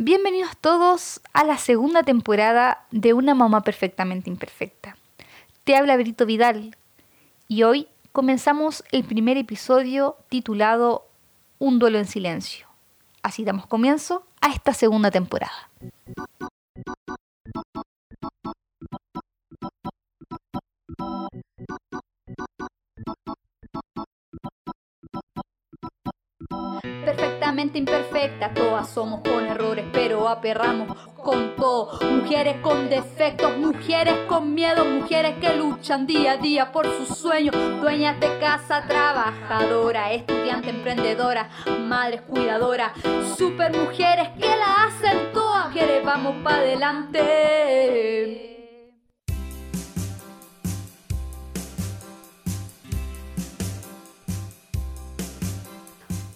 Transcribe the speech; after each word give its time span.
Bienvenidos 0.00 0.56
todos 0.60 1.20
a 1.32 1.42
la 1.42 1.58
segunda 1.58 2.04
temporada 2.04 2.86
de 2.92 3.14
Una 3.14 3.34
Mamá 3.34 3.62
Perfectamente 3.62 4.30
Imperfecta. 4.30 4.96
Te 5.64 5.74
habla 5.74 5.96
Berito 5.96 6.24
Vidal 6.24 6.76
y 7.48 7.64
hoy 7.64 7.88
comenzamos 8.12 8.84
el 8.92 9.02
primer 9.02 9.36
episodio 9.38 10.14
titulado 10.28 11.08
Un 11.58 11.80
duelo 11.80 11.98
en 11.98 12.06
silencio. 12.06 12.68
Así 13.24 13.42
damos 13.42 13.66
comienzo 13.66 14.22
a 14.40 14.50
esta 14.50 14.72
segunda 14.72 15.10
temporada. 15.10 15.68
Perfectamente 27.58 27.90
imperfecta, 27.90 28.54
todas 28.54 28.88
somos 28.88 29.20
con 29.22 29.44
errores, 29.44 29.84
pero 29.92 30.28
aperramos 30.28 30.96
con 31.16 31.56
todo. 31.56 31.98
Mujeres 32.08 32.58
con 32.62 32.88
defectos, 32.88 33.58
mujeres 33.58 34.14
con 34.28 34.54
miedo, 34.54 34.84
mujeres 34.84 35.34
que 35.40 35.56
luchan 35.56 36.06
día 36.06 36.32
a 36.32 36.36
día 36.36 36.70
por 36.70 36.86
sus 36.86 37.18
sueños. 37.18 37.56
Dueñas 37.80 38.20
de 38.20 38.38
casa, 38.38 38.84
trabajadora, 38.86 40.12
estudiante, 40.12 40.70
emprendedora, 40.70 41.50
madres 41.80 42.20
cuidadora, 42.20 42.92
super 43.36 43.76
mujeres 43.76 44.28
que 44.38 44.46
la 44.46 44.84
hacen 44.84 45.32
todas. 45.32 45.66
Mujeres, 45.66 46.04
vamos 46.04 46.36
para 46.44 46.58
adelante. 46.58 48.57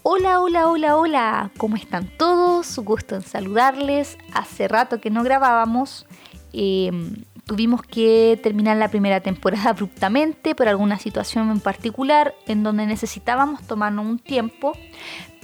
Hola, 0.05 0.41
hola, 0.41 0.67
hola, 0.67 0.97
hola, 0.97 1.51
¿cómo 1.59 1.77
están 1.77 2.09
todos? 2.19 2.77
Gusto 2.81 3.15
en 3.15 3.23
saludarles. 3.23 4.19
Hace 4.35 4.67
rato 4.67 5.01
que 5.01 5.11
no 5.11 5.23
grabábamos. 5.23 6.07
Em, 6.53 7.25
tuvimos 7.47 7.83
que 7.83 8.37
terminar 8.43 8.77
la 8.79 8.89
primera 8.89 9.21
temporada 9.21 9.71
abruptamente 9.71 10.57
por 10.57 10.67
alguna 10.67 10.99
situación 10.99 11.53
en 11.53 11.61
particular 11.61 12.35
en 12.49 12.65
donde 12.65 12.85
necesitábamos 12.85 13.63
tomarnos 13.63 14.05
un 14.05 14.19
tiempo. 14.19 14.73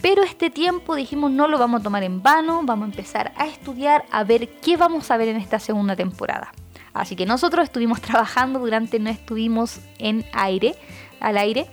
Pero 0.03 0.25
este 0.25 0.51
tiempo 0.51 0.97
dijimos 0.97 1.31
no 1.31 1.47
lo 1.47 1.57
vamos 1.57 1.83
a 1.83 1.85
tomar 1.85 2.03
en 2.03 2.21
vano, 2.21 2.63
vamos 2.65 2.89
a 2.89 2.91
empezar 2.91 3.33
a 3.37 3.47
estudiar, 3.47 4.07
a 4.11 4.25
ver 4.25 4.49
qué 4.61 4.77
vamos 4.77 5.09
a 5.13 5.17
ver 5.19 5.29
en 5.29 5.37
esta 5.37 5.61
segunda 5.61 5.95
temporada. 5.95 6.51
Así 6.93 7.15
que 7.15 7.27
nosotros 7.27 7.63
estuvimos 7.63 8.01
trabajando 8.09 8.59
durante 8.59 8.99
no 8.99 9.09
estuvimos 9.09 9.79
en 10.01 10.25
aire, 10.33 10.75
al 11.21 11.39
aire 11.39 11.69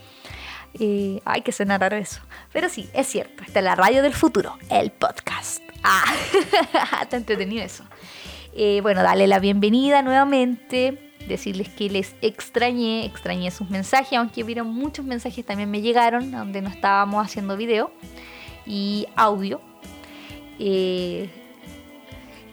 eh, 0.80 1.22
ay, 1.24 1.42
que 1.42 1.52
suena 1.52 1.78
raro 1.78 1.96
eso. 1.96 2.22
Pero 2.56 2.70
sí, 2.70 2.90
es 2.94 3.08
cierto. 3.08 3.44
Está 3.44 3.60
la 3.60 3.76
radio 3.76 4.02
del 4.02 4.14
futuro, 4.14 4.58
el 4.70 4.90
podcast. 4.90 5.62
Ah, 5.84 6.06
está 7.02 7.18
entretenido 7.18 7.62
eso. 7.62 7.84
Eh, 8.56 8.80
bueno, 8.82 9.04
darle 9.04 9.28
la 9.28 9.40
bienvenida 9.40 10.02
nuevamente. 10.02 11.12
Decirles 11.28 11.68
que 11.68 11.90
les 11.90 12.16
extrañé, 12.22 13.04
extrañé 13.04 13.52
sus 13.52 13.70
mensajes, 13.70 14.18
aunque 14.18 14.44
vieron 14.44 14.68
muchos 14.68 15.06
mensajes 15.06 15.46
también 15.46 15.70
me 15.70 15.82
llegaron, 15.82 16.32
donde 16.32 16.62
no 16.62 16.70
estábamos 16.70 17.26
haciendo 17.26 17.58
video 17.58 17.92
y 18.66 19.06
audio. 19.18 19.60
Eh, 20.58 21.30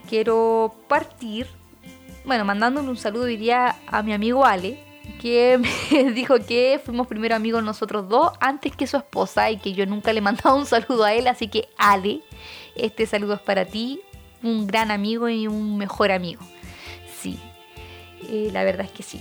quiero 0.09 0.75
partir, 0.89 1.47
bueno, 2.25 2.45
mandándole 2.45 2.89
un 2.89 2.97
saludo 2.97 3.27
diría 3.27 3.77
a 3.87 4.03
mi 4.03 4.13
amigo 4.13 4.45
Ale, 4.45 4.81
que 5.23 5.57
me 5.93 6.11
dijo 6.13 6.41
que 6.41 6.81
fuimos 6.85 7.07
primero 7.07 7.37
amigos 7.37 7.63
nosotros 7.63 8.09
dos 8.09 8.33
antes 8.41 8.75
que 8.75 8.89
su 8.89 8.97
esposa 8.97 9.51
y 9.53 9.57
que 9.57 9.73
yo 9.73 9.87
nunca 9.87 10.13
le 10.13 10.21
mandaba 10.21 10.57
un 10.57 10.67
saludo 10.67 11.05
a 11.05 11.15
él, 11.15 11.29
así 11.29 11.47
que 11.47 11.69
Ale, 11.79 12.23
este 12.75 13.07
saludo 13.07 13.35
es 13.35 13.41
para 13.41 13.65
ti, 13.65 14.01
un 14.43 14.67
gran 14.67 14.91
amigo 14.91 15.29
y 15.29 15.47
un 15.47 15.79
mejor 15.79 16.11
amigo. 16.11 16.43
Sí, 17.21 17.39
eh, 18.29 18.51
la 18.53 18.65
verdad 18.65 18.85
es 18.85 18.91
que 18.91 19.05
sí. 19.05 19.21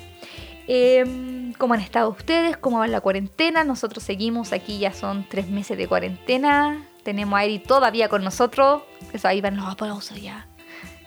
Em, 0.68 1.54
¿Cómo 1.54 1.76
han 1.76 1.82
estado 1.82 2.10
ustedes? 2.10 2.58
¿Cómo 2.58 2.80
va 2.80 2.88
la 2.88 3.02
cuarentena? 3.02 3.64
Nosotros 3.64 4.04
seguimos 4.04 4.54
aquí, 4.54 4.80
ya 4.80 4.94
son 4.94 5.28
tres 5.30 5.50
meses 5.50 5.78
de 5.78 5.88
cuarentena. 5.88 6.84
Tenemos 7.04 7.38
a 7.38 7.44
Eri 7.44 7.60
todavía 7.60 8.10
con 8.10 8.24
nosotros. 8.24 8.82
Eso 9.14 9.28
ahí 9.28 9.42
van 9.42 9.58
los 9.58 9.68
aplausos 9.68 10.20
ya. 10.20 10.48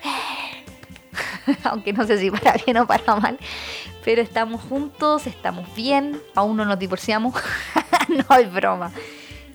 Aunque 1.65 1.93
no 1.93 2.07
sé 2.07 2.19
si 2.19 2.31
para 2.31 2.53
bien 2.65 2.77
o 2.77 2.87
para 2.87 3.17
mal 3.17 3.39
pero 4.05 4.21
estamos 4.21 4.61
juntos, 4.61 5.27
estamos 5.27 5.75
bien, 5.75 6.21
aún 6.35 6.57
no 6.57 6.65
nos 6.65 6.79
divorciamos, 6.79 7.35
no 8.29 8.37
es 8.37 8.53
broma. 8.53 8.93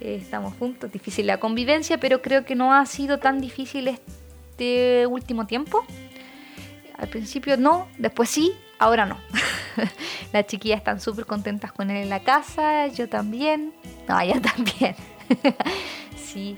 Eh, 0.01 0.17
estamos 0.19 0.53
juntos, 0.57 0.91
difícil 0.91 1.27
la 1.27 1.39
convivencia, 1.39 1.99
pero 1.99 2.21
creo 2.21 2.45
que 2.45 2.55
no 2.55 2.73
ha 2.73 2.85
sido 2.85 3.19
tan 3.19 3.41
difícil 3.41 3.87
este 3.87 5.05
último 5.07 5.45
tiempo. 5.45 5.85
Al 6.97 7.07
principio 7.09 7.57
no, 7.57 7.87
después 7.97 8.29
sí, 8.29 8.53
ahora 8.79 9.05
no. 9.05 9.17
Las 10.33 10.47
chiquillas 10.47 10.79
están 10.79 10.99
súper 10.99 11.25
contentas 11.25 11.71
con 11.71 11.91
él 11.91 11.97
en 11.97 12.09
la 12.09 12.21
casa, 12.21 12.87
yo 12.87 13.07
también. 13.07 13.73
No, 14.07 14.19
ella 14.19 14.41
también. 14.55 14.95
sí. 16.17 16.55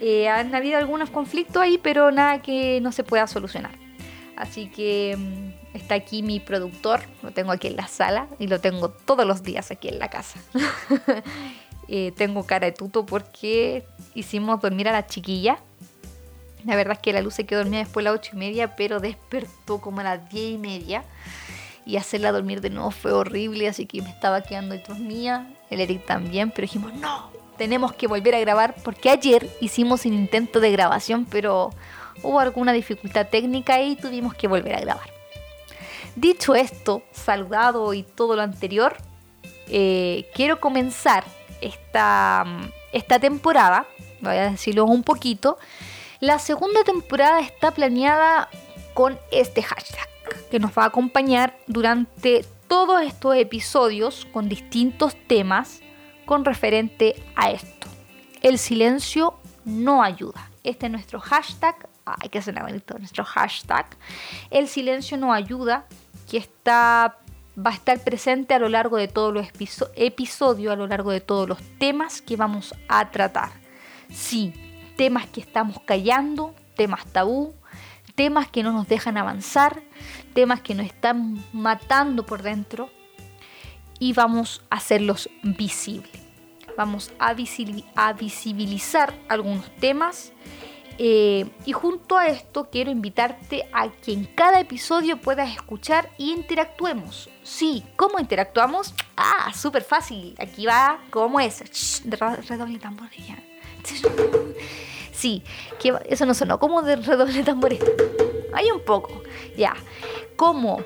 Eh, 0.00 0.28
han 0.28 0.54
habido 0.54 0.78
algunos 0.78 1.10
conflictos 1.10 1.62
ahí, 1.62 1.78
pero 1.78 2.10
nada 2.10 2.40
que 2.42 2.80
no 2.80 2.92
se 2.92 3.04
pueda 3.04 3.26
solucionar. 3.26 3.72
Así 4.36 4.68
que 4.68 5.16
mm, 5.16 5.65
Está 5.76 5.94
aquí 5.94 6.22
mi 6.22 6.40
productor, 6.40 7.02
lo 7.22 7.32
tengo 7.32 7.52
aquí 7.52 7.66
en 7.66 7.76
la 7.76 7.86
sala 7.86 8.28
y 8.38 8.46
lo 8.46 8.60
tengo 8.60 8.88
todos 8.88 9.26
los 9.26 9.42
días 9.42 9.70
aquí 9.70 9.88
en 9.88 9.98
la 9.98 10.10
casa. 10.10 10.40
Eh, 11.88 12.12
tengo 12.16 12.44
cara 12.44 12.66
de 12.66 12.72
tuto 12.72 13.06
porque 13.06 13.86
hicimos 14.12 14.60
dormir 14.60 14.88
a 14.88 14.92
la 14.92 15.06
chiquilla. 15.06 15.60
La 16.64 16.74
verdad 16.74 16.94
es 16.94 16.98
que 16.98 17.12
la 17.12 17.20
luz 17.20 17.34
se 17.34 17.46
quedó 17.46 17.60
dormida 17.60 17.78
después 17.78 18.02
de 18.02 18.10
las 18.10 18.18
ocho 18.18 18.32
y 18.34 18.38
media, 18.38 18.74
pero 18.74 18.98
despertó 18.98 19.80
como 19.80 20.00
a 20.00 20.02
las 20.02 20.28
diez 20.28 20.54
y 20.54 20.58
media. 20.58 21.04
Y 21.84 21.96
hacerla 21.96 22.32
dormir 22.32 22.60
de 22.60 22.70
nuevo 22.70 22.90
fue 22.90 23.12
horrible, 23.12 23.68
así 23.68 23.86
que 23.86 24.02
me 24.02 24.10
estaba 24.10 24.42
quedando 24.42 24.76
dormida. 24.78 25.46
El 25.70 25.80
Eric 25.80 26.04
también, 26.06 26.50
pero 26.50 26.62
dijimos, 26.62 26.92
no, 26.94 27.30
tenemos 27.56 27.92
que 27.92 28.08
volver 28.08 28.34
a 28.34 28.40
grabar 28.40 28.74
porque 28.82 29.08
ayer 29.08 29.48
hicimos 29.60 30.04
un 30.06 30.14
intento 30.14 30.58
de 30.58 30.72
grabación, 30.72 31.24
pero 31.24 31.70
hubo 32.20 32.40
alguna 32.40 32.72
dificultad 32.72 33.28
técnica 33.28 33.80
y 33.80 33.94
tuvimos 33.94 34.34
que 34.34 34.48
volver 34.48 34.74
a 34.74 34.80
grabar. 34.80 35.15
Dicho 36.16 36.54
esto, 36.54 37.02
saludado 37.12 37.92
y 37.92 38.02
todo 38.02 38.36
lo 38.36 38.42
anterior, 38.42 38.96
eh, 39.68 40.30
quiero 40.34 40.60
comenzar 40.60 41.24
esta, 41.60 42.44
esta 42.92 43.18
temporada, 43.18 43.86
voy 44.20 44.36
a 44.36 44.50
decirlo 44.50 44.86
un 44.86 45.02
poquito. 45.02 45.58
La 46.20 46.38
segunda 46.38 46.84
temporada 46.84 47.40
está 47.40 47.70
planeada 47.70 48.48
con 48.94 49.18
este 49.30 49.62
hashtag 49.62 50.08
que 50.50 50.58
nos 50.58 50.72
va 50.72 50.84
a 50.84 50.86
acompañar 50.86 51.58
durante 51.66 52.46
todos 52.66 53.02
estos 53.02 53.36
episodios 53.36 54.26
con 54.32 54.48
distintos 54.48 55.14
temas 55.26 55.80
con 56.24 56.46
referente 56.46 57.22
a 57.36 57.50
esto. 57.50 57.88
El 58.42 58.58
silencio 58.58 59.38
no 59.66 60.02
ayuda. 60.02 60.50
Este 60.64 60.86
es 60.86 60.92
nuestro 60.92 61.20
hashtag. 61.20 61.88
Ay, 62.04 62.28
que 62.28 62.40
suena 62.40 62.62
bonito 62.62 62.98
nuestro 62.98 63.24
hashtag. 63.24 63.86
El 64.50 64.68
silencio 64.68 65.16
no 65.16 65.32
ayuda 65.32 65.86
que 66.28 66.38
está, 66.38 67.18
va 67.56 67.70
a 67.70 67.74
estar 67.74 67.98
presente 68.00 68.54
a 68.54 68.58
lo 68.58 68.68
largo 68.68 68.96
de 68.96 69.08
todos 69.08 69.32
los 69.32 69.46
episodios, 69.96 70.72
a 70.72 70.76
lo 70.76 70.86
largo 70.86 71.10
de 71.10 71.20
todos 71.20 71.48
los 71.48 71.58
temas 71.78 72.20
que 72.20 72.36
vamos 72.36 72.74
a 72.88 73.10
tratar. 73.10 73.50
Sí, 74.10 74.52
temas 74.96 75.26
que 75.26 75.40
estamos 75.40 75.80
callando, 75.80 76.54
temas 76.74 77.06
tabú, 77.06 77.54
temas 78.14 78.48
que 78.48 78.62
no 78.62 78.72
nos 78.72 78.88
dejan 78.88 79.16
avanzar, 79.16 79.82
temas 80.34 80.60
que 80.60 80.74
nos 80.74 80.86
están 80.86 81.44
matando 81.52 82.26
por 82.26 82.42
dentro 82.42 82.90
y 83.98 84.12
vamos 84.12 84.62
a 84.70 84.76
hacerlos 84.76 85.30
visibles. 85.42 86.10
Vamos 86.76 87.12
a, 87.18 87.32
visibilizar 87.32 89.14
algunos 89.28 89.74
temas 89.76 90.32
eh, 90.98 91.50
y 91.64 91.72
junto 91.72 92.16
a 92.16 92.28
esto 92.28 92.68
quiero 92.70 92.90
invitarte 92.90 93.68
a 93.72 93.88
que 93.90 94.12
en 94.12 94.24
cada 94.24 94.60
episodio 94.60 95.20
puedas 95.20 95.50
escuchar 95.50 96.10
y 96.18 96.32
interactuemos. 96.32 97.28
Sí, 97.42 97.84
¿cómo 97.96 98.18
interactuamos? 98.18 98.94
Ah, 99.16 99.52
súper 99.54 99.82
fácil. 99.82 100.34
Aquí 100.38 100.66
va 100.66 101.00
cómo 101.10 101.40
es. 101.40 101.62
redoble 102.48 102.78
tambores 102.78 103.26
ya. 103.26 103.42
Sí, 105.12 105.42
que 105.80 105.94
eso 106.10 106.26
no 106.26 106.34
sonó 106.34 106.58
como 106.58 106.82
de 106.82 106.96
redoble 106.96 107.42
tambores. 107.42 107.80
Hay 108.52 108.70
un 108.70 108.84
poco. 108.84 109.22
Ya. 109.56 109.74
¿Cómo? 110.36 110.84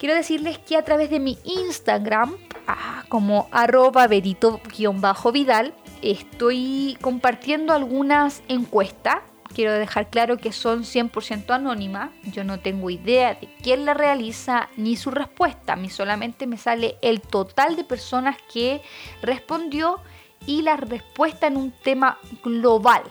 Quiero 0.00 0.16
decirles 0.16 0.58
que 0.58 0.76
a 0.76 0.84
través 0.84 1.10
de 1.10 1.20
mi 1.20 1.38
Instagram, 1.44 2.36
ah, 2.66 3.04
como 3.08 3.48
arroba 3.52 4.08
verito-vidal, 4.08 5.74
estoy 6.02 6.96
compartiendo 7.00 7.72
algunas 7.72 8.42
encuestas. 8.48 9.16
Quiero 9.54 9.72
dejar 9.72 10.10
claro 10.10 10.36
que 10.36 10.52
son 10.52 10.84
100% 10.84 11.50
anónimas. 11.50 12.10
Yo 12.32 12.44
no 12.44 12.60
tengo 12.60 12.88
idea 12.88 13.34
de 13.34 13.48
quién 13.62 13.84
la 13.84 13.94
realiza 13.94 14.68
ni 14.76 14.96
su 14.96 15.10
respuesta. 15.10 15.72
A 15.72 15.76
mí 15.76 15.90
solamente 15.90 16.46
me 16.46 16.56
sale 16.56 16.96
el 17.02 17.20
total 17.20 17.74
de 17.74 17.84
personas 17.84 18.36
que 18.52 18.80
respondió 19.22 20.00
y 20.46 20.62
la 20.62 20.76
respuesta 20.76 21.46
en 21.48 21.56
un 21.56 21.72
tema 21.72 22.18
global. 22.44 23.02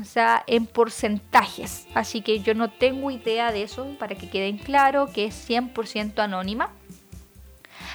o 0.00 0.04
sea, 0.04 0.44
en 0.46 0.66
porcentajes. 0.66 1.88
Así 1.94 2.20
que 2.20 2.40
yo 2.40 2.54
no 2.54 2.70
tengo 2.70 3.10
idea 3.10 3.50
de 3.50 3.62
eso, 3.62 3.86
para 3.98 4.14
que 4.14 4.30
queden 4.30 4.58
claro 4.58 5.10
que 5.12 5.24
es 5.24 5.48
100% 5.48 6.20
anónima. 6.20 6.70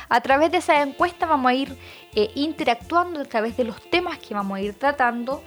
A 0.09 0.21
través 0.21 0.51
de 0.51 0.57
esa 0.57 0.81
encuesta 0.81 1.25
vamos 1.25 1.49
a 1.49 1.53
ir 1.53 1.77
eh, 2.15 2.31
interactuando 2.35 3.21
a 3.21 3.25
través 3.25 3.57
de 3.57 3.63
los 3.63 3.81
temas 3.89 4.19
que 4.19 4.33
vamos 4.33 4.57
a 4.57 4.61
ir 4.61 4.73
tratando 4.73 5.43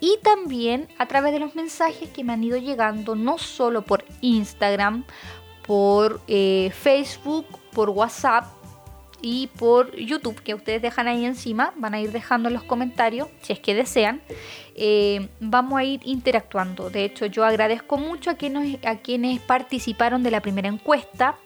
y 0.00 0.18
también 0.22 0.88
a 0.98 1.06
través 1.06 1.32
de 1.32 1.38
los 1.38 1.54
mensajes 1.54 2.08
que 2.10 2.24
me 2.24 2.32
han 2.32 2.44
ido 2.44 2.58
llegando 2.58 3.14
no 3.14 3.38
solo 3.38 3.82
por 3.82 4.04
Instagram, 4.20 5.04
por 5.66 6.20
eh, 6.28 6.70
Facebook, 6.74 7.46
por 7.72 7.90
WhatsApp 7.90 8.44
y 9.22 9.46
por 9.58 9.96
YouTube, 9.96 10.42
que 10.42 10.54
ustedes 10.54 10.82
dejan 10.82 11.08
ahí 11.08 11.24
encima, 11.24 11.72
van 11.76 11.94
a 11.94 12.00
ir 12.00 12.12
dejando 12.12 12.48
en 12.50 12.54
los 12.54 12.64
comentarios 12.64 13.28
si 13.40 13.54
es 13.54 13.60
que 13.60 13.74
desean. 13.74 14.20
Eh, 14.74 15.28
vamos 15.40 15.78
a 15.78 15.84
ir 15.84 16.02
interactuando. 16.04 16.90
De 16.90 17.04
hecho, 17.04 17.24
yo 17.24 17.42
agradezco 17.42 17.96
mucho 17.96 18.28
a 18.28 18.34
quienes, 18.34 18.84
a 18.84 18.96
quienes 18.96 19.40
participaron 19.40 20.22
de 20.22 20.30
la 20.30 20.42
primera 20.42 20.68
encuesta. 20.68 21.36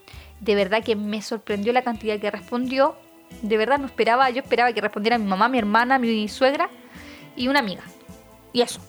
De 0.40 0.56
verdad 0.56 0.82
que 0.82 0.96
me 0.96 1.22
sorprendió 1.22 1.72
la 1.72 1.82
cantidad 1.82 2.18
que 2.18 2.32
respondió. 2.32 2.96
De 3.42 3.56
verdad 3.56 3.78
no 3.78 3.86
esperaba, 3.86 4.30
yo 4.30 4.42
esperaba 4.42 4.72
que 4.72 4.80
respondiera 4.80 5.18
mi 5.18 5.26
mamá, 5.26 5.48
mi 5.48 5.58
hermana, 5.58 5.98
mi 5.98 6.28
suegra 6.28 6.70
y 7.36 7.48
una 7.48 7.60
amiga. 7.60 7.82
Y 8.52 8.62
eso. 8.62 8.80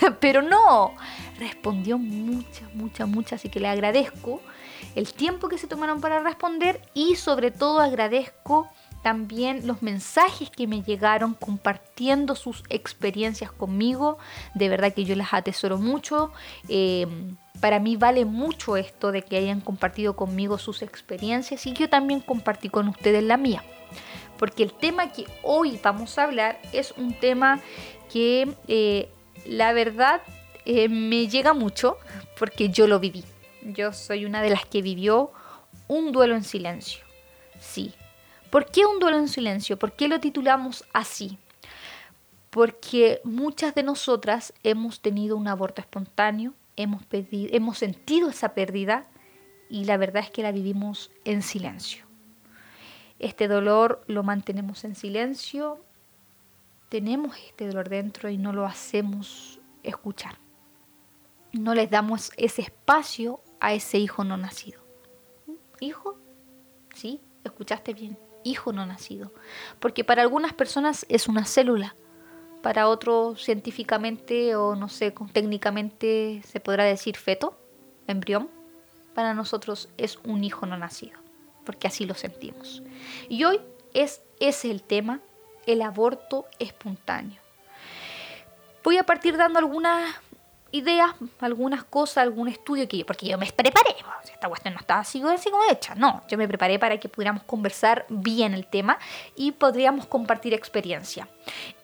Pero 0.20 0.42
no, 0.42 0.94
respondió 1.38 1.98
muchas, 1.98 2.72
muchas, 2.74 3.08
muchas, 3.08 3.32
así 3.34 3.48
que 3.48 3.60
le 3.60 3.68
agradezco 3.68 4.40
el 4.94 5.12
tiempo 5.12 5.48
que 5.48 5.58
se 5.58 5.66
tomaron 5.66 6.00
para 6.00 6.20
responder 6.20 6.80
y 6.94 7.16
sobre 7.16 7.50
todo 7.50 7.80
agradezco 7.80 8.68
también 9.02 9.66
los 9.66 9.82
mensajes 9.82 10.50
que 10.50 10.66
me 10.66 10.82
llegaron 10.82 11.34
compartiendo 11.34 12.34
sus 12.34 12.64
experiencias 12.68 13.52
conmigo. 13.52 14.18
De 14.54 14.68
verdad 14.68 14.92
que 14.92 15.04
yo 15.04 15.14
las 15.14 15.32
atesoro 15.32 15.78
mucho. 15.78 16.32
Em, 16.68 17.36
para 17.60 17.78
mí 17.78 17.96
vale 17.96 18.24
mucho 18.24 18.76
esto 18.76 19.12
de 19.12 19.22
que 19.22 19.36
hayan 19.36 19.60
compartido 19.60 20.16
conmigo 20.16 20.58
sus 20.58 20.82
experiencias 20.82 21.66
y 21.66 21.72
yo 21.72 21.88
también 21.88 22.20
compartí 22.20 22.68
con 22.68 22.88
ustedes 22.88 23.22
la 23.22 23.36
mía. 23.36 23.62
Porque 24.38 24.62
el 24.62 24.72
tema 24.72 25.12
que 25.12 25.26
hoy 25.42 25.78
vamos 25.82 26.18
a 26.18 26.24
hablar 26.24 26.60
es 26.72 26.92
un 26.96 27.12
tema 27.12 27.60
que 28.10 28.48
eh, 28.68 29.10
la 29.44 29.72
verdad 29.72 30.22
eh, 30.64 30.88
me 30.88 31.28
llega 31.28 31.52
mucho 31.52 31.98
porque 32.38 32.70
yo 32.70 32.86
lo 32.86 33.00
viví. 33.00 33.24
Yo 33.62 33.92
soy 33.92 34.24
una 34.24 34.42
de 34.42 34.50
las 34.50 34.64
que 34.64 34.82
vivió 34.82 35.32
un 35.88 36.12
duelo 36.12 36.34
en 36.36 36.44
silencio. 36.44 37.04
Sí. 37.60 37.94
¿Por 38.50 38.66
qué 38.66 38.86
un 38.86 38.98
duelo 38.98 39.18
en 39.18 39.28
silencio? 39.28 39.78
¿Por 39.78 39.92
qué 39.92 40.08
lo 40.08 40.20
titulamos 40.20 40.84
así? 40.92 41.38
Porque 42.50 43.20
muchas 43.24 43.74
de 43.74 43.82
nosotras 43.82 44.54
hemos 44.62 45.00
tenido 45.00 45.36
un 45.36 45.48
aborto 45.48 45.82
espontáneo, 45.82 46.54
hemos, 46.76 47.02
hemos 47.10 47.78
sentido 47.78 48.30
esa 48.30 48.54
pérdida 48.54 49.06
y 49.68 49.84
la 49.84 49.98
verdad 49.98 50.22
es 50.22 50.30
que 50.30 50.42
la 50.42 50.52
vivimos 50.52 51.10
en 51.24 51.42
silencio. 51.42 52.07
Este 53.18 53.48
dolor 53.48 54.02
lo 54.06 54.22
mantenemos 54.22 54.84
en 54.84 54.94
silencio, 54.94 55.80
tenemos 56.88 57.36
este 57.36 57.66
dolor 57.66 57.88
dentro 57.88 58.30
y 58.30 58.38
no 58.38 58.52
lo 58.52 58.64
hacemos 58.64 59.60
escuchar. 59.82 60.38
No 61.52 61.74
les 61.74 61.90
damos 61.90 62.30
ese 62.36 62.62
espacio 62.62 63.40
a 63.60 63.74
ese 63.74 63.98
hijo 63.98 64.24
no 64.24 64.36
nacido. 64.36 64.80
¿Hijo? 65.80 66.18
Sí, 66.94 67.20
escuchaste 67.44 67.94
bien. 67.94 68.18
Hijo 68.44 68.72
no 68.72 68.86
nacido. 68.86 69.32
Porque 69.80 70.04
para 70.04 70.22
algunas 70.22 70.52
personas 70.52 71.04
es 71.08 71.28
una 71.28 71.44
célula. 71.44 71.94
Para 72.62 72.88
otros 72.88 73.42
científicamente 73.44 74.56
o 74.56 74.74
no 74.74 74.88
sé, 74.88 75.14
técnicamente 75.32 76.42
se 76.44 76.60
podrá 76.60 76.84
decir 76.84 77.16
feto, 77.16 77.58
embrión. 78.06 78.48
Para 79.14 79.34
nosotros 79.34 79.88
es 79.96 80.18
un 80.24 80.44
hijo 80.44 80.66
no 80.66 80.76
nacido. 80.76 81.18
Porque 81.68 81.86
así 81.86 82.06
lo 82.06 82.14
sentimos. 82.14 82.82
Y 83.28 83.44
hoy 83.44 83.60
es 83.92 84.22
ese 84.40 84.70
el 84.70 84.82
tema, 84.82 85.20
el 85.66 85.82
aborto 85.82 86.46
espontáneo. 86.58 87.42
Voy 88.82 88.96
a 88.96 89.02
partir 89.02 89.36
dando 89.36 89.58
algunas 89.58 90.14
ideas, 90.72 91.10
algunas 91.40 91.84
cosas, 91.84 92.18
algún 92.18 92.48
estudio 92.48 92.86
que 92.88 93.04
porque 93.04 93.26
yo 93.26 93.38
me 93.38 93.46
preparé, 93.46 93.96
esta 94.32 94.48
cuestión 94.48 94.74
no 94.74 94.80
estaba 94.80 95.00
así, 95.00 95.22
así 95.22 95.50
como 95.50 95.64
hecha, 95.70 95.94
no, 95.94 96.22
yo 96.28 96.38
me 96.38 96.46
preparé 96.46 96.78
para 96.78 96.98
que 96.98 97.08
pudiéramos 97.08 97.42
conversar 97.44 98.06
bien 98.08 98.54
el 98.54 98.66
tema 98.66 98.98
y 99.34 99.52
podríamos 99.52 100.06
compartir 100.06 100.54
experiencia. 100.54 101.28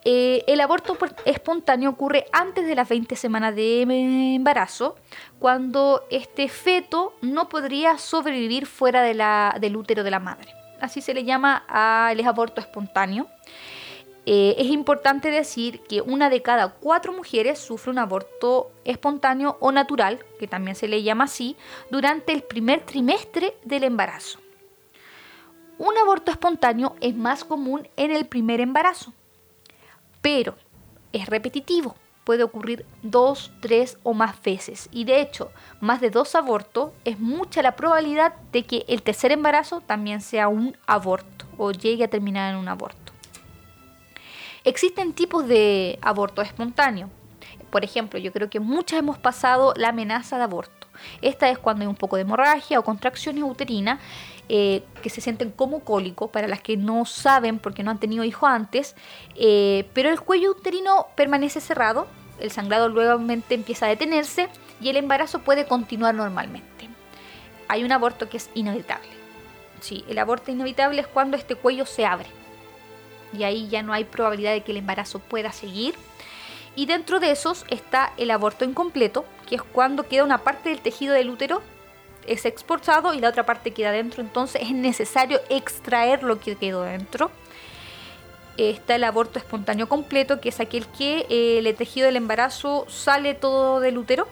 Eh, 0.05 0.45
el 0.47 0.61
aborto 0.61 0.97
espontáneo 1.25 1.91
ocurre 1.91 2.27
antes 2.33 2.67
de 2.67 2.75
las 2.75 2.89
20 2.89 3.17
semanas 3.17 3.57
de 3.57 3.83
embarazo, 3.83 4.97
cuando 5.39 6.05
este 6.11 6.49
feto 6.49 7.15
no 7.23 7.49
podría 7.49 7.99
sobrevivir 7.99 8.67
fuera 8.67 9.03
de 9.03 9.15
la, 9.15 9.57
del 9.61 9.77
útero 9.77 10.05
de 10.05 10.11
la 10.11 10.21
madre. 10.21 10.55
Así 10.81 11.01
se 11.01 11.15
le 11.15 11.25
llama 11.25 11.65
al 11.67 12.21
aborto 12.27 12.61
espontáneo. 12.61 13.27
Eh, 14.27 14.55
es 14.59 14.69
importante 14.69 15.31
decir 15.31 15.81
que 15.81 16.01
una 16.01 16.31
de 16.31 16.41
cada 16.41 16.71
cuatro 16.71 17.13
mujeres 17.13 17.59
sufre 17.59 17.91
un 17.91 17.99
aborto 17.99 18.71
espontáneo 18.85 19.59
o 19.61 19.71
natural, 19.71 20.25
que 20.39 20.49
también 20.49 20.77
se 20.77 20.89
le 20.89 21.03
llama 21.03 21.25
así, 21.25 21.57
durante 21.91 22.33
el 22.33 22.43
primer 22.43 22.81
trimestre 22.81 23.55
del 23.65 23.85
embarazo. 23.85 24.39
Un 25.77 25.99
aborto 25.99 26.31
espontáneo 26.31 26.95
es 27.01 27.15
más 27.15 27.45
común 27.45 27.89
en 27.97 28.13
el 28.13 28.27
primer 28.27 28.61
embarazo, 28.61 29.13
pero 30.23 30.55
es 31.13 31.27
repetitivo. 31.27 31.95
Puede 32.25 32.43
ocurrir 32.43 32.87
dos, 33.03 33.53
tres 33.61 33.99
o 34.03 34.15
más 34.15 34.43
veces. 34.43 34.89
Y 34.91 35.05
de 35.05 35.21
hecho, 35.21 35.51
más 35.81 36.01
de 36.01 36.09
dos 36.09 36.35
abortos 36.35 36.93
es 37.05 37.21
mucha 37.21 37.61
la 37.61 37.77
probabilidad 37.77 38.35
de 38.51 38.65
que 38.65 38.87
el 38.89 39.03
tercer 39.03 39.33
embarazo 39.33 39.83
también 39.83 40.23
sea 40.23 40.49
un 40.49 40.75
aborto 40.87 41.45
o 41.59 41.73
llegue 41.73 42.05
a 42.05 42.09
terminar 42.09 42.55
en 42.55 42.61
un 42.61 42.69
aborto. 42.69 43.04
Existen 44.65 45.13
tipos 45.13 45.47
de 45.47 45.99
aborto 46.01 46.41
espontáneo. 46.41 47.11
Por 47.69 47.85
ejemplo, 47.85 48.19
yo 48.19 48.33
creo 48.33 48.49
que 48.49 48.61
muchas 48.61 48.99
hemos 48.99 49.19
pasado 49.19 49.75
la 49.77 49.91
amenaza 49.91 50.39
de 50.39 50.45
aborto. 50.45 50.87
Esta 51.21 51.51
es 51.51 51.59
cuando 51.59 51.83
hay 51.83 51.87
un 51.87 51.97
poco 51.97 52.17
de 52.17 52.23
hemorragia 52.23 52.79
o 52.79 52.83
contracciones 52.83 53.45
uterinas 53.45 54.01
eh, 54.49 54.83
que 55.03 55.11
se 55.11 55.21
sienten 55.21 55.51
como 55.51 55.81
cólicos, 55.81 56.31
para 56.31 56.49
las 56.49 56.63
que 56.63 56.79
no 56.79 57.05
saben 57.05 57.59
porque 57.59 57.83
no 57.83 57.91
han 57.91 57.99
tenido 57.99 58.25
hijo 58.25 58.47
antes, 58.47 58.97
eh, 59.35 59.87
pero 59.93 60.09
el 60.09 60.21
cuello 60.23 60.53
uterino 60.53 61.09
permanece 61.15 61.61
cerrado, 61.61 62.07
el 62.41 62.51
sangrado 62.51 62.89
nuevamente 62.89 63.55
empieza 63.55 63.85
a 63.85 63.91
detenerse 63.91 64.49
y 64.81 64.89
el 64.89 64.97
embarazo 64.97 65.41
puede 65.41 65.67
continuar 65.67 66.15
normalmente. 66.15 66.89
Hay 67.69 67.85
un 67.85 67.93
aborto 67.93 68.31
que 68.31 68.39
es 68.39 68.49
inevitable. 68.55 69.09
Sí, 69.81 70.07
el 70.09 70.19
aborto 70.19 70.51
inevitable 70.51 71.03
es 71.03 71.07
cuando 71.07 71.37
este 71.37 71.55
cuello 71.55 71.85
se 71.85 72.07
abre 72.07 72.44
y 73.35 73.45
ahí 73.45 73.69
ya 73.69 73.83
no 73.83 73.93
hay 73.93 74.05
probabilidad 74.05 74.53
de 74.53 74.63
que 74.63 74.73
el 74.73 74.79
embarazo 74.79 75.19
pueda 75.19 75.53
seguir. 75.53 75.95
Y 76.77 76.87
dentro 76.87 77.21
de 77.21 77.31
esos 77.31 77.65
está 77.69 78.13
el 78.17 78.31
aborto 78.31 78.65
incompleto, 78.65 79.25
que 79.49 79.57
es 79.57 79.63
cuando 79.63 80.09
queda 80.09 80.25
una 80.25 80.39
parte 80.39 80.71
del 80.71 80.81
tejido 80.81 81.15
del 81.15 81.31
útero 81.31 81.63
es 82.27 82.45
exportado 82.45 83.15
y 83.15 83.21
la 83.21 83.29
otra 83.29 83.45
parte 83.45 83.73
queda 83.73 83.93
dentro, 83.93 84.23
entonces 84.23 84.63
es 84.63 84.73
necesario 84.73 85.41
extraer 85.49 86.23
lo 86.23 86.41
que 86.41 86.57
quedó 86.57 86.83
dentro. 86.83 87.31
Está 88.57 88.95
el 88.95 89.05
aborto 89.05 89.39
espontáneo 89.39 89.89
completo, 89.89 90.41
que 90.41 90.51
es 90.51 90.61
aquel 90.61 90.87
que 90.87 91.27
eh, 91.29 91.59
el 91.59 91.75
tejido 91.75 92.07
del 92.07 92.17
embarazo 92.17 92.87
sale 92.89 93.35
todo 93.35 93.81
del 93.81 93.99
útero. 93.99 94.29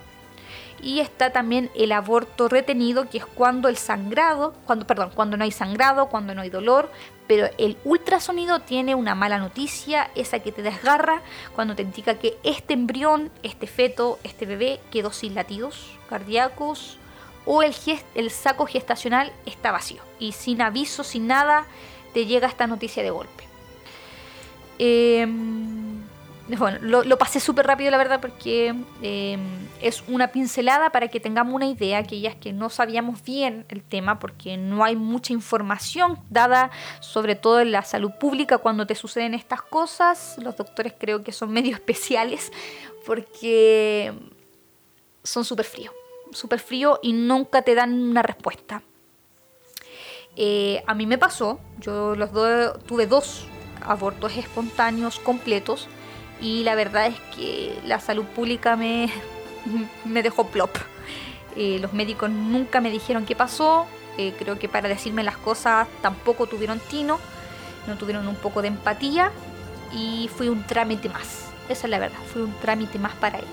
Y 0.82 0.98
está 0.98 1.30
también 1.30 1.70
el 1.76 1.92
aborto 1.92 2.48
retenido, 2.48 3.08
que 3.08 3.18
es 3.18 3.26
cuando 3.26 3.68
el 3.68 3.76
sangrado, 3.76 4.54
cuando, 4.66 4.86
perdón, 4.86 5.12
cuando 5.14 5.36
no 5.36 5.44
hay 5.44 5.52
sangrado, 5.52 6.08
cuando 6.08 6.34
no 6.34 6.42
hay 6.42 6.50
dolor, 6.50 6.90
pero 7.28 7.48
el 7.56 7.78
ultrasonido 7.84 8.60
tiene 8.60 8.96
una 8.96 9.14
mala 9.14 9.38
noticia, 9.38 10.10
esa 10.16 10.40
que 10.40 10.50
te 10.50 10.62
desgarra 10.62 11.22
cuando 11.54 11.76
te 11.76 11.82
indica 11.82 12.18
que 12.18 12.36
este 12.42 12.74
embrión, 12.74 13.30
este 13.44 13.68
feto, 13.68 14.18
este 14.24 14.44
bebé 14.44 14.80
quedó 14.90 15.12
sin 15.12 15.34
latidos 15.34 15.96
cardíacos 16.08 16.98
o 17.46 17.62
el, 17.62 17.74
el 18.14 18.30
saco 18.30 18.66
gestacional 18.66 19.32
está 19.46 19.70
vacío 19.70 20.02
y 20.18 20.32
sin 20.32 20.60
aviso, 20.62 21.04
sin 21.04 21.26
nada, 21.26 21.66
te 22.12 22.26
llega 22.26 22.48
esta 22.48 22.66
noticia 22.66 23.02
de 23.02 23.10
golpe. 23.10 23.44
Eh, 24.78 25.26
bueno, 26.48 26.78
lo, 27.04 27.18
pasé 27.18 27.38
súper 27.40 27.66
rápido, 27.66 27.90
la 27.90 27.98
verdad, 27.98 28.20
porque 28.20 28.74
em, 29.00 29.40
es 29.80 30.02
una 30.08 30.28
pincelada 30.28 30.90
para 30.90 31.08
que 31.08 31.20
tengamos 31.20 31.54
una 31.54 31.66
idea, 31.66 31.98
aquellas 31.98 32.34
que 32.34 32.52
no 32.52 32.68
sabíamos 32.68 33.22
bien 33.22 33.64
el 33.68 33.82
tema, 33.82 34.18
porque 34.18 34.56
no 34.56 34.84
hay 34.84 34.96
mucha 34.96 35.32
información 35.32 36.18
dada, 36.30 36.70
sobre 37.00 37.36
todo 37.36 37.60
en 37.60 37.70
la 37.70 37.82
salud 37.82 38.10
pública, 38.18 38.58
cuando 38.58 38.86
te 38.86 38.94
suceden 38.94 39.34
estas 39.34 39.62
cosas. 39.62 40.36
Los 40.42 40.56
doctores 40.56 40.94
creo 40.98 41.22
que 41.22 41.32
son 41.32 41.52
medio 41.52 41.74
especiales, 41.74 42.50
porque 43.06 44.12
son 45.22 45.44
súper 45.44 45.64
fríos, 45.64 45.94
súper 46.32 46.58
fríos 46.58 46.98
y 47.02 47.12
nunca 47.12 47.62
te 47.62 47.74
dan 47.74 47.94
una 47.94 48.22
respuesta. 48.22 48.82
Eh, 50.34 50.82
a 50.86 50.94
mí 50.94 51.06
me 51.06 51.18
pasó, 51.18 51.60
yo 51.78 52.16
los 52.16 52.30
tuve 52.84 53.06
dos 53.06 53.46
abortos 53.84 54.36
espontáneos 54.36 55.18
completos 55.18 55.88
y 56.42 56.64
la 56.64 56.74
verdad 56.74 57.06
es 57.06 57.18
que 57.34 57.78
la 57.86 58.00
salud 58.00 58.24
pública 58.24 58.76
me, 58.76 59.08
me 60.04 60.22
dejó 60.22 60.48
plop. 60.48 60.76
Eh, 61.56 61.78
los 61.80 61.92
médicos 61.92 62.30
nunca 62.30 62.80
me 62.80 62.90
dijeron 62.90 63.24
qué 63.24 63.36
pasó, 63.36 63.86
eh, 64.18 64.34
creo 64.38 64.58
que 64.58 64.68
para 64.68 64.88
decirme 64.88 65.22
las 65.22 65.36
cosas 65.36 65.86
tampoco 66.00 66.46
tuvieron 66.46 66.80
tino, 66.80 67.18
no 67.86 67.96
tuvieron 67.96 68.26
un 68.26 68.36
poco 68.36 68.60
de 68.60 68.68
empatía 68.68 69.30
y 69.92 70.28
fue 70.36 70.50
un 70.50 70.64
trámite 70.64 71.08
más. 71.08 71.46
Esa 71.68 71.86
es 71.86 71.90
la 71.90 71.98
verdad, 71.98 72.18
fue 72.32 72.42
un 72.42 72.52
trámite 72.54 72.98
más 72.98 73.14
para 73.14 73.38
ellos. 73.38 73.50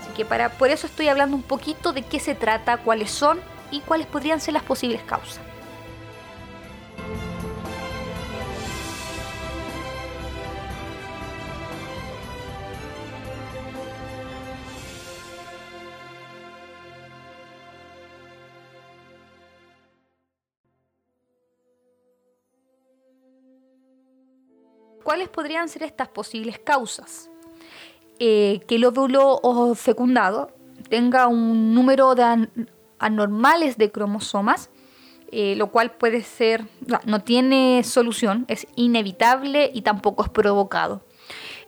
Así 0.00 0.10
que 0.16 0.24
para, 0.24 0.48
por 0.48 0.70
eso 0.70 0.86
estoy 0.86 1.08
hablando 1.08 1.36
un 1.36 1.42
poquito 1.42 1.92
de 1.92 2.02
qué 2.02 2.20
se 2.20 2.34
trata, 2.34 2.78
cuáles 2.78 3.10
son 3.10 3.38
y 3.70 3.80
cuáles 3.80 4.06
podrían 4.06 4.40
ser 4.40 4.54
las 4.54 4.62
posibles 4.62 5.02
causas. 5.02 5.40
¿Cuáles 25.04 25.28
podrían 25.28 25.68
ser 25.68 25.82
estas 25.82 26.08
posibles 26.08 26.58
causas? 26.58 27.30
Eh, 28.18 28.62
que 28.66 28.76
el 28.76 28.86
óvulo 28.86 29.40
fecundado 29.74 30.50
tenga 30.88 31.26
un 31.26 31.74
número 31.74 32.14
de 32.14 32.48
anormales 32.98 33.76
de 33.76 33.90
cromosomas, 33.90 34.70
eh, 35.30 35.56
lo 35.56 35.70
cual 35.70 35.92
puede 35.92 36.22
ser, 36.22 36.64
no, 37.06 37.20
tiene 37.20 37.82
solución, 37.84 38.46
es 38.48 38.66
inevitable 38.76 39.70
y 39.74 39.82
tampoco 39.82 40.24
es 40.24 40.30
provocado. 40.30 41.02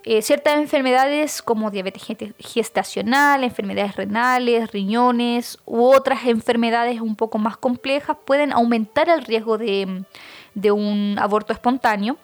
Eh, 0.05 0.23
ciertas 0.23 0.57
enfermedades 0.57 1.43
como 1.43 1.71
diabetes 1.71 2.05
gestacional, 2.39 3.45
enfermedades 3.45 3.97
renales, 3.97 4.71
riñones 4.71 5.59
u 5.67 5.83
otras 5.83 6.25
enfermedades 6.27 7.01
un 7.01 7.17
poco 7.17 7.39
más 7.39 7.57
complejas 7.57 8.17
pueden 8.25 8.53
aumentar 8.53 9.09
el 9.09 9.25
riesgo 9.25 9.59
de 9.59 10.05
un 10.71 11.17
aborto 11.19 11.53
espontáneo 11.53 12.17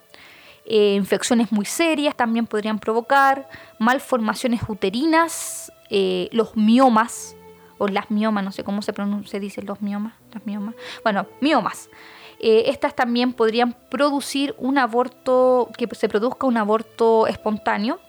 eh, 0.65 0.95
infecciones 0.95 1.51
muy 1.51 1.65
serias 1.65 2.17
también 2.17 2.47
podrían 2.47 2.79
provocar, 2.79 3.49
malformaciones 3.79 4.63
uterinas, 4.69 5.73
eh, 5.91 6.29
los 6.33 6.57
miomas, 6.57 7.37
o 7.79 7.89
las 7.89 8.11
miomas, 8.13 8.45
no 8.45 8.53
sé 8.53 8.63
cómo 8.63 8.81
se, 8.81 8.93
pronuncia, 8.93 9.41
dicen 9.41 9.67
los 9.67 9.83
miomas, 9.83 10.15
las 10.33 10.47
miomas, 10.47 10.77
bueno, 11.03 11.27
miomas. 11.41 11.91
Eh, 12.39 12.65
estas 12.67 12.95
también 12.95 13.33
podrían 13.33 13.75
producir 13.91 14.55
un 14.59 14.79
aborto, 14.79 15.69
que 15.77 15.89
se 15.95 16.09
produzca 16.09 16.47
un 16.47 16.57
aborto 16.57 17.27
espontáneo. 17.27 18.01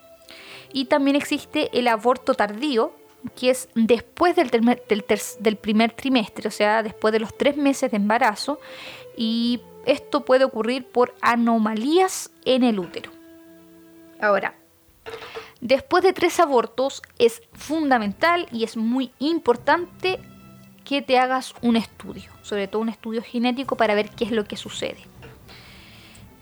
Y 0.72 0.86
también 0.86 1.16
existe 1.16 1.70
el 1.78 1.88
aborto 1.88 2.34
tardío, 2.34 2.94
que 3.36 3.50
es 3.50 3.70
después 3.74 4.36
del, 4.36 4.50
del 4.50 5.56
primer 5.56 5.92
trimestre, 5.94 6.48
o 6.48 6.52
sea, 6.52 6.84
después 6.84 7.12
de 7.12 7.20
los 7.20 7.36
tres 7.36 7.58
meses 7.58 7.92
de 7.92 7.98
embarazo, 7.98 8.60
y 9.16 9.62
esto 9.86 10.26
puede 10.26 10.46
ocurrir 10.46 10.86
por 10.86 11.14
anomalías 11.22 12.32
en 12.46 12.64
el 12.64 12.80
útero. 12.80 13.12
Ahora, 14.22 14.56
después 15.62 16.04
de 16.04 16.14
tres 16.14 16.40
abortos 16.40 17.02
es 17.20 17.42
fundamental 17.54 18.48
y 18.52 18.64
es 18.64 18.78
muy 18.78 19.12
importante 19.20 20.20
que 20.86 21.02
te 21.02 21.18
hagas 21.18 21.54
un 21.62 21.76
estudio, 21.76 22.30
sobre 22.42 22.68
todo 22.68 22.82
un 22.82 22.90
estudio 22.90 23.22
genético 23.22 23.76
para 23.76 23.96
ver 23.96 24.10
qué 24.10 24.26
es 24.26 24.32
lo 24.32 24.46
que 24.46 24.58
sucede. 24.58 25.00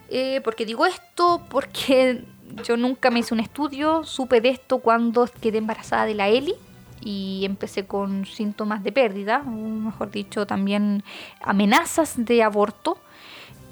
Eh, 0.09 0.41
porque 0.43 0.65
digo 0.65 0.85
esto? 0.85 1.41
Porque 1.49 2.23
yo 2.63 2.77
nunca 2.77 3.11
me 3.11 3.19
hice 3.19 3.33
un 3.33 3.39
estudio, 3.39 4.03
supe 4.03 4.41
de 4.41 4.49
esto 4.49 4.79
cuando 4.79 5.27
quedé 5.41 5.57
embarazada 5.57 6.05
de 6.05 6.15
la 6.15 6.27
Eli 6.27 6.55
y 7.01 7.43
empecé 7.45 7.85
con 7.85 8.25
síntomas 8.25 8.83
de 8.83 8.91
pérdida, 8.91 9.41
o 9.45 9.49
mejor 9.49 10.11
dicho, 10.11 10.45
también 10.45 11.03
amenazas 11.41 12.13
de 12.17 12.43
aborto. 12.43 12.97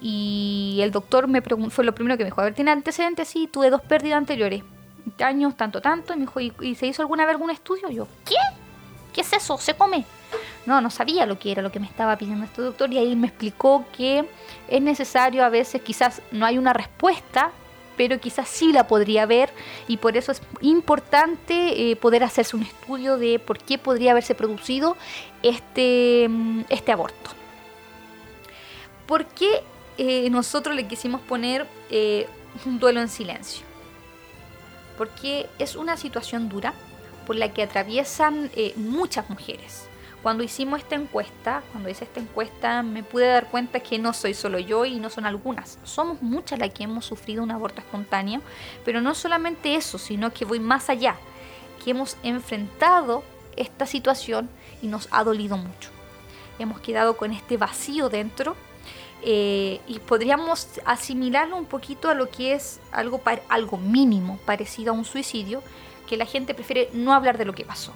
Y 0.01 0.79
el 0.82 0.91
doctor 0.91 1.27
me 1.27 1.41
preguntó, 1.41 1.72
fue 1.72 1.84
lo 1.84 1.94
primero 1.94 2.18
que 2.18 2.24
me 2.24 2.29
dijo, 2.29 2.41
a 2.41 2.46
ver, 2.46 2.53
¿tiene 2.53 2.72
antecedentes? 2.72 3.27
Sí, 3.27 3.48
tuve 3.51 3.70
dos 3.70 3.82
pérdidas 3.82 4.18
anteriores, 4.18 4.63
años, 5.20 5.58
tanto, 5.58 5.82
tanto. 5.82 6.13
Y 6.13 6.18
me 6.18 6.22
dijo, 6.22 6.39
¿y, 6.39 6.75
se 6.75 6.88
hizo 6.88 7.01
alguna 7.01 7.25
vez 7.25 7.34
algún 7.34 7.50
estudio? 7.50 7.89
yo, 7.89 8.08
¿qué? 8.25 8.36
¿Qué 9.13 9.22
es 9.22 9.34
eso? 9.34 9.58
¿Se 9.58 9.74
come? 9.74 10.06
No, 10.65 10.82
no 10.82 10.89
sabía 10.89 11.25
lo 11.25 11.39
que 11.39 11.51
era 11.51 11.62
lo 11.62 11.72
que 11.72 11.79
me 11.79 11.88
estaba 11.88 12.15
pidiendo 12.18 12.46
este 12.46 12.62
doctor 12.62 12.94
y 12.94 12.98
ahí 12.98 13.15
me 13.15 13.27
explicó 13.27 13.86
que 13.96 14.29
es 14.68 14.82
necesario 14.82 15.44
a 15.44 15.50
veces, 15.50 15.82
quizás 15.82 16.22
no 16.32 16.46
hay 16.46 16.58
una 16.58 16.74
respuesta, 16.74 17.51
pero 17.98 18.20
quizás 18.20 18.48
sí 18.48 18.72
la 18.72 18.88
podría 18.88 19.24
haber 19.24 19.50
y 19.88 19.98
por 19.98 20.15
eso 20.15 20.32
es 20.32 20.41
importante 20.62 21.91
eh, 21.91 21.96
poder 21.96 22.24
hacerse 22.24 22.56
un 22.56 22.63
estudio 22.63 23.18
de 23.18 23.39
por 23.39 23.58
qué 23.58 23.77
podría 23.77 24.12
haberse 24.12 24.36
producido 24.36 24.96
este, 25.44 26.27
mm, 26.29 26.62
este 26.70 26.91
aborto. 26.91 27.32
¿Por 29.06 29.25
qué 29.25 29.63
eh, 30.01 30.29
nosotros 30.29 30.77
le 30.77 30.88
quisimos 30.88 31.20
poner 31.20 31.68
eh, 31.89 32.25
un 32.65 32.79
duelo 32.79 33.01
en 33.01 33.10
silencio. 33.10 33.65
Porque 34.98 35.50
es 35.60 35.75
una 35.75 35.98
situación 35.98 36.48
dura 36.48 36.74
por 37.27 37.36
la 37.36 37.51
que 37.51 37.63
atraviesan 37.63 38.50
eh, 38.56 38.72
muchas 38.77 39.29
mujeres. 39.29 39.89
Cuando 40.24 40.41
hicimos 40.41 40.79
esta 40.79 40.96
encuesta, 40.96 41.63
cuando 41.74 41.89
hice 41.89 42.06
esta 42.06 42.22
encuesta, 42.22 42.82
me 42.82 43.03
pude 43.03 43.27
dar 43.27 43.50
cuenta 43.50 43.82
que 43.82 44.00
no 44.00 44.13
soy 44.13 44.34
solo 44.34 44.58
yo 44.58 44.86
y 44.86 45.01
no 45.01 45.10
son 45.10 45.25
algunas. 45.25 45.79
Somos 45.84 46.22
muchas 46.22 46.60
las 46.60 46.70
que 46.70 46.86
hemos 46.86 47.06
sufrido 47.06 47.44
un 47.44 47.51
aborto 47.51 47.82
espontáneo, 47.82 48.41
pero 48.86 49.01
no 49.01 49.15
solamente 49.15 49.75
eso, 49.75 49.98
sino 49.98 50.32
que 50.32 50.46
voy 50.46 50.62
más 50.62 50.89
allá, 50.89 51.18
que 51.84 51.91
hemos 51.91 52.15
enfrentado 52.24 53.22
esta 53.58 53.86
situación 53.86 54.50
y 54.82 54.88
nos 54.88 55.10
ha 55.12 55.25
dolido 55.25 55.58
mucho. 55.58 55.89
Hemos 56.58 56.79
quedado 56.79 57.18
con 57.18 57.34
este 57.34 57.58
vacío 57.58 58.08
dentro 58.08 58.56
eh, 59.21 59.81
y 59.88 59.99
podríamos 59.99 60.67
asimilarlo 60.85 61.57
un 61.57 61.65
poquito 61.65 62.09
a 62.09 62.13
lo 62.13 62.29
que 62.29 62.53
es 62.53 62.79
algo, 62.91 63.21
algo 63.49 63.77
mínimo 63.77 64.39
parecido 64.45 64.91
a 64.91 64.95
un 64.95 65.05
suicidio, 65.05 65.61
que 66.07 66.17
la 66.17 66.25
gente 66.25 66.53
prefiere 66.53 66.89
no 66.93 67.13
hablar 67.13 67.38
de 67.38 67.45
lo 67.45 67.53
que 67.53 67.65
pasó. 67.65 67.93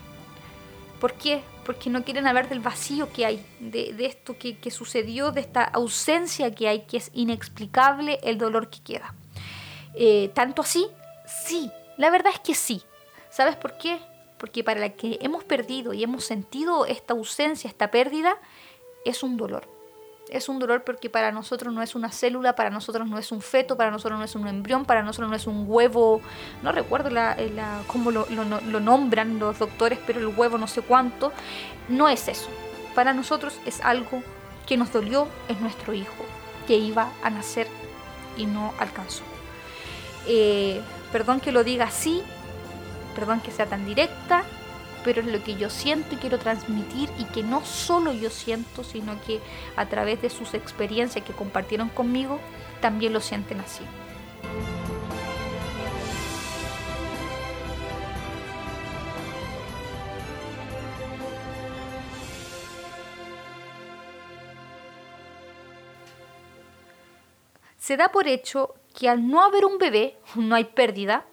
¿Por 1.00 1.14
qué? 1.14 1.42
Porque 1.66 1.90
no 1.90 2.04
quieren 2.04 2.28
hablar 2.28 2.50
del 2.50 2.60
vacío 2.60 3.12
que 3.12 3.26
hay, 3.26 3.46
de, 3.60 3.96
esto 4.06 4.38
que, 4.38 4.72
sucedió, 4.72 5.32
de 5.32 5.42
esta 5.42 5.64
ausencia 5.64 6.54
que 6.54 6.68
hay, 6.68 6.82
que 6.82 6.98
es 6.98 7.10
inexplicable 7.14 8.20
el 8.24 8.38
dolor 8.38 8.70
que 8.70 8.82
queda. 8.82 9.14
Eh, 9.96 10.30
¿Tanto 10.34 10.62
así? 10.62 10.88
Sí, 11.26 11.72
la 11.98 12.10
verdad 12.10 12.34
es 12.34 12.40
que 12.40 12.56
sí. 12.56 12.84
¿Sabes 13.30 13.56
por 13.56 13.78
qué? 13.78 14.00
Porque 14.38 14.64
para 14.64 14.80
la 14.80 14.90
que 14.90 15.20
hemos 15.22 15.44
perdido 15.44 15.94
y 15.94 16.04
hemos 16.04 16.26
sentido 16.26 16.86
esta 16.86 17.14
ausencia, 17.14 17.70
esta 17.70 17.92
pérdida, 17.92 18.38
es 19.06 19.24
un 19.24 19.38
dolor 19.38 19.68
es 20.34 20.50
un 20.50 20.58
dolor 20.58 20.84
porque 20.84 21.10
para 21.10 21.32
nosotros 21.32 21.74
no 21.74 21.82
es 21.84 21.94
una 21.94 22.12
célula, 22.12 22.56
para 22.56 22.72
nosotros 22.72 23.08
no 23.08 23.20
es 23.20 23.32
un 23.32 23.40
feto, 23.40 23.78
para 23.78 23.92
nosotros 23.92 24.18
no 24.18 24.26
es 24.26 24.36
un 24.36 24.48
embrión, 24.48 24.84
para 24.84 25.04
nosotros 25.04 25.30
no 25.30 25.36
es 25.36 25.46
un 25.46 25.66
huevo, 25.68 26.22
no 26.64 26.72
recuerdo 26.72 27.12
la, 27.12 27.36
eh, 27.38 27.52
cómo 27.86 28.10
lo, 28.10 28.26
nombran 28.80 29.38
los 29.38 29.60
doctores, 29.60 30.00
pero 30.08 30.20
el 30.20 30.28
huevo 30.28 30.58
no 30.58 30.68
sé 30.68 30.82
cuánto, 30.82 31.32
no 31.88 32.10
es 32.10 32.28
eso. 32.28 32.50
Para 32.96 33.14
nosotros 33.14 33.60
es 33.66 33.80
algo 33.82 34.24
que 34.66 34.76
nos 34.76 34.92
dolió, 34.92 35.28
es 35.48 35.60
nuestro 35.62 35.94
hijo, 35.94 36.26
que 36.68 36.78
iba 36.78 37.12
a 37.24 37.30
nacer 37.30 37.68
y 38.36 38.48
no 38.48 38.74
alcanzó. 38.80 39.24
Eh, 40.26 40.82
perdón 41.12 41.42
que 41.42 41.52
lo 41.52 41.64
diga 41.64 41.86
así, 41.86 42.24
perdón 43.14 43.40
que 43.40 43.52
sea 43.52 43.68
tan 43.68 43.86
directa, 43.86 44.44
pero 45.04 45.22
es 45.22 45.28
lo 45.28 45.44
que 45.44 45.56
yo 45.56 45.70
siento 45.70 46.16
y 46.16 46.18
quiero 46.18 46.40
transmitir 46.40 47.10
y 47.20 47.26
que 47.26 47.44
no 47.44 47.64
solo 47.66 48.14
yo 48.14 48.30
siento, 48.30 48.84
sino 48.84 49.20
que 49.22 49.40
a 49.76 49.88
través 49.88 50.22
de 50.22 50.30
sus 50.30 50.54
experiencias 50.54 51.24
que 51.26 51.34
compartieron 51.34 51.90
conmigo, 51.90 52.40
también 52.82 53.14
lo 53.14 53.22
sienten 53.22 53.60
así. 53.60 53.84
Se 67.78 67.98
da 67.98 68.10
por 68.14 68.28
hecho 68.28 68.76
que 68.98 69.10
al 69.10 69.28
no 69.28 69.44
haber 69.44 69.66
un 69.66 69.78
bebé 69.78 70.18
no 70.36 70.56
hay 70.56 70.64
pérdida, 70.64 71.26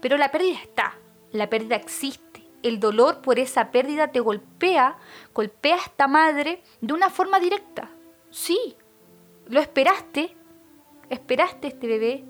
pero 0.00 0.16
la 0.16 0.30
pérdida 0.30 0.58
está, 0.62 0.94
la 1.30 1.50
pérdida 1.50 1.76
existe 1.76 2.33
el 2.64 2.80
dolor 2.80 3.20
por 3.20 3.38
esa 3.38 3.70
pérdida 3.70 4.08
te 4.08 4.20
golpea, 4.20 4.96
golpea 5.34 5.76
a 5.76 5.84
esta 5.84 6.08
madre 6.08 6.62
de 6.80 6.94
una 6.94 7.10
forma 7.10 7.38
directa. 7.38 7.90
Sí, 8.30 8.76
lo 9.46 9.60
esperaste, 9.60 10.34
esperaste 11.10 11.68
este 11.68 11.86
bebé, 11.86 12.24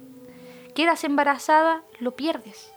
quedas 0.74 1.04
embarazada, 1.04 1.84
lo 2.00 2.16
pierdes. 2.16 2.74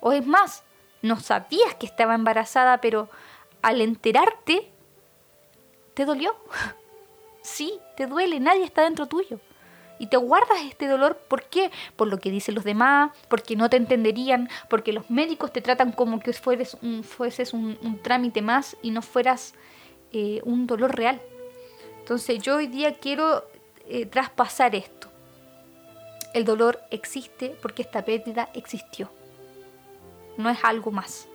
O 0.00 0.12
es 0.12 0.26
más, 0.26 0.64
no 1.00 1.20
sabías 1.20 1.76
que 1.76 1.86
estaba 1.86 2.16
embarazada, 2.16 2.80
pero 2.80 3.08
al 3.62 3.80
enterarte, 3.80 4.70
te 5.94 6.04
dolió. 6.04 6.36
Sí, 7.40 7.80
te 7.96 8.06
duele, 8.06 8.40
nadie 8.40 8.64
está 8.64 8.82
dentro 8.82 9.06
tuyo. 9.06 9.40
Y 9.98 10.06
te 10.06 10.16
guardas 10.16 10.58
este 10.68 10.86
dolor. 10.86 11.16
¿Por 11.28 11.44
qué? 11.44 11.70
Por 11.96 12.08
lo 12.08 12.18
que 12.18 12.30
dicen 12.30 12.54
los 12.54 12.64
demás, 12.64 13.10
porque 13.28 13.56
no 13.56 13.68
te 13.68 13.76
entenderían, 13.76 14.48
porque 14.68 14.92
los 14.92 15.10
médicos 15.10 15.52
te 15.52 15.60
tratan 15.60 15.92
como 15.92 16.20
que 16.20 16.32
fueres 16.32 16.76
un, 16.82 17.04
fueses 17.04 17.52
un, 17.52 18.00
trámite 18.02 18.42
más 18.42 18.76
y 18.82 18.90
no 18.90 19.02
fueras 19.02 19.54
eh, 20.12 20.40
un 20.44 20.66
dolor 20.66 20.96
real. 20.96 21.20
Entonces 21.98 22.42
yo 22.42 22.56
hoy 22.56 22.66
día 22.66 22.94
quiero 22.94 23.44
eh, 23.86 24.06
traspasar 24.06 24.74
esto. 24.74 25.08
El 26.34 26.44
dolor 26.44 26.80
existe 26.90 27.56
porque 27.60 27.82
esta 27.82 28.04
pérdida 28.04 28.50
existió. 28.54 29.10
No 30.36 30.48
es 30.50 30.58
algo 30.62 30.90
más. 30.90 31.28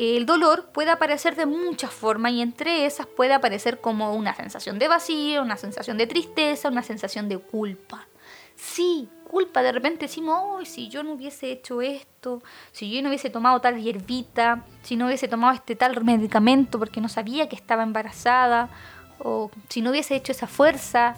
El 0.00 0.26
dolor 0.26 0.66
puede 0.66 0.92
aparecer 0.92 1.34
de 1.34 1.44
muchas 1.44 1.90
formas 1.90 2.30
y 2.30 2.40
entre 2.40 2.86
esas 2.86 3.08
puede 3.08 3.34
aparecer 3.34 3.80
como 3.80 4.14
una 4.14 4.32
sensación 4.32 4.78
de 4.78 4.86
vacío, 4.86 5.42
una 5.42 5.56
sensación 5.56 5.98
de 5.98 6.06
tristeza, 6.06 6.68
una 6.68 6.84
sensación 6.84 7.28
de 7.28 7.38
culpa. 7.38 8.06
Sí, 8.54 9.08
culpa, 9.28 9.60
de 9.60 9.72
repente 9.72 10.06
decimos, 10.06 10.68
si 10.68 10.88
yo 10.88 11.02
no 11.02 11.14
hubiese 11.14 11.50
hecho 11.50 11.82
esto, 11.82 12.44
si 12.70 12.88
yo 12.92 13.02
no 13.02 13.08
hubiese 13.08 13.28
tomado 13.28 13.60
tal 13.60 13.82
hierbita, 13.82 14.64
si 14.82 14.94
no 14.94 15.06
hubiese 15.06 15.26
tomado 15.26 15.52
este 15.52 15.74
tal 15.74 16.04
medicamento 16.04 16.78
porque 16.78 17.00
no 17.00 17.08
sabía 17.08 17.48
que 17.48 17.56
estaba 17.56 17.82
embarazada, 17.82 18.70
o 19.18 19.50
si 19.68 19.82
no 19.82 19.90
hubiese 19.90 20.14
hecho 20.14 20.30
esa 20.30 20.46
fuerza, 20.46 21.16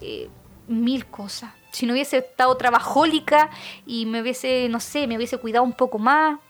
eh, 0.00 0.28
mil 0.66 1.06
cosas. 1.06 1.52
Si 1.70 1.86
no 1.86 1.92
hubiese 1.92 2.18
estado 2.18 2.56
trabajólica 2.56 3.50
y 3.86 4.06
me 4.06 4.20
hubiese, 4.20 4.68
no 4.68 4.80
sé, 4.80 5.06
me 5.06 5.16
hubiese 5.16 5.38
cuidado 5.38 5.62
un 5.62 5.74
poco 5.74 6.00
más, 6.00 6.40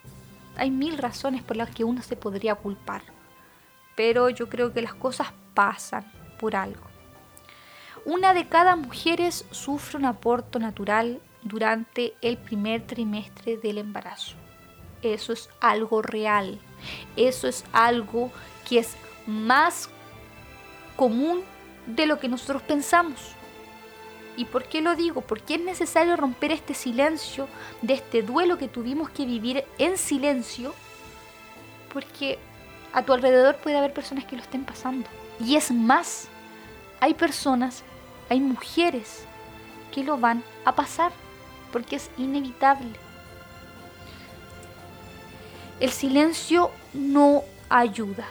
hay 0.56 0.70
mil 0.70 0.98
razones 0.98 1.42
por 1.42 1.56
las 1.56 1.70
que 1.70 1.84
uno 1.84 2.02
se 2.02 2.16
podría 2.16 2.54
culpar, 2.54 3.02
pero 3.94 4.28
yo 4.28 4.48
creo 4.48 4.72
que 4.72 4.82
las 4.82 4.94
cosas 4.94 5.28
pasan 5.54 6.10
por 6.38 6.56
algo. 6.56 6.86
Una 8.04 8.34
de 8.34 8.46
cada 8.46 8.76
mujeres 8.76 9.44
sufre 9.50 9.98
un 9.98 10.04
aborto 10.04 10.58
natural 10.58 11.20
durante 11.42 12.14
el 12.22 12.38
primer 12.38 12.86
trimestre 12.86 13.56
del 13.56 13.78
embarazo. 13.78 14.36
Eso 15.02 15.32
es 15.32 15.48
algo 15.60 16.02
real. 16.02 16.58
Eso 17.16 17.48
es 17.48 17.64
algo 17.72 18.30
que 18.68 18.78
es 18.78 18.96
más 19.26 19.88
común 20.96 21.42
de 21.86 22.06
lo 22.06 22.18
que 22.18 22.28
nosotros 22.28 22.62
pensamos. 22.62 23.35
¿Y 24.36 24.44
por 24.44 24.64
qué 24.64 24.82
lo 24.82 24.94
digo? 24.94 25.22
Porque 25.22 25.54
es 25.54 25.60
necesario 25.62 26.16
romper 26.16 26.52
este 26.52 26.74
silencio 26.74 27.48
de 27.80 27.94
este 27.94 28.22
duelo 28.22 28.58
que 28.58 28.68
tuvimos 28.68 29.08
que 29.10 29.24
vivir 29.24 29.64
en 29.78 29.96
silencio, 29.96 30.74
porque 31.92 32.38
a 32.92 33.02
tu 33.02 33.14
alrededor 33.14 33.56
puede 33.56 33.78
haber 33.78 33.94
personas 33.94 34.26
que 34.26 34.36
lo 34.36 34.42
estén 34.42 34.64
pasando. 34.64 35.08
Y 35.40 35.56
es 35.56 35.70
más, 35.70 36.28
hay 37.00 37.14
personas, 37.14 37.82
hay 38.28 38.40
mujeres 38.40 39.24
que 39.92 40.04
lo 40.04 40.18
van 40.18 40.44
a 40.66 40.74
pasar, 40.74 41.12
porque 41.72 41.96
es 41.96 42.10
inevitable. 42.18 42.92
El 45.80 45.90
silencio 45.90 46.70
no 46.92 47.42
ayuda, 47.68 48.26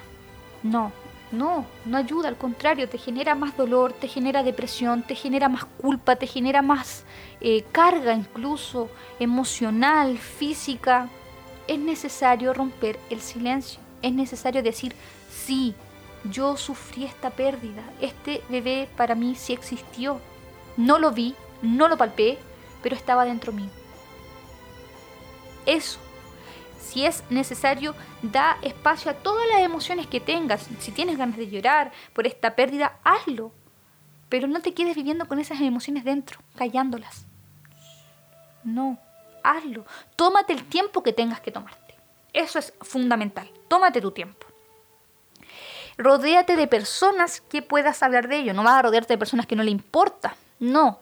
no, 0.61 0.91
no, 1.31 1.65
no 1.85 1.97
ayuda, 1.97 2.29
al 2.29 2.37
contrario, 2.37 2.87
te 2.87 2.97
genera 2.97 3.35
más 3.35 3.57
dolor, 3.57 3.93
te 3.93 4.07
genera 4.07 4.43
depresión, 4.43 5.03
te 5.03 5.15
genera 5.15 5.49
más 5.49 5.65
culpa, 5.65 6.15
te 6.15 6.27
genera 6.27 6.61
más 6.61 7.03
eh, 7.41 7.63
carga 7.71 8.13
incluso 8.13 8.89
emocional, 9.19 10.17
física. 10.17 11.09
Es 11.67 11.79
necesario 11.79 12.53
romper 12.53 12.99
el 13.09 13.21
silencio, 13.21 13.79
es 14.01 14.13
necesario 14.13 14.61
decir, 14.61 14.93
sí, 15.29 15.73
yo 16.25 16.57
sufrí 16.57 17.05
esta 17.05 17.31
pérdida, 17.31 17.83
este 18.01 18.41
bebé 18.49 18.87
para 18.95 19.15
mí 19.15 19.35
sí 19.35 19.53
existió. 19.53 20.21
No 20.77 20.99
lo 20.99 21.11
vi, 21.11 21.35
no 21.61 21.87
lo 21.87 21.97
palpé, 21.97 22.37
pero 22.83 22.95
estaba 22.95 23.25
dentro 23.25 23.51
mío. 23.51 23.69
Eso 25.65 26.04
si 26.95 27.05
es 27.05 27.25
necesario, 27.29 27.93
da 28.21 28.57
espacio 28.61 29.11
a 29.11 29.15
todas 29.15 29.45
las 29.49 29.59
emociones 29.59 30.07
que 30.07 30.21
tengas. 30.21 30.65
Si 30.79 30.93
tienes 30.93 31.17
ganas 31.17 31.35
de 31.35 31.49
llorar 31.49 31.91
por 32.13 32.25
esta 32.25 32.55
pérdida, 32.55 32.99
hazlo. 33.03 33.51
Pero 34.29 34.47
no 34.47 34.61
te 34.61 34.73
quedes 34.73 34.95
viviendo 34.95 35.27
con 35.27 35.37
esas 35.37 35.59
emociones 35.59 36.05
dentro, 36.05 36.39
callándolas. 36.55 37.25
No, 38.63 38.97
hazlo. 39.43 39.85
Tómate 40.15 40.53
el 40.53 40.63
tiempo 40.63 41.03
que 41.03 41.11
tengas 41.11 41.41
que 41.41 41.51
tomarte. 41.51 41.95
Eso 42.31 42.59
es 42.59 42.73
fundamental. 42.79 43.51
Tómate 43.67 43.99
tu 43.99 44.11
tiempo. 44.11 44.47
Rodéate 45.97 46.55
de 46.55 46.67
personas 46.67 47.41
que 47.41 47.61
puedas 47.61 48.03
hablar 48.03 48.29
de 48.29 48.37
ello. 48.37 48.53
No 48.53 48.63
vas 48.63 48.75
a 48.75 48.83
rodearte 48.83 49.15
de 49.15 49.17
personas 49.17 49.47
que 49.47 49.57
no 49.57 49.63
le 49.63 49.71
importa. 49.71 50.37
No, 50.61 50.99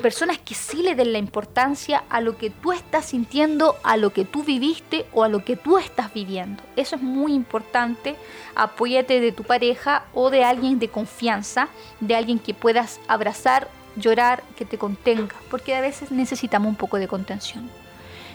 personas 0.00 0.38
que 0.38 0.54
sí 0.54 0.82
le 0.82 0.94
den 0.94 1.12
la 1.12 1.18
importancia 1.18 2.04
a 2.08 2.20
lo 2.20 2.36
que 2.36 2.50
tú 2.50 2.72
estás 2.72 3.06
sintiendo, 3.06 3.76
a 3.82 3.96
lo 3.96 4.12
que 4.12 4.24
tú 4.24 4.44
viviste 4.44 5.06
o 5.12 5.24
a 5.24 5.28
lo 5.28 5.44
que 5.44 5.56
tú 5.56 5.78
estás 5.78 6.12
viviendo. 6.12 6.62
Eso 6.76 6.96
es 6.96 7.02
muy 7.02 7.34
importante. 7.34 8.16
Apóyate 8.54 9.20
de 9.20 9.32
tu 9.32 9.44
pareja 9.44 10.04
o 10.14 10.30
de 10.30 10.44
alguien 10.44 10.78
de 10.78 10.88
confianza, 10.88 11.68
de 12.00 12.14
alguien 12.14 12.38
que 12.38 12.54
puedas 12.54 13.00
abrazar, 13.08 13.68
llorar, 13.96 14.42
que 14.56 14.64
te 14.64 14.78
contenga, 14.78 15.34
porque 15.50 15.74
a 15.74 15.80
veces 15.80 16.10
necesitamos 16.10 16.68
un 16.68 16.76
poco 16.76 16.98
de 16.98 17.08
contención. 17.08 17.68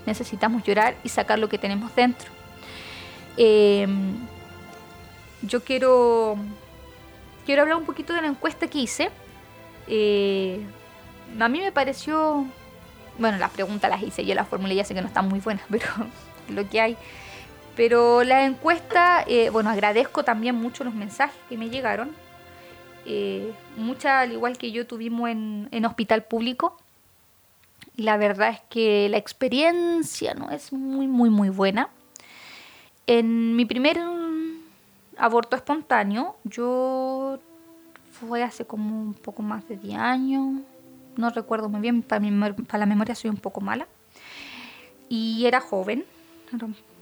Necesitamos 0.05 0.63
llorar 0.63 0.95
y 1.03 1.09
sacar 1.09 1.39
lo 1.39 1.49
que 1.49 1.57
tenemos 1.57 1.95
dentro. 1.95 2.29
Em, 3.37 4.15
yo 5.41 5.63
quiero, 5.63 6.37
quiero 7.45 7.63
hablar 7.63 7.77
un 7.77 7.85
poquito 7.85 8.13
de 8.13 8.21
la 8.21 8.27
encuesta 8.27 8.67
que 8.67 8.79
hice. 8.79 9.09
Eh, 9.87 10.61
a 11.39 11.49
mí 11.49 11.59
me 11.59 11.71
pareció, 11.71 12.45
bueno, 13.17 13.37
las 13.37 13.51
preguntas 13.51 13.89
las 13.89 14.01
hice 14.01 14.25
yo, 14.25 14.35
la 14.35 14.45
fórmula 14.45 14.73
ya 14.73 14.83
sé 14.83 14.93
que 14.93 15.01
no 15.01 15.07
están 15.07 15.27
muy 15.27 15.39
buenas, 15.39 15.65
pero 15.69 15.85
lo 16.49 16.69
que 16.69 16.81
hay. 16.81 16.97
Pero 17.75 18.23
la 18.23 18.45
encuesta, 18.45 19.23
eh, 19.27 19.49
bueno, 19.49 19.69
agradezco 19.69 20.23
también 20.23 20.55
mucho 20.55 20.83
los 20.83 20.93
mensajes 20.93 21.35
que 21.49 21.57
me 21.57 21.69
llegaron. 21.69 22.11
Eh, 23.05 23.53
muchas, 23.75 24.23
al 24.23 24.31
igual 24.31 24.57
que 24.57 24.71
yo, 24.71 24.87
tuvimos 24.87 25.29
en, 25.29 25.67
en 25.71 25.85
hospital 25.85 26.23
público. 26.23 26.77
La 27.97 28.17
verdad 28.17 28.49
es 28.49 28.61
que 28.69 29.09
la 29.09 29.17
experiencia 29.17 30.33
no 30.33 30.51
es 30.51 30.71
muy, 30.71 31.07
muy, 31.07 31.29
muy 31.29 31.49
buena. 31.49 31.89
En 33.07 33.55
mi 33.55 33.65
primer 33.65 33.99
aborto 35.17 35.55
espontáneo, 35.55 36.37
yo 36.43 37.39
fue 38.11 38.43
hace 38.43 38.65
como 38.65 39.01
un 39.01 39.13
poco 39.13 39.41
más 39.43 39.67
de 39.67 39.77
10 39.77 39.97
años, 39.99 40.61
no 41.17 41.29
recuerdo 41.29 41.69
muy 41.69 41.81
bien, 41.81 42.01
para, 42.01 42.21
la 42.77 42.85
memoria 42.85 43.15
soy 43.15 43.29
un 43.29 43.37
poco 43.37 43.61
mala. 43.61 43.87
Y 45.09 45.45
era 45.45 45.61
joven, 45.61 46.05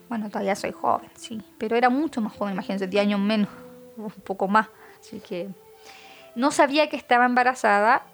bueno, 0.09 0.29
todavía 0.29 0.55
soy 0.55 0.71
joven, 0.71 1.09
sí, 1.15 1.41
pero 1.57 1.75
era 1.75 1.89
mucho 1.89 2.21
más 2.21 2.33
joven, 2.33 2.53
imagínense, 2.53 2.87
10 2.87 3.01
años 3.01 3.19
menos, 3.19 3.49
un 3.97 4.11
poco 4.11 4.47
más. 4.47 4.67
Así 4.99 5.19
que 5.19 5.49
no 6.35 6.51
sabía 6.51 6.89
que 6.89 6.95
estaba 6.95 7.25
embarazada. 7.25 8.05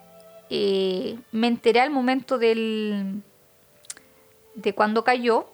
Eh, 0.50 1.18
me 1.32 1.48
enteré 1.48 1.80
al 1.80 1.92
momento 1.92 2.40
del, 2.40 3.22
de 4.56 4.74
cuando 4.74 5.04
cayó 5.04 5.48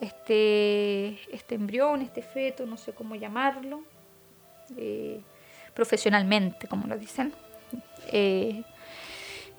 este, 0.00 1.18
este 1.34 1.54
embrión, 1.54 2.02
este 2.02 2.22
feto, 2.22 2.66
no 2.66 2.76
sé 2.76 2.92
cómo 2.92 3.14
llamarlo, 3.14 3.80
eh, 4.76 5.20
profesionalmente, 5.74 6.68
como 6.68 6.86
lo 6.86 6.98
dicen. 6.98 7.32
Eh, 8.08 8.62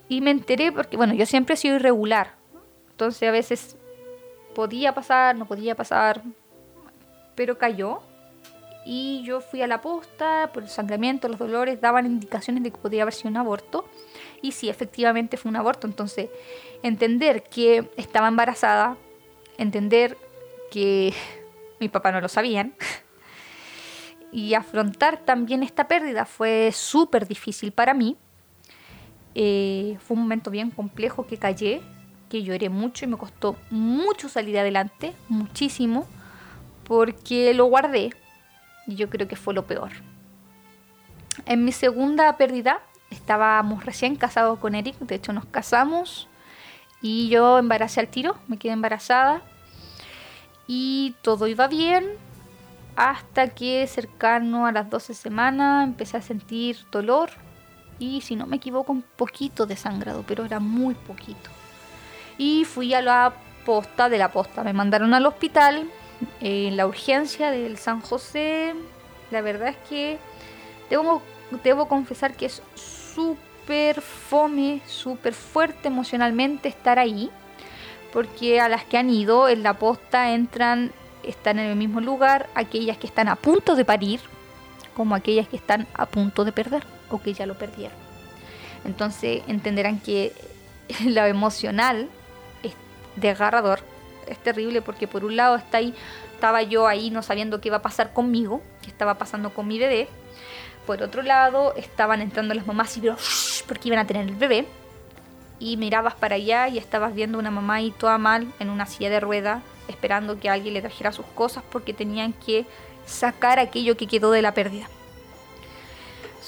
y 0.10 0.22
me 0.22 0.32
enteré 0.32 0.72
porque, 0.72 0.98
bueno, 0.98 1.14
yo 1.14 1.26
siempre 1.26 1.56
he 1.56 1.58
sido 1.58 1.76
irregular. 1.76 2.36
Entonces 2.92 3.28
a 3.28 3.32
veces 3.32 3.78
podía 4.56 4.94
pasar, 4.94 5.36
no 5.36 5.46
podía 5.46 5.76
pasar, 5.76 6.22
pero 7.36 7.58
cayó. 7.58 8.02
Y 8.86 9.22
yo 9.24 9.42
fui 9.42 9.62
a 9.62 9.68
la 9.68 9.82
posta 9.82 10.50
por 10.54 10.64
el 10.64 10.70
sangramiento, 10.70 11.28
los 11.28 11.38
dolores, 11.38 11.82
daban 11.82 12.06
indicaciones 12.06 12.64
de 12.64 12.72
que 12.72 12.78
podía 12.78 13.02
haber 13.02 13.14
sido 13.14 13.30
un 13.30 13.38
aborto. 13.38 13.86
Y 14.42 14.54
sí, 14.54 14.70
efectivamente 14.70 15.36
fue 15.36 15.50
un 15.50 15.58
aborto. 15.58 15.88
Entonces, 15.88 16.30
entender 16.84 17.44
que 17.44 17.90
estaba 17.98 18.30
embarazada, 18.30 18.96
entender 19.58 20.18
que 20.72 21.14
mi 21.80 21.90
papá 21.90 22.14
no 22.14 22.22
lo 22.22 22.30
sabían, 22.30 22.76
y 24.32 24.54
afrontar 24.54 25.26
también 25.26 25.64
esta 25.64 25.88
pérdida 25.88 26.26
fue 26.26 26.72
súper 26.74 27.28
difícil 27.28 27.74
para 27.74 27.94
mí 27.94 28.18
eh, 29.36 29.98
fue 30.00 30.16
un 30.16 30.24
momento 30.24 30.52
bien 30.52 30.72
complejo 30.72 31.28
que 31.28 31.38
callé, 31.38 31.82
que 32.30 32.44
lloré 32.44 32.70
mucho 32.70 33.06
y 33.06 33.08
me 33.08 33.18
costó 33.18 33.56
mucho 33.70 34.30
salir 34.30 34.58
adelante, 34.58 35.14
muchísimo, 35.30 36.08
porque 36.84 37.54
lo 37.54 37.66
guardé 37.66 38.14
y 38.88 38.96
yo 38.96 39.10
creo 39.10 39.28
que 39.28 39.36
fue 39.36 39.54
lo 39.54 39.66
peor. 39.66 39.92
En 41.46 41.64
mi 41.66 41.72
segunda 41.72 42.36
pérdida 42.38 42.82
estábamos 43.10 43.86
recién 43.86 44.16
casados 44.16 44.60
con 44.60 44.76
Eric, 44.76 44.98
de 45.00 45.16
hecho 45.16 45.34
nos 45.34 45.46
casamos 45.46 46.28
y 47.02 47.30
yo 47.30 47.60
embaracé 47.60 48.00
al 48.00 48.08
tiro, 48.08 48.38
me 48.48 48.58
quedé 48.58 48.74
embarazada 48.74 49.42
y 50.66 51.16
todo 51.22 51.48
iba 51.48 51.68
bien 51.68 52.06
hasta 52.96 53.50
que 53.50 53.86
cercano 53.88 54.66
a 54.66 54.72
las 54.72 54.90
12 54.90 55.14
semanas 55.14 55.84
empecé 55.86 56.18
a 56.18 56.22
sentir 56.22 56.78
dolor 56.92 57.30
y 58.00 58.22
si 58.22 58.36
no 58.36 58.46
me 58.46 58.58
equivoco 58.58 58.92
un 58.92 59.02
poquito 59.02 59.66
de 59.66 59.76
sangrado, 59.76 60.24
pero 60.28 60.46
era 60.46 60.60
muy 60.60 60.96
poquito. 60.96 61.50
Y 62.38 62.66
fui 62.66 62.94
a 62.94 63.02
la 63.02 63.34
posta 63.66 64.10
de 64.10 64.18
la 64.18 64.32
posta, 64.32 64.64
me 64.64 64.74
mandaron 64.74 65.14
al 65.14 65.26
hospital 65.26 65.90
en 66.40 66.78
la 66.78 66.88
urgencia 66.88 67.52
del 67.52 67.78
San 67.78 68.02
José. 68.02 68.76
La 69.32 69.42
verdad 69.42 69.70
es 69.70 69.78
que 69.90 70.20
debo, 70.90 71.22
debo 71.64 71.88
confesar 71.88 72.36
que 72.36 72.46
es 72.46 72.62
súper 72.76 74.02
fome, 74.02 74.82
súper 74.88 75.34
fuerte 75.34 75.88
emocionalmente 75.88 76.70
estar 76.70 77.00
ahí, 77.00 77.32
porque 78.14 78.62
a 78.62 78.70
las 78.70 78.86
que 78.86 78.98
han 78.98 79.10
ido 79.10 79.50
en 79.50 79.64
la 79.64 79.74
posta 79.74 80.32
entran, 80.32 80.92
están 81.24 81.60
en 81.60 81.72
el 81.72 81.76
mismo 81.76 82.00
lugar, 82.00 82.48
aquellas 82.56 82.98
que 82.98 83.08
están 83.08 83.28
a 83.28 83.36
punto 83.36 83.76
de 83.76 83.84
parir, 83.84 84.22
como 84.96 85.14
aquellas 85.14 85.48
que 85.48 85.58
están 85.58 85.88
a 85.94 86.06
punto 86.06 86.46
de 86.46 86.52
perder 86.52 86.97
o 87.10 87.22
que 87.22 87.34
ya 87.34 87.46
lo 87.46 87.58
perdieron. 87.58 87.98
Entonces 88.86 89.44
entenderán 89.48 90.00
que 90.00 90.34
lo 91.06 91.26
emocional 91.26 92.10
es 92.64 92.74
desgarrador, 93.16 93.80
es 94.28 94.38
terrible 94.40 94.82
porque 94.82 95.08
por 95.08 95.26
un 95.26 95.36
lado 95.36 95.56
está 95.56 95.78
ahí, 95.78 95.94
estaba 96.34 96.62
yo 96.62 96.88
ahí 96.88 97.10
no 97.10 97.24
sabiendo 97.24 97.62
qué 97.62 97.70
iba 97.70 97.78
a 97.78 97.82
pasar 97.82 98.14
conmigo, 98.14 98.62
qué 98.82 98.90
estaba 98.90 99.16
pasando 99.16 99.54
con 99.54 99.68
mi 99.68 99.80
bebé. 99.80 100.08
Por 100.86 101.04
otro 101.04 101.22
lado 101.22 101.74
estaban 101.76 102.22
entrando 102.22 102.54
las 102.54 102.66
mamás 102.66 102.96
y 102.98 103.02
porque 103.68 103.90
iban 103.90 104.00
a 104.00 104.08
tener 104.08 104.28
el 104.28 104.36
bebé. 104.36 104.66
Y 105.60 105.76
mirabas 105.76 106.14
para 106.14 106.36
allá 106.36 106.68
y 106.68 106.78
estabas 106.78 107.16
viendo 107.16 107.40
una 107.40 107.50
mamá 107.50 107.76
ahí 107.76 107.92
toda 107.92 108.18
mal 108.20 108.48
en 108.60 108.70
una 108.70 108.86
silla 108.86 109.10
de 109.10 109.20
rueda, 109.20 109.64
esperando 109.88 110.40
que 110.40 110.50
alguien 110.50 110.76
le 110.76 110.82
trajera 110.82 111.12
sus 111.12 111.26
cosas 111.26 111.64
porque 111.72 111.94
tenían 111.94 112.32
que 112.32 112.66
sacar 113.08 113.58
aquello 113.58 113.98
que 113.98 114.06
quedó 114.06 114.32
de 114.32 114.44
la 114.44 114.54
pérdida. 114.54 114.88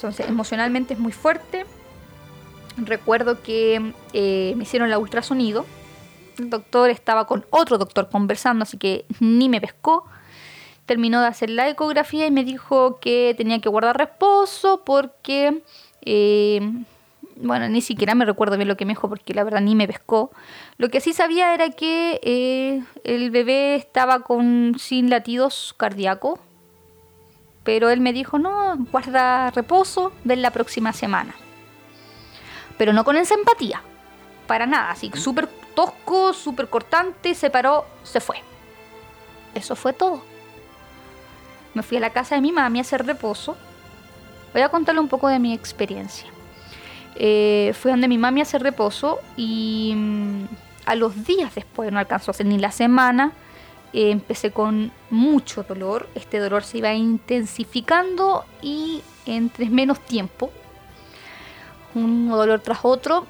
Entonces, 0.00 0.30
emocionalmente 0.30 0.94
es 0.94 1.00
muy 1.00 1.12
fuerte. 1.12 1.66
Recuerdo 2.78 3.42
que 3.42 3.92
eh, 4.14 4.54
me 4.56 4.62
hicieron 4.62 4.90
el 4.90 4.96
ultrasonido. 4.96 5.66
El 6.38 6.48
doctor 6.48 6.88
estaba 6.88 7.26
con 7.26 7.44
otro 7.50 7.76
doctor 7.76 8.08
conversando, 8.08 8.62
así 8.62 8.78
que 8.78 9.04
ni 9.20 9.50
me 9.50 9.60
pescó. 9.60 10.06
Terminó 10.86 11.20
de 11.20 11.26
hacer 11.26 11.50
la 11.50 11.68
ecografía 11.68 12.26
y 12.26 12.30
me 12.30 12.44
dijo 12.44 12.98
que 12.98 13.34
tenía 13.36 13.60
que 13.60 13.68
guardar 13.68 13.98
reposo 13.98 14.84
porque, 14.86 15.62
eh, 16.06 16.62
bueno, 17.36 17.68
ni 17.68 17.82
siquiera 17.82 18.14
me 18.14 18.24
recuerdo 18.24 18.56
bien 18.56 18.68
lo 18.68 18.78
que 18.78 18.86
me 18.86 18.92
dijo 18.92 19.10
porque 19.10 19.34
la 19.34 19.44
verdad 19.44 19.60
ni 19.60 19.74
me 19.74 19.86
pescó. 19.86 20.30
Lo 20.78 20.88
que 20.88 21.02
sí 21.02 21.12
sabía 21.12 21.52
era 21.52 21.68
que 21.68 22.20
eh, 22.22 22.82
el 23.04 23.30
bebé 23.30 23.74
estaba 23.74 24.20
con 24.20 24.76
sin 24.78 25.10
latidos 25.10 25.74
cardíacos 25.76 26.40
pero 27.64 27.90
él 27.90 28.00
me 28.00 28.12
dijo, 28.12 28.38
no, 28.38 28.76
guarda 28.90 29.50
reposo, 29.50 30.12
ven 30.24 30.42
la 30.42 30.50
próxima 30.50 30.92
semana. 30.92 31.34
Pero 32.78 32.92
no 32.92 33.04
con 33.04 33.16
esa 33.16 33.34
empatía, 33.34 33.82
para 34.46 34.66
nada, 34.66 34.90
así 34.90 35.10
súper 35.14 35.48
tosco, 35.74 36.32
súper 36.32 36.68
cortante, 36.68 37.34
se 37.34 37.50
paró, 37.50 37.86
se 38.02 38.20
fue. 38.20 38.42
Eso 39.54 39.76
fue 39.76 39.92
todo. 39.92 40.22
Me 41.74 41.82
fui 41.82 41.98
a 41.98 42.00
la 42.00 42.10
casa 42.10 42.34
de 42.34 42.40
mi 42.40 42.52
mami 42.52 42.78
a 42.78 42.82
hacer 42.82 43.06
reposo. 43.06 43.56
Voy 44.52 44.62
a 44.62 44.68
contarle 44.68 45.00
un 45.00 45.08
poco 45.08 45.28
de 45.28 45.38
mi 45.38 45.52
experiencia. 45.52 46.28
Eh, 47.14 47.72
fui 47.78 47.90
donde 47.90 48.08
mi 48.08 48.18
mami 48.18 48.40
a 48.40 48.42
hacer 48.42 48.62
reposo 48.62 49.20
y 49.36 49.92
mm, 49.94 50.44
a 50.86 50.94
los 50.94 51.24
días 51.24 51.54
después, 51.54 51.92
no 51.92 51.98
alcanzó 51.98 52.30
a 52.30 52.34
ser 52.34 52.46
ni 52.46 52.58
la 52.58 52.72
semana, 52.72 53.32
empecé 53.92 54.52
con 54.52 54.92
mucho 55.10 55.62
dolor, 55.64 56.08
este 56.14 56.38
dolor 56.38 56.62
se 56.62 56.78
iba 56.78 56.94
intensificando 56.94 58.44
y 58.62 59.02
entre 59.26 59.68
menos 59.68 60.00
tiempo, 60.00 60.50
un 61.94 62.28
dolor 62.28 62.60
tras 62.60 62.80
otro, 62.82 63.26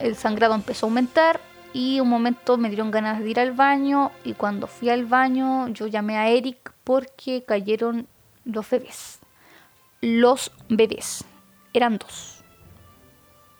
el 0.00 0.16
sangrado 0.16 0.54
empezó 0.54 0.86
a 0.86 0.88
aumentar 0.88 1.40
y 1.72 2.00
un 2.00 2.08
momento 2.08 2.56
me 2.56 2.68
dieron 2.68 2.90
ganas 2.90 3.20
de 3.20 3.30
ir 3.30 3.40
al 3.40 3.52
baño 3.52 4.12
y 4.24 4.34
cuando 4.34 4.66
fui 4.66 4.90
al 4.90 5.06
baño 5.06 5.68
yo 5.68 5.86
llamé 5.86 6.16
a 6.16 6.28
Eric 6.28 6.72
porque 6.84 7.42
cayeron 7.44 8.06
los 8.44 8.68
bebés. 8.70 9.18
Los 10.00 10.52
bebés. 10.68 11.24
Eran 11.72 11.98
dos. 11.98 12.44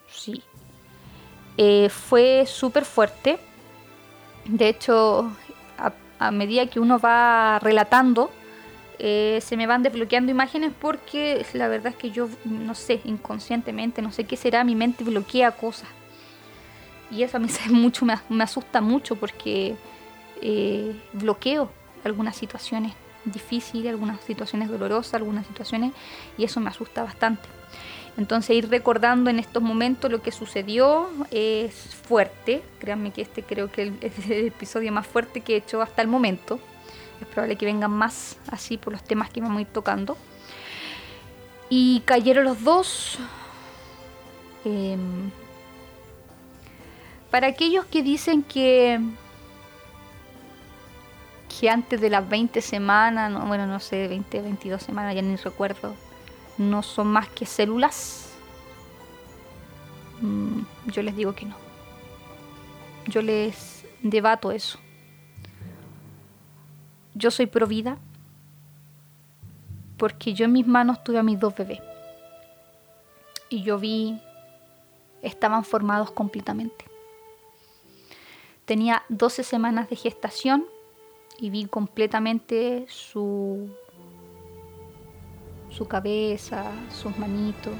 Sí. 0.06 0.42
Eh, 1.56 1.88
fue 1.88 2.44
súper 2.46 2.84
fuerte. 2.84 3.38
De 4.44 4.68
hecho, 4.68 5.32
a 6.18 6.30
medida 6.30 6.66
que 6.66 6.80
uno 6.80 6.98
va 6.98 7.58
relatando, 7.58 8.30
eh, 8.98 9.40
se 9.42 9.56
me 9.56 9.66
van 9.66 9.82
desbloqueando 9.82 10.30
imágenes 10.30 10.72
porque 10.80 11.44
la 11.52 11.68
verdad 11.68 11.88
es 11.88 11.96
que 11.96 12.10
yo, 12.10 12.28
no 12.44 12.74
sé, 12.74 13.00
inconscientemente, 13.04 14.02
no 14.02 14.12
sé 14.12 14.24
qué 14.24 14.36
será, 14.36 14.64
mi 14.64 14.74
mente 14.74 15.04
bloquea 15.04 15.52
cosas. 15.52 15.88
Y 17.10 17.22
eso 17.22 17.36
a 17.36 17.40
mí 17.40 17.48
mucho, 17.70 18.06
me, 18.06 18.42
asusta 18.42 18.80
mucho 18.80 19.16
porque 19.16 19.76
eh, 20.40 20.94
bloqueo 21.12 21.70
algunas 22.04 22.36
situaciones 22.36 22.92
difíciles, 23.24 23.90
algunas 23.90 24.20
situaciones 24.20 24.68
dolorosas, 24.68 25.14
algunas 25.14 25.46
situaciones, 25.46 25.92
y 26.36 26.44
eso 26.44 26.60
me 26.60 26.68
asusta 26.68 27.02
bastante. 27.02 27.48
Entonces 28.16 28.56
ir 28.56 28.68
recordando 28.70 29.28
en 29.28 29.38
estos 29.38 29.62
momentos 29.62 30.10
lo 30.10 30.22
que 30.22 30.30
sucedió 30.30 31.08
es 31.30 31.74
fuerte. 31.74 32.62
Créanme 32.78 33.10
que 33.10 33.22
este 33.22 33.42
creo 33.42 33.70
que 33.70 33.92
es 34.00 34.30
el 34.30 34.46
episodio 34.46 34.92
más 34.92 35.06
fuerte 35.06 35.40
que 35.40 35.54
he 35.54 35.56
hecho 35.56 35.82
hasta 35.82 36.02
el 36.02 36.08
momento. 36.08 36.60
Es 37.20 37.26
probable 37.26 37.56
que 37.56 37.66
vengan 37.66 37.90
más 37.90 38.36
así 38.50 38.76
por 38.76 38.92
los 38.92 39.02
temas 39.02 39.30
que 39.30 39.40
me 39.40 39.48
voy 39.48 39.64
tocando. 39.64 40.16
Y 41.68 42.00
cayeron 42.04 42.44
los 42.44 42.62
dos. 42.62 43.18
Em, 44.64 45.30
para 47.30 47.48
aquellos 47.48 47.84
que 47.86 48.02
dicen 48.02 48.42
que 48.42 49.00
que 51.60 51.70
antes 51.70 52.00
de 52.00 52.10
las 52.10 52.28
20 52.28 52.60
semanas, 52.60 53.30
no, 53.30 53.46
bueno, 53.46 53.66
no 53.66 53.78
sé, 53.78 54.08
20, 54.08 54.42
22 54.42 54.82
semanas, 54.82 55.14
ya 55.14 55.22
ni 55.22 55.36
recuerdo, 55.36 55.94
no 56.58 56.82
son 56.82 57.08
más 57.08 57.28
que 57.28 57.46
células, 57.46 58.32
mm, 60.20 60.60
yo 60.86 61.02
les 61.02 61.16
digo 61.16 61.34
que 61.34 61.46
no. 61.46 61.56
Yo 63.06 63.22
les 63.22 63.84
debato 64.02 64.52
eso. 64.52 64.78
Yo 67.14 67.30
soy 67.30 67.46
pro 67.46 67.66
vida 67.66 67.98
porque 69.96 70.34
yo 70.34 70.44
en 70.46 70.52
mis 70.52 70.66
manos 70.66 71.04
tuve 71.04 71.18
a 71.18 71.22
mis 71.22 71.38
dos 71.38 71.54
bebés 71.54 71.80
y 73.48 73.62
yo 73.62 73.78
vi, 73.78 74.20
estaban 75.22 75.64
formados 75.64 76.10
completamente. 76.10 76.84
Tenía 78.64 79.04
12 79.10 79.44
semanas 79.44 79.88
de 79.88 79.96
gestación 79.96 80.66
y 81.38 81.50
vi 81.50 81.66
completamente 81.66 82.86
su 82.88 83.70
su 85.76 85.86
cabeza, 85.88 86.64
sus 86.90 87.16
manitos, 87.18 87.74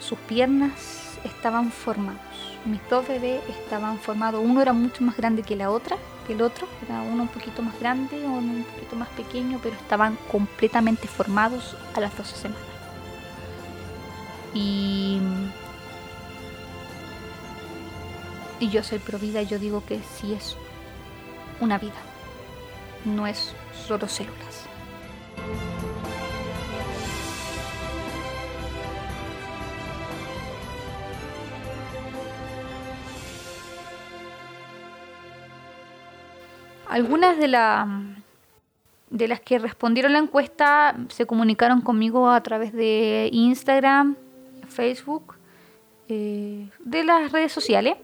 sus 0.00 0.18
piernas 0.20 1.18
estaban 1.24 1.70
formados. 1.70 2.20
Mis 2.64 2.80
dos 2.88 3.06
bebés 3.06 3.40
estaban 3.48 3.98
formados. 3.98 4.42
Uno 4.44 4.60
era 4.60 4.72
mucho 4.72 5.04
más 5.04 5.16
grande 5.16 5.42
que 5.42 5.56
la 5.56 5.70
otra, 5.70 5.96
que 6.26 6.32
el 6.32 6.42
otro. 6.42 6.66
Era 6.84 7.02
uno 7.02 7.22
un 7.22 7.28
poquito 7.28 7.62
más 7.62 7.78
grande, 7.78 8.16
uno 8.24 8.38
un 8.38 8.64
poquito 8.64 8.96
más 8.96 9.08
pequeño, 9.10 9.60
pero 9.62 9.74
estaban 9.76 10.16
completamente 10.30 11.08
formados 11.08 11.76
a 11.94 12.00
las 12.00 12.16
12 12.16 12.36
semanas. 12.36 12.62
Y, 14.54 15.20
y 18.60 18.70
yo 18.70 18.82
soy 18.82 18.98
pro 18.98 19.18
vida 19.18 19.42
y 19.42 19.46
yo 19.46 19.58
digo 19.58 19.84
que 19.84 20.00
sí 20.18 20.32
es 20.32 20.56
una 21.60 21.78
vida, 21.78 21.92
no 23.04 23.26
es 23.26 23.52
solo 23.86 24.06
células. 24.08 24.53
Algunas 36.94 37.36
de, 37.38 37.48
de 39.10 39.26
las 39.26 39.40
que 39.40 39.58
respondieron 39.58 40.12
la 40.12 40.20
encuesta 40.20 40.94
se 41.08 41.26
comunicaron 41.26 41.80
conmigo 41.80 42.30
a 42.30 42.40
través 42.40 42.72
de 42.72 43.30
Instagram, 43.32 44.14
Facebook, 44.68 45.34
eh, 46.08 46.68
de 46.78 47.02
las 47.02 47.32
redes 47.32 47.50
sociales. 47.50 47.96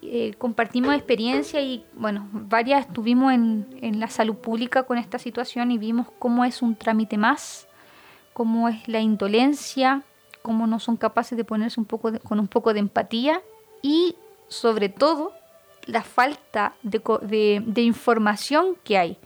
Eh, 0.00 0.32
compartimos 0.38 0.94
experiencia 0.94 1.60
y 1.60 1.84
bueno, 1.94 2.28
varias 2.30 2.86
estuvimos 2.86 3.32
en, 3.32 3.98
la 3.98 4.06
salud 4.06 4.36
pública 4.36 4.84
con 4.84 4.96
esta 4.96 5.18
situación 5.18 5.72
y 5.72 5.78
vimos 5.78 6.06
cómo 6.20 6.44
es 6.44 6.62
un 6.62 6.76
trámite 6.76 7.18
más, 7.18 7.66
cómo 8.32 8.68
es 8.68 8.86
la 8.86 9.00
indolencia, 9.00 10.04
cómo 10.42 10.68
no 10.68 10.78
son 10.78 10.96
capaces 10.96 11.36
de 11.36 11.42
ponerse 11.42 11.80
un 11.80 11.86
poco 11.86 12.16
con 12.20 12.38
un 12.38 12.46
poco 12.46 12.72
de 12.72 12.78
empatía 12.78 13.42
y 13.82 14.14
sobre 14.46 14.88
todo 14.88 15.32
la 15.88 16.02
falta 16.02 16.74
de, 16.82 17.62
información 17.76 18.76
que 18.84 18.98
hay. 18.98 19.16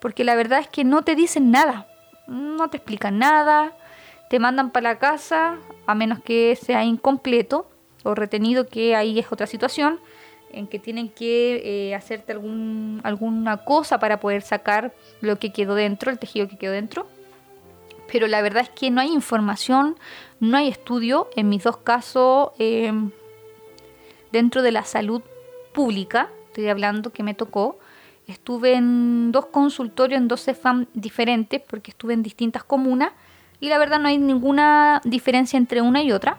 Porque 0.00 0.22
la 0.22 0.34
verdad 0.34 0.60
es 0.60 0.68
que 0.68 0.84
no 0.84 1.02
te 1.02 1.16
dicen 1.16 1.50
nada, 1.50 1.88
no 2.28 2.68
te 2.68 2.76
explican 2.76 3.18
nada, 3.18 3.72
te 4.28 4.38
mandan 4.38 4.70
para 4.70 4.90
la 4.90 4.98
casa, 4.98 5.56
a 5.86 5.94
menos 5.94 6.20
que 6.20 6.56
sea 6.56 6.84
incompleto 6.84 7.68
o 8.04 8.14
retenido, 8.14 8.68
que 8.68 8.94
ahí 8.94 9.18
es 9.18 9.32
otra 9.32 9.46
situación, 9.46 9.98
en 10.52 10.66
que 10.66 10.78
tienen 10.78 11.08
que 11.08 11.62
eh, 11.64 11.94
hacerte 11.94 12.32
algún, 12.32 13.00
alguna 13.02 13.64
cosa 13.64 13.98
para 13.98 14.20
poder 14.20 14.42
sacar 14.42 14.92
lo 15.22 15.38
que 15.38 15.52
quedó 15.52 15.74
dentro, 15.74 16.10
el 16.10 16.18
tejido 16.18 16.48
que 16.48 16.58
quedó 16.58 16.72
dentro. 16.72 17.06
Pero 18.12 18.26
la 18.26 18.42
verdad 18.42 18.62
es 18.62 18.70
que 18.70 18.90
no 18.90 19.00
hay 19.00 19.08
información, 19.12 19.96
no 20.38 20.56
hay 20.58 20.68
estudio. 20.68 21.30
En 21.36 21.48
mis 21.48 21.62
dos 21.62 21.78
casos, 21.78 22.50
em, 22.58 23.10
dentro 24.32 24.62
de 24.62 24.72
la 24.72 24.84
salud 24.84 25.22
pública, 25.72 26.28
estoy 26.48 26.68
hablando 26.68 27.12
que 27.12 27.22
me 27.22 27.34
tocó, 27.34 27.78
estuve 28.26 28.74
en 28.74 29.32
dos 29.32 29.46
consultorios, 29.46 30.20
en 30.20 30.28
dos 30.28 30.44
CEFAM 30.44 30.86
diferentes, 30.94 31.60
porque 31.60 31.90
estuve 31.90 32.14
en 32.14 32.22
distintas 32.22 32.64
comunas, 32.64 33.12
y 33.60 33.68
la 33.68 33.78
verdad 33.78 33.98
no 34.00 34.08
hay 34.08 34.18
ninguna 34.18 35.00
diferencia 35.04 35.56
entre 35.56 35.82
una 35.82 36.02
y 36.02 36.12
otra. 36.12 36.38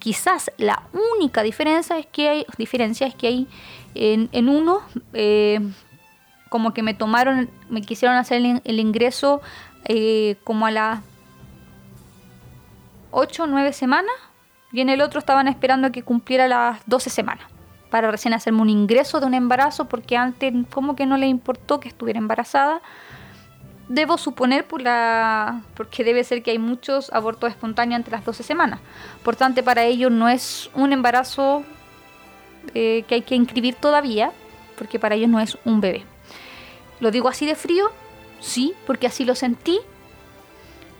Quizás 0.00 0.50
la 0.58 0.82
única 1.16 1.42
diferencia 1.42 1.96
es 1.96 2.06
que 2.06 2.28
hay, 2.28 2.46
diferencia 2.58 3.06
es 3.06 3.14
que 3.14 3.28
hay 3.28 3.48
en, 3.94 4.48
uno, 4.48 4.80
eh, 5.12 5.60
como 6.48 6.74
que 6.74 6.82
me 6.82 6.94
tomaron, 6.94 7.48
me 7.70 7.82
quisieron 7.82 8.16
hacer 8.16 8.42
el, 8.64 8.80
ingreso 8.80 9.40
eh, 9.84 10.36
como 10.42 10.66
a 10.66 10.72
las 10.72 11.00
8 13.12 13.44
o 13.44 13.46
9 13.46 13.72
semanas, 13.72 14.14
y 14.72 14.80
en 14.80 14.88
el 14.88 15.02
otro 15.02 15.20
estaban 15.20 15.46
esperando 15.46 15.92
que 15.92 16.02
cumpliera 16.02 16.48
las 16.48 16.80
12 16.86 17.10
semanas 17.10 17.51
para 17.92 18.10
recién 18.10 18.32
hacerme 18.32 18.62
un 18.62 18.70
ingreso 18.70 19.20
de 19.20 19.26
un 19.26 19.34
embarazo 19.34 19.84
porque 19.84 20.16
antes 20.16 20.50
como 20.72 20.96
que 20.96 21.04
no 21.04 21.18
le 21.18 21.26
importó 21.26 21.78
que 21.78 21.88
estuviera 21.88 22.18
embarazada. 22.18 22.80
Debo 23.86 24.16
suponer 24.16 24.66
por 24.66 24.80
la, 24.80 25.60
porque 25.76 26.02
debe 26.02 26.24
ser 26.24 26.42
que 26.42 26.52
hay 26.52 26.58
muchos 26.58 27.12
abortos 27.12 27.50
espontáneos 27.50 27.98
entre 27.98 28.12
las 28.12 28.24
12 28.24 28.44
semanas. 28.44 28.80
Por 29.22 29.36
tanto, 29.36 29.62
para 29.62 29.84
ellos 29.84 30.10
no 30.10 30.30
es 30.30 30.70
un 30.72 30.94
embarazo 30.94 31.64
eh, 32.72 33.04
que 33.06 33.16
hay 33.16 33.20
que 33.20 33.34
inscribir 33.34 33.74
todavía, 33.74 34.32
porque 34.78 34.98
para 34.98 35.14
ellos 35.14 35.28
no 35.28 35.38
es 35.38 35.58
un 35.66 35.82
bebé. 35.82 36.06
Lo 36.98 37.10
digo 37.10 37.28
así 37.28 37.44
de 37.44 37.56
frío, 37.56 37.90
sí, 38.40 38.72
porque 38.86 39.06
así 39.06 39.26
lo 39.26 39.34
sentí. 39.34 39.78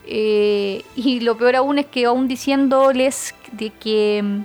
Eh, 0.05 0.85
y 0.95 1.21
lo 1.21 1.39
peor 1.39 1.57
aún 1.57 1.79
es 1.79 1.87
que 1.87 2.05
aún 2.05 2.29
diciéndoles 2.29 3.35
de 3.53 3.71
que 3.71 4.43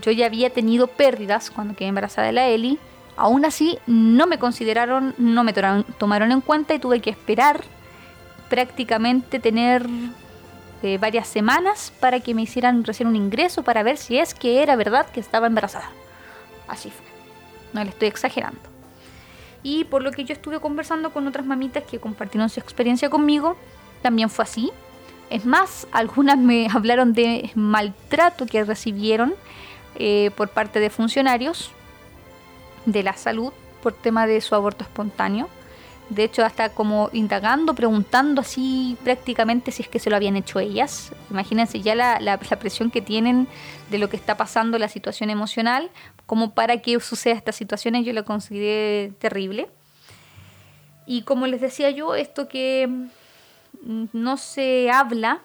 yo 0.00 0.10
ya 0.10 0.26
había 0.26 0.50
tenido 0.50 0.86
pérdidas 0.86 1.50
cuando 1.50 1.74
quedé 1.74 1.88
embarazada 1.88 2.26
de 2.26 2.32
la 2.32 2.48
Eli. 2.48 2.78
Aún 3.16 3.44
así, 3.44 3.78
no 3.86 4.26
me 4.26 4.38
consideraron, 4.38 5.14
no 5.18 5.42
me 5.42 5.54
tomaron 5.98 6.32
en 6.32 6.40
cuenta 6.40 6.74
y 6.74 6.78
tuve 6.78 7.00
que 7.00 7.10
esperar 7.10 7.62
prácticamente 8.48 9.40
tener 9.40 9.86
eh, 10.82 10.98
varias 10.98 11.26
semanas 11.26 11.92
para 11.98 12.20
que 12.20 12.34
me 12.34 12.42
hicieran 12.42 12.84
recién 12.84 13.08
un 13.08 13.16
ingreso 13.16 13.62
para 13.62 13.82
ver 13.82 13.96
si 13.96 14.18
es 14.18 14.34
que 14.34 14.62
era 14.62 14.76
verdad 14.76 15.06
que 15.10 15.20
estaba 15.20 15.46
embarazada. 15.46 15.90
Así 16.68 16.90
fue. 16.90 17.06
No 17.72 17.82
le 17.82 17.90
estoy 17.90 18.08
exagerando. 18.08 18.60
Y 19.62 19.84
por 19.84 20.02
lo 20.02 20.12
que 20.12 20.24
yo 20.24 20.32
estuve 20.34 20.60
conversando 20.60 21.12
con 21.12 21.26
otras 21.26 21.46
mamitas 21.46 21.84
que 21.84 21.98
compartieron 21.98 22.48
su 22.50 22.60
experiencia 22.60 23.10
conmigo, 23.10 23.56
también 24.02 24.30
fue 24.30 24.44
así. 24.44 24.70
Es 25.30 25.44
más, 25.44 25.88
algunas 25.90 26.38
me 26.38 26.68
hablaron 26.72 27.14
de 27.14 27.50
maltrato 27.54 28.46
que 28.46 28.62
recibieron 28.62 29.34
eh, 29.98 30.30
por 30.36 30.48
parte 30.48 30.80
de 30.80 30.90
funcionarios 30.90 31.70
de 32.84 33.02
la 33.02 33.16
salud 33.16 33.52
por 33.82 33.92
tema 33.92 34.26
de 34.26 34.40
su 34.40 34.54
aborto 34.54 34.84
espontáneo. 34.84 35.48
De 36.08 36.22
hecho, 36.22 36.44
hasta 36.44 36.68
como 36.68 37.10
indagando, 37.12 37.74
preguntando 37.74 38.40
así 38.40 38.96
prácticamente 39.02 39.72
si 39.72 39.82
es 39.82 39.88
que 39.88 39.98
se 39.98 40.08
lo 40.08 40.16
habían 40.16 40.36
hecho 40.36 40.60
ellas. 40.60 41.12
Imagínense 41.30 41.80
ya 41.80 41.96
la, 41.96 42.20
la, 42.20 42.38
presión 42.38 42.90
que 42.92 43.02
tienen 43.02 43.48
de 43.90 43.98
lo 43.98 44.08
que 44.08 44.16
está 44.16 44.36
pasando, 44.36 44.78
la 44.78 44.88
situación 44.88 45.30
emocional, 45.30 45.90
como 46.26 46.54
para 46.54 46.80
que 46.80 46.98
suceda 47.00 47.34
estas 47.34 47.56
situaciones, 47.56 48.06
yo 48.06 48.12
lo 48.12 48.24
consideré 48.24 49.12
terrible. 49.18 49.68
Y 51.06 51.22
como 51.22 51.46
les 51.48 51.60
decía 51.60 51.90
yo, 51.90 52.14
esto 52.14 52.46
que 52.48 52.88
mm, 53.82 54.04
no 54.12 54.36
se 54.36 54.90
habla, 54.90 55.40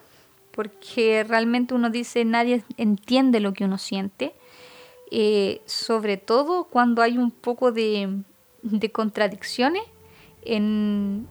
porque 0.52 1.24
realmente 1.24 1.74
uno 1.74 1.90
dice 1.90 2.24
nadie 2.24 2.62
entiende 2.76 3.40
lo 3.40 3.52
que 3.52 3.64
uno 3.64 3.78
siente. 3.78 4.34
Eh, 5.14 5.60
sobre 5.66 6.16
todo 6.16 6.64
cuando 6.64 7.02
hay 7.02 7.18
un 7.18 7.30
poco 7.30 7.70
de, 7.70 8.22
contradicciones 8.92 9.82
en, 10.42 11.28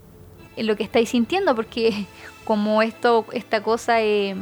lo 0.55 0.75
que 0.75 0.83
estáis 0.83 1.09
sintiendo, 1.09 1.55
porque 1.55 2.05
como 2.45 2.83
esto, 2.83 3.25
esta 3.33 3.63
cosa 3.63 3.99
es 4.01 4.35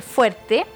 fuerte, 0.00 0.66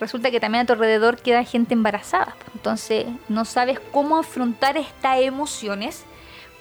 resulta 0.00 0.32
que 0.32 0.40
también 0.40 0.62
a 0.62 0.66
tu 0.66 0.72
alrededor 0.72 1.18
queda 1.18 1.44
gente 1.44 1.72
embarazada. 1.72 2.34
Entonces 2.52 3.06
no 3.28 3.44
sabes 3.44 3.78
cómo 3.92 4.16
afrontar 4.16 4.76
estas 4.76 5.20
emociones 5.20 6.04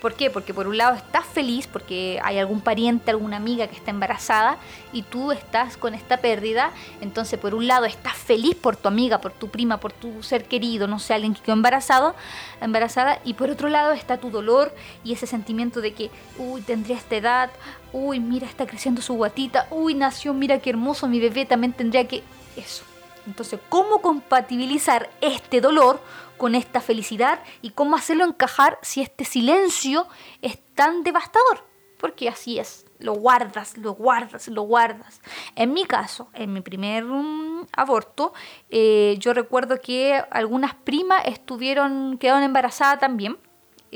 ¿Por 0.04 0.16
qué? 0.16 0.30
Porque 0.30 0.54
por 0.54 0.68
un 0.68 0.78
lado 0.78 0.98
estás 0.98 1.26
feliz 1.26 1.66
porque 1.66 2.20
hay 2.26 2.38
algún 2.38 2.60
pariente, 2.60 3.10
alguna 3.10 3.38
amiga 3.38 3.68
que 3.68 3.78
está 3.78 3.90
embarazada 3.90 4.58
y 4.92 5.04
tú 5.04 5.32
estás 5.32 5.78
con 5.78 5.94
esta 5.94 6.18
pérdida. 6.18 6.72
Entonces, 7.00 7.40
por 7.40 7.56
un 7.56 7.68
lado 7.68 7.86
estás 7.86 8.18
feliz 8.18 8.54
por 8.54 8.76
tu 8.76 8.90
amiga, 8.90 9.22
por 9.22 9.32
tu 9.32 9.48
prima, 9.48 9.80
por 9.80 9.94
tu 9.94 10.22
ser 10.22 10.44
querido, 10.44 10.90
no 10.90 11.00
sé, 11.00 11.14
alguien 11.14 11.34
que 11.34 11.40
quedó 11.40 11.54
embarazado, 11.54 12.16
embarazada. 12.60 13.20
Y 13.24 13.36
por 13.36 13.50
otro 13.50 13.70
lado 13.70 13.94
está 13.94 14.18
tu 14.18 14.30
dolor 14.30 14.76
y 15.06 15.14
ese 15.14 15.26
sentimiento 15.26 15.80
de 15.80 15.94
que, 15.94 16.12
uy, 16.38 16.60
tendría 16.64 16.98
esta 16.98 17.16
edad, 17.16 17.50
uy, 17.94 18.20
mira, 18.20 18.46
está 18.46 18.68
creciendo 18.68 19.02
su 19.02 19.14
guatita, 19.14 19.68
uy, 19.72 19.94
nació, 19.94 20.34
mira 20.34 20.60
qué 20.60 20.72
hermoso, 20.72 21.08
mi 21.08 21.22
bebé 21.22 21.46
también 21.46 21.72
tendría 21.72 22.06
que... 22.10 22.24
Eso. 22.58 22.93
Entonces, 23.28 23.60
¿cómo 23.70 24.02
compatibilizar 24.02 25.10
este 25.22 25.62
dolor 25.62 26.00
con 26.38 26.56
esta 26.56 26.82
felicidad 26.82 27.40
y 27.62 27.72
cómo 27.72 27.96
hacerlo 27.96 28.26
encajar 28.26 28.80
si 28.82 29.02
este 29.02 29.26
silencio 29.26 30.08
es 30.42 30.60
tan 30.76 31.04
devastador? 31.04 31.66
Porque 31.98 32.28
así 32.28 32.60
es, 32.60 32.86
lo 33.00 33.14
guardas, 33.14 33.78
lo 33.78 33.94
guardas, 33.94 34.48
lo 34.50 34.64
guardas. 34.64 35.22
En 35.56 35.72
mi 35.72 35.86
caso, 35.86 36.28
en 36.34 36.52
mi 36.52 36.60
primer 36.60 37.06
mm, 37.06 37.68
aborto, 37.78 38.34
eh, 38.70 39.16
yo 39.20 39.34
recuerdo 39.34 39.80
que 39.80 40.22
algunas 40.32 40.76
primas 40.76 41.24
estuvieron, 41.26 42.18
quedaron 42.18 42.44
embarazadas 42.44 43.00
también 43.00 43.38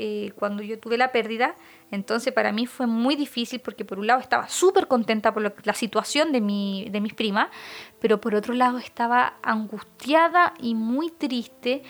eh, 0.00 0.32
cuando 0.36 0.62
yo 0.62 0.78
tuve 0.78 0.96
la 0.96 1.10
pérdida 1.10 1.56
entonces 1.90 2.32
para 2.32 2.52
mí 2.52 2.66
fue 2.66 2.86
muy 2.86 3.16
difícil 3.16 3.60
porque 3.60 3.84
por 3.84 3.98
un 3.98 4.06
lado 4.06 4.20
estaba 4.20 4.48
súper 4.48 4.88
contenta 4.88 5.32
por 5.32 5.54
la 5.64 5.74
situación 5.74 6.32
de, 6.32 6.40
mi, 6.40 6.88
de 6.90 7.00
mis 7.00 7.14
primas, 7.14 7.48
pero 8.00 8.20
por 8.20 8.34
otro 8.34 8.54
lado 8.54 8.78
estaba 8.78 9.38
angustiada 9.42 10.54
y 10.60 10.74
muy 10.74 11.10
triste 11.10 11.82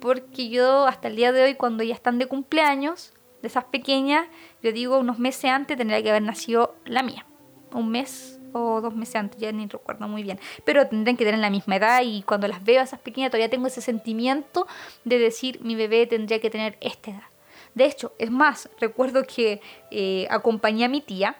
porque 0.00 0.48
yo 0.48 0.86
hasta 0.86 1.08
el 1.08 1.16
día 1.16 1.32
de 1.32 1.42
hoy 1.42 1.54
cuando 1.54 1.82
ya 1.82 1.94
están 1.94 2.18
de 2.18 2.26
cumpleaños, 2.26 3.12
de 3.42 3.48
esas 3.48 3.64
pequeñas, 3.64 4.26
yo 4.62 4.72
digo 4.72 4.98
unos 4.98 5.18
meses 5.18 5.50
antes 5.50 5.76
tendría 5.76 6.02
que 6.02 6.10
haber 6.10 6.22
nacido 6.22 6.76
la 6.86 7.02
mía. 7.02 7.26
Un 7.72 7.90
mes 7.90 8.40
o 8.52 8.80
dos 8.80 8.94
meses 8.94 9.16
antes, 9.16 9.38
ya 9.38 9.52
ni 9.52 9.66
recuerdo 9.66 10.08
muy 10.08 10.22
bien. 10.22 10.38
Pero 10.64 10.86
tendrían 10.86 11.16
que 11.16 11.24
tener 11.24 11.40
la 11.40 11.50
misma 11.50 11.76
edad 11.76 12.02
y 12.02 12.22
cuando 12.22 12.48
las 12.48 12.64
veo 12.64 12.80
a 12.80 12.84
esas 12.84 13.00
pequeñas 13.00 13.30
todavía 13.30 13.50
tengo 13.50 13.66
ese 13.66 13.80
sentimiento 13.80 14.66
de 15.04 15.18
decir 15.18 15.60
mi 15.62 15.74
bebé 15.74 16.06
tendría 16.06 16.40
que 16.40 16.50
tener 16.50 16.78
esta 16.80 17.10
edad. 17.10 17.33
De 17.74 17.84
hecho, 17.86 18.12
es 18.18 18.30
más, 18.30 18.68
recuerdo 18.80 19.24
que 19.24 19.60
eh, 19.90 20.26
acompañé 20.30 20.84
a 20.84 20.88
mi 20.88 21.00
tía 21.00 21.36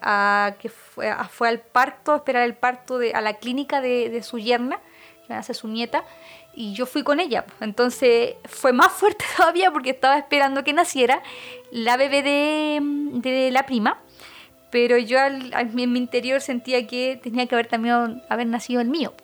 a, 0.00 0.56
que 0.58 0.68
fue, 0.68 1.08
al 1.08 1.60
parto, 1.60 2.12
a 2.12 2.16
esperar 2.16 2.42
el 2.42 2.54
parto 2.54 3.00
a 3.12 3.20
la 3.20 3.34
clínica 3.34 3.80
de, 3.80 4.22
su 4.22 4.38
yerna, 4.38 4.80
que 5.26 5.34
hace 5.34 5.54
su 5.54 5.68
nieta, 5.68 6.04
y 6.54 6.74
yo 6.74 6.86
fui 6.86 7.02
con 7.02 7.20
ella. 7.20 7.44
Entonces 7.60 8.34
fue 8.44 8.72
más 8.72 8.92
fuerte 8.92 9.24
todavía 9.36 9.70
porque 9.70 9.90
estaba 9.90 10.18
esperando 10.18 10.64
que 10.64 10.72
naciera 10.72 11.22
la 11.70 11.96
bebé 11.96 12.22
de, 12.22 13.50
la 13.50 13.66
prima, 13.66 13.98
pero 14.70 14.98
yo 14.98 15.18
en 15.18 15.74
mi 15.74 15.98
interior 15.98 16.40
sentía 16.40 16.86
que 16.86 17.18
tenía 17.22 17.46
que 17.46 17.54
haber 17.54 17.68
también 17.68 18.22
haber 18.28 18.46
nacido 18.46 18.80
el 18.80 18.88
mío, 18.88 19.14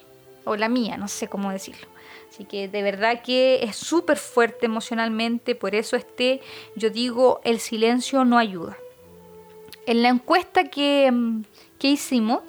o 0.44 0.56
la 0.56 0.68
mía, 0.68 0.96
no 0.96 1.08
sé 1.08 1.28
cómo 1.28 1.50
decirlo. 1.50 1.89
Así 2.30 2.44
que 2.44 2.68
de 2.68 2.82
verdad 2.82 3.22
que 3.22 3.64
es 3.64 3.74
súper 3.74 4.16
fuerte 4.16 4.66
emocionalmente, 4.66 5.56
por 5.56 5.74
eso 5.74 5.96
este, 5.96 6.40
yo 6.76 6.88
digo, 6.88 7.40
el 7.42 7.58
silencio 7.58 8.24
no 8.24 8.38
ayuda. 8.38 8.76
En 9.84 10.02
la 10.02 10.10
encuesta 10.10 10.64
que, 10.64 11.10
mm, 11.10 11.42
que 11.80 11.88
hicimos, 11.88 12.42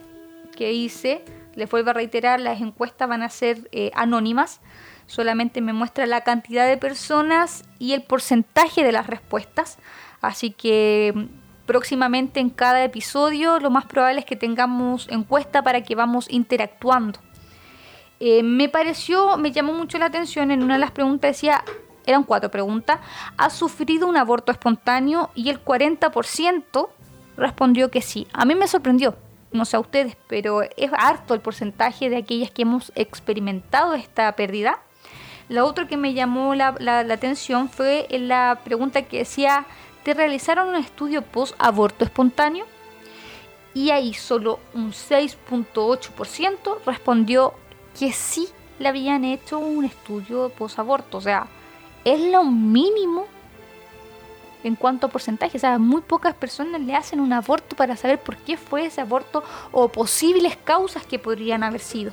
que 0.56 0.72
hice, 0.72 1.26
les 1.56 1.70
vuelvo 1.70 1.90
a 1.90 1.94
reiterar, 1.94 2.40
las 2.40 2.62
encuestas 2.62 3.10
van 3.10 3.24
a 3.24 3.30
ser 3.30 3.70
eh, 3.72 3.90
anónimas, 3.96 4.62
solamente 5.08 5.62
me 5.62 5.74
muestra 5.74 6.06
la 6.06 6.22
cantidad 6.22 6.68
de 6.68 6.78
personas 6.78 7.64
y 7.80 7.94
el 7.94 8.04
porcentaje 8.04 8.84
de 8.84 8.92
las 8.92 9.08
respuestas, 9.08 9.80
así 10.22 10.52
que 10.52 11.12
mm, 11.16 11.66
próximamente 11.66 12.40
en 12.40 12.52
cada 12.52 12.84
episodio 12.84 13.60
lo 13.60 13.72
más 13.72 13.86
probable 13.86 14.20
es 14.20 14.26
que 14.28 14.36
tengamos 14.36 15.08
encuesta 15.10 15.64
para 15.64 15.82
que 15.82 15.96
vamos 15.96 16.30
interactuando. 16.30 17.20
Eh, 18.24 18.44
me 18.44 18.70
pareció, 18.70 19.36
me 19.38 19.52
llamó 19.52 19.74
mucho 19.74 19.98
la 19.98 20.06
atención, 20.06 20.52
en 20.52 20.62
una 20.62 20.76
de 20.76 20.80
las 20.80 20.92
preguntas 20.92 21.32
decía, 21.32 21.64
eran 22.06 22.24
cuatro 22.24 22.52
preguntas, 22.52 23.00
¿ha 23.36 23.50
sufrido 23.50 24.08
un 24.08 24.16
aborto 24.16 24.52
espontáneo? 24.52 25.32
Y 25.34 25.50
el 25.50 25.66
40% 25.66 26.90
respondió 27.36 27.90
que 27.90 28.04
sí. 28.04 28.28
A 28.32 28.46
mí 28.46 28.54
me 28.54 28.68
sorprendió, 28.68 29.16
no 29.52 29.66
sé 29.66 29.76
a 29.76 29.80
ustedes, 29.80 30.18
pero 30.28 30.62
es 30.62 30.92
harto 30.96 31.34
el 31.34 31.40
porcentaje 31.40 32.12
de 32.12 32.18
aquellas 32.18 32.52
que 32.52 32.62
hemos 32.62 32.92
experimentado 32.94 33.96
esta 33.96 34.32
pérdida. 34.36 34.82
Lo 35.50 35.66
otro 35.66 35.88
que 35.88 35.98
me 35.98 36.14
llamó 36.14 36.54
la, 36.54 36.76
atención 37.00 37.70
fue 37.70 38.06
la 38.12 38.60
pregunta 38.64 39.02
que 39.02 39.18
decía, 39.18 39.66
¿te 40.04 40.14
realizaron 40.14 40.68
un 40.70 40.76
estudio 40.76 41.24
post-aborto 41.24 42.06
espontáneo? 42.06 42.68
Y 43.74 43.90
ahí 43.90 44.14
solo 44.14 44.60
un 44.76 44.92
6.8% 44.92 46.78
respondió 46.86 47.56
que 47.98 48.12
sí 48.12 48.50
le 48.80 48.90
habían 48.90 49.24
hecho 49.24 49.60
un 49.60 49.86
estudio 49.86 50.50
post-aborto. 50.50 51.18
O 51.18 51.22
sea, 51.22 51.48
es 52.04 52.20
lo 52.32 52.44
mínimo 52.44 53.28
en 54.64 54.76
cuanto 54.76 55.08
a 55.08 55.10
porcentaje. 55.10 55.58
O 55.58 55.60
sea, 55.60 55.78
muy 55.78 56.02
pocas 56.02 56.34
personas 56.34 56.82
le 56.82 56.96
hacen 56.96 57.20
un 57.20 57.34
aborto 57.34 57.76
para 57.76 57.96
saber 57.96 58.20
por 58.20 58.38
qué 58.38 58.58
fue 58.58 58.86
ese 58.86 59.02
aborto 59.02 59.44
o 59.72 59.90
posibles 59.90 60.58
causas 60.58 61.06
que 61.06 61.20
podrían 61.20 61.64
haber 61.64 61.82
sido. 61.82 62.12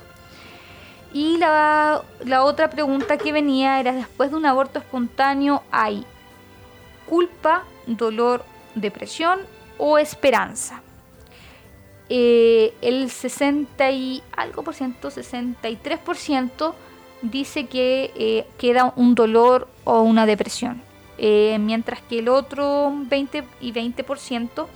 Y 1.13 1.37
la, 1.37 2.03
otra 2.43 2.69
pregunta 2.69 3.17
que 3.17 3.31
venía 3.31 3.79
era, 3.79 3.93
después 3.93 4.29
de 4.29 4.37
un 4.37 4.45
aborto 4.45 4.79
espontáneo, 4.79 5.63
¿hay 5.71 6.05
culpa, 7.07 7.63
dolor, 7.87 8.45
depresión 8.75 9.39
o 9.79 9.97
esperanza? 9.97 10.83
Eh, 12.11 12.73
el 12.81 13.11
60 13.11 13.91
y 13.91 14.23
algo 14.35 14.63
por 14.63 14.73
ciento, 14.73 15.11
63% 15.11 16.73
dice 17.21 17.67
que 17.67 18.11
eh, 18.15 18.47
queda 18.57 18.93
un 18.95 19.13
dolor 19.13 19.67
o 19.83 20.01
una 20.01 20.25
depresión. 20.25 20.81
Eh, 21.19 21.57
mientras 21.59 22.01
que 22.01 22.19
el 22.19 22.29
otro 22.29 22.93
20 22.95 23.43
y 23.61 23.73
20% 23.73 24.67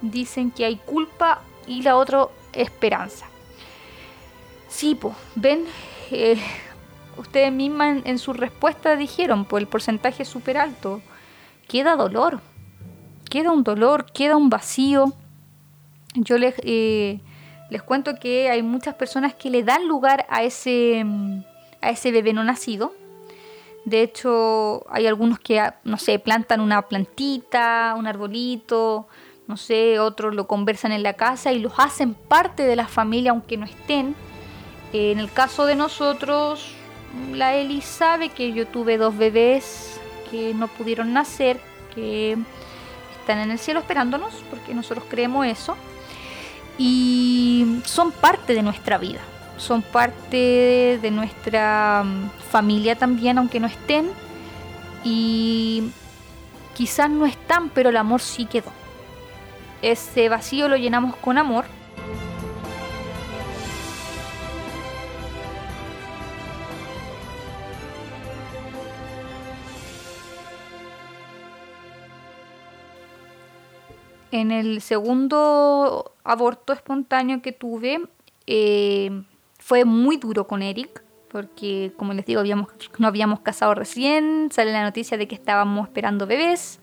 dicen 0.00 0.50
que 0.50 0.64
hay 0.64 0.76
culpa 0.76 1.42
y 1.66 1.82
la 1.82 1.96
otra 1.96 2.26
esperanza. 2.52 3.26
Sí, 4.68 4.96
pues, 4.96 5.14
ven, 5.36 5.66
ustedes 7.16 7.52
mismas 7.52 8.02
en, 8.04 8.18
su 8.18 8.32
respuesta 8.32 8.96
dijeron, 8.96 9.44
pues 9.44 9.62
el 9.62 9.68
porcentaje 9.68 10.24
es 10.24 10.28
súper 10.28 10.56
alto. 10.56 11.02
Queda 11.68 11.94
dolor, 11.94 12.40
queda 13.30 13.52
un 13.52 13.62
dolor, 13.62 14.06
queda 14.12 14.36
un 14.36 14.50
vacío. 14.50 15.12
Yo 16.14 16.38
les, 16.38 16.54
eh, 16.62 17.20
les 17.70 17.82
cuento 17.82 18.14
que 18.20 18.50
hay 18.50 18.62
muchas 18.62 18.94
personas 18.94 19.34
que 19.34 19.50
le 19.50 19.62
dan 19.62 19.86
lugar 19.88 20.26
a 20.28 20.42
ese, 20.42 21.04
a 21.80 21.90
ese 21.90 22.12
bebé 22.12 22.32
no 22.32 22.44
nacido 22.44 22.92
de 23.84 24.02
hecho, 24.02 24.84
hay 24.90 25.06
algunos 25.06 25.40
que, 25.40 25.58
ah, 25.58 25.76
no 25.84 25.98
sé, 25.98 26.18
plantan 26.18 26.60
una 26.60 26.82
plantita, 26.82 27.94
un 27.98 28.06
arbolito, 28.06 29.08
no 29.48 29.56
sé, 29.56 29.98
otros 29.98 30.34
lo 30.34 30.46
conversan 30.46 30.92
en 30.92 31.02
la 31.02 31.14
casa 31.14 31.52
y 31.52 31.58
los 31.58 31.72
hacen 31.78 32.14
parte 32.14 32.62
de 32.62 32.76
la 32.76 32.86
familia 32.86 33.32
aunque 33.32 33.56
no 33.56 33.66
estén. 33.66 34.14
En 34.92 35.18
el 35.18 35.32
caso 35.32 35.66
de 35.66 35.74
nosotros, 35.74 36.74
la 37.32 37.56
Eli 37.56 37.80
sabe 37.80 38.28
que 38.28 38.52
yo 38.52 38.68
tuve 38.68 38.98
dos 38.98 39.16
bebés 39.16 39.98
que 40.30 40.54
no 40.54 40.68
pudieron 40.68 41.12
nacer, 41.12 41.60
que 41.94 42.38
están 43.20 43.38
en 43.38 43.50
el 43.50 43.58
cielo 43.58 43.80
esperándonos, 43.80 44.32
porque 44.48 44.74
nosotros 44.74 45.04
creemos 45.08 45.46
eso, 45.46 45.76
y 46.78 47.80
son 47.84 48.12
parte 48.12 48.54
de 48.54 48.62
nuestra 48.62 48.98
vida 48.98 49.20
son 49.62 49.82
parte 49.82 50.98
de 51.00 51.10
nuestra 51.10 52.02
mm, 52.04 52.30
familia 52.50 52.96
también, 52.96 53.38
aunque 53.38 53.60
no 53.60 53.68
estén. 53.68 54.10
Y 55.04 55.90
quizás 56.74 57.08
no 57.08 57.26
están, 57.26 57.70
pero 57.70 57.90
el 57.90 57.96
amor 57.96 58.20
sí 58.20 58.46
quedó. 58.46 58.70
Ese 59.80 60.28
vacío 60.28 60.68
lo 60.68 60.76
llenamos 60.76 61.16
con 61.16 61.38
amor. 61.38 61.64
En 74.32 74.50
el 74.50 74.80
segundo 74.80 76.14
aborto 76.24 76.72
espontáneo 76.72 77.42
que 77.42 77.52
tuve, 77.52 78.00
eh, 78.46 79.22
fue 79.58 79.84
muy 79.84 80.16
duro 80.16 80.46
con 80.46 80.62
Eric, 80.62 81.04
porque 81.28 81.92
como 81.98 82.14
les 82.14 82.24
digo, 82.24 82.40
habíamos, 82.40 82.68
no 82.96 83.08
habíamos 83.08 83.40
casado 83.40 83.74
recién, 83.74 84.48
sale 84.50 84.72
la 84.72 84.84
noticia 84.84 85.18
de 85.18 85.28
que 85.28 85.34
estábamos 85.34 85.86
esperando 85.86 86.26
bebés 86.26 86.80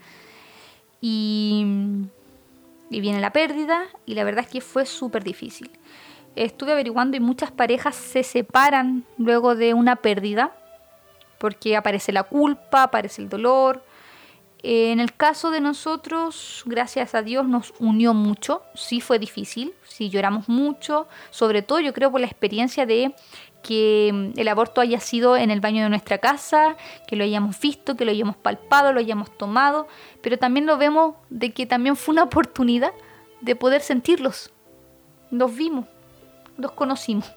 y, 1.01 1.65
y 2.91 3.01
viene 3.01 3.19
la 3.19 3.33
pérdida 3.33 3.81
y 4.05 4.13
la 4.13 4.23
verdad 4.23 4.45
es 4.45 4.51
que 4.51 4.61
fue 4.61 4.85
súper 4.85 5.23
difícil. 5.23 5.71
Estuve 6.35 6.73
averiguando 6.73 7.17
y 7.17 7.19
muchas 7.19 7.51
parejas 7.51 7.95
se 7.95 8.21
separan 8.21 9.05
luego 9.17 9.55
de 9.55 9.73
una 9.73 9.95
pérdida 9.95 10.55
porque 11.39 11.75
aparece 11.75 12.11
la 12.11 12.21
culpa, 12.21 12.83
aparece 12.83 13.23
el 13.23 13.29
dolor, 13.29 13.83
en 14.61 14.99
el 14.99 15.13
caso 15.13 15.51
de 15.51 15.61
nosotros, 15.61 16.63
gracias 16.65 17.15
a 17.15 17.21
Dios, 17.21 17.47
nos 17.47 17.73
unió 17.79 18.13
mucho. 18.13 18.61
Sí 18.73 18.99
fue 18.99 19.17
difícil, 19.17 19.73
sí 19.87 20.09
lloramos 20.09 20.49
mucho, 20.49 21.07
sobre 21.29 21.61
todo 21.61 21.79
yo 21.79 21.93
creo 21.93 22.11
por 22.11 22.19
la 22.19 22.27
experiencia 22.27 22.85
de 22.85 23.13
que 23.63 24.11
mm, 24.13 24.39
el 24.39 24.47
aborto 24.49 24.81
haya 24.81 24.99
sido 24.99 25.37
en 25.37 25.49
el 25.51 25.61
baño 25.61 25.83
de 25.83 25.89
nuestra 25.89 26.17
casa, 26.17 26.75
que 27.07 27.15
lo 27.15 27.23
hayamos 27.23 27.59
visto, 27.59 27.95
que 27.95 28.03
lo 28.03 28.11
hayamos 28.11 28.35
palpado, 28.35 28.91
lo 28.91 28.99
hayamos 28.99 29.37
tomado, 29.37 29.87
pero 30.21 30.37
también 30.37 30.65
lo 30.65 30.77
vemos 30.77 31.15
de 31.29 31.53
que 31.53 31.65
también 31.65 31.95
fue 31.95 32.13
una 32.13 32.23
oportunidad 32.23 32.91
de 33.39 33.55
poder 33.55 33.81
sentirlos. 33.81 34.51
Los 35.31 35.55
vimos, 35.55 35.85
los 36.57 36.71
conocimos. 36.71 37.31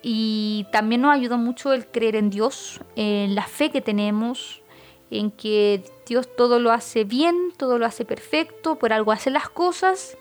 Y 0.00 0.66
también 0.72 1.02
nos 1.02 1.14
ayudó 1.14 1.36
mucho 1.36 1.72
el 1.72 1.86
creer 1.86 2.16
en 2.16 2.30
Dios, 2.30 2.80
en 2.96 3.34
la 3.34 3.42
fe 3.42 3.70
que 3.70 3.80
tenemos, 3.80 4.62
en 5.10 5.30
que 5.30 5.82
Dios 6.06 6.28
todo 6.36 6.58
lo 6.58 6.72
hace 6.72 7.04
bien, 7.04 7.52
todo 7.56 7.78
lo 7.78 7.86
hace 7.86 8.04
perfecto, 8.04 8.76
por 8.76 8.92
algo 8.92 9.12
hace 9.12 9.30
las 9.30 9.48
cosas. 9.48 10.16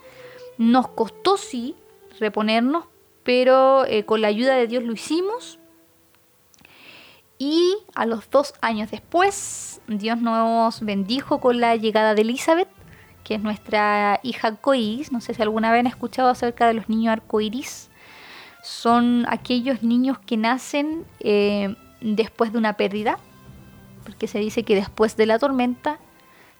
Nos 0.57 0.87
costó 0.87 1.37
sí 1.37 1.75
reponernos, 2.19 2.85
pero 3.23 3.85
eh, 3.85 4.05
con 4.05 4.21
la 4.21 4.27
ayuda 4.29 4.55
de 4.55 4.67
Dios 4.67 4.83
lo 4.83 4.93
hicimos. 4.93 5.59
Y 7.39 7.75
a 7.93 8.05
los 8.05 8.29
dos 8.29 8.53
años 8.61 8.89
después, 8.89 9.81
Dios 9.87 10.19
nos 10.19 10.81
bendijo 10.81 11.39
con 11.39 11.59
la 11.59 11.75
llegada 11.75 12.15
de 12.15 12.21
Elizabeth, 12.21 12.69
que 13.23 13.35
es 13.35 13.41
nuestra 13.41 14.19
hija 14.23 14.47
arcoíris. 14.47 15.11
No 15.11 15.21
sé 15.21 15.33
si 15.33 15.41
alguna 15.41 15.71
vez 15.71 15.81
han 15.81 15.87
escuchado 15.87 16.29
acerca 16.29 16.65
de 16.67 16.73
los 16.73 16.89
niños 16.89 17.11
arcoíris. 17.11 17.89
Son 18.63 19.25
aquellos 19.29 19.83
niños 19.83 20.17
que 20.17 20.35
nacen 20.35 21.05
eh, 21.19 21.75
después 22.01 22.51
de 22.51 22.57
una 22.57 22.73
pérdida 22.73 23.19
porque 24.07 24.27
se 24.27 24.39
dice 24.39 24.63
que 24.63 24.73
después 24.73 25.17
de 25.17 25.25
la 25.25 25.37
tormenta 25.37 25.99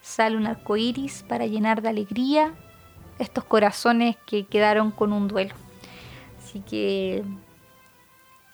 sale 0.01 0.35
un 0.35 0.47
arco 0.47 0.75
iris 0.75 1.23
para 1.29 1.47
llenar 1.47 1.81
de 1.81 1.87
alegría 1.87 2.53
estos 3.19 3.45
corazones 3.45 4.17
que 4.25 4.45
quedaron 4.45 4.91
con 4.91 5.13
un 5.13 5.29
duelo. 5.29 5.55
Así 6.43 6.59
que 6.59 7.23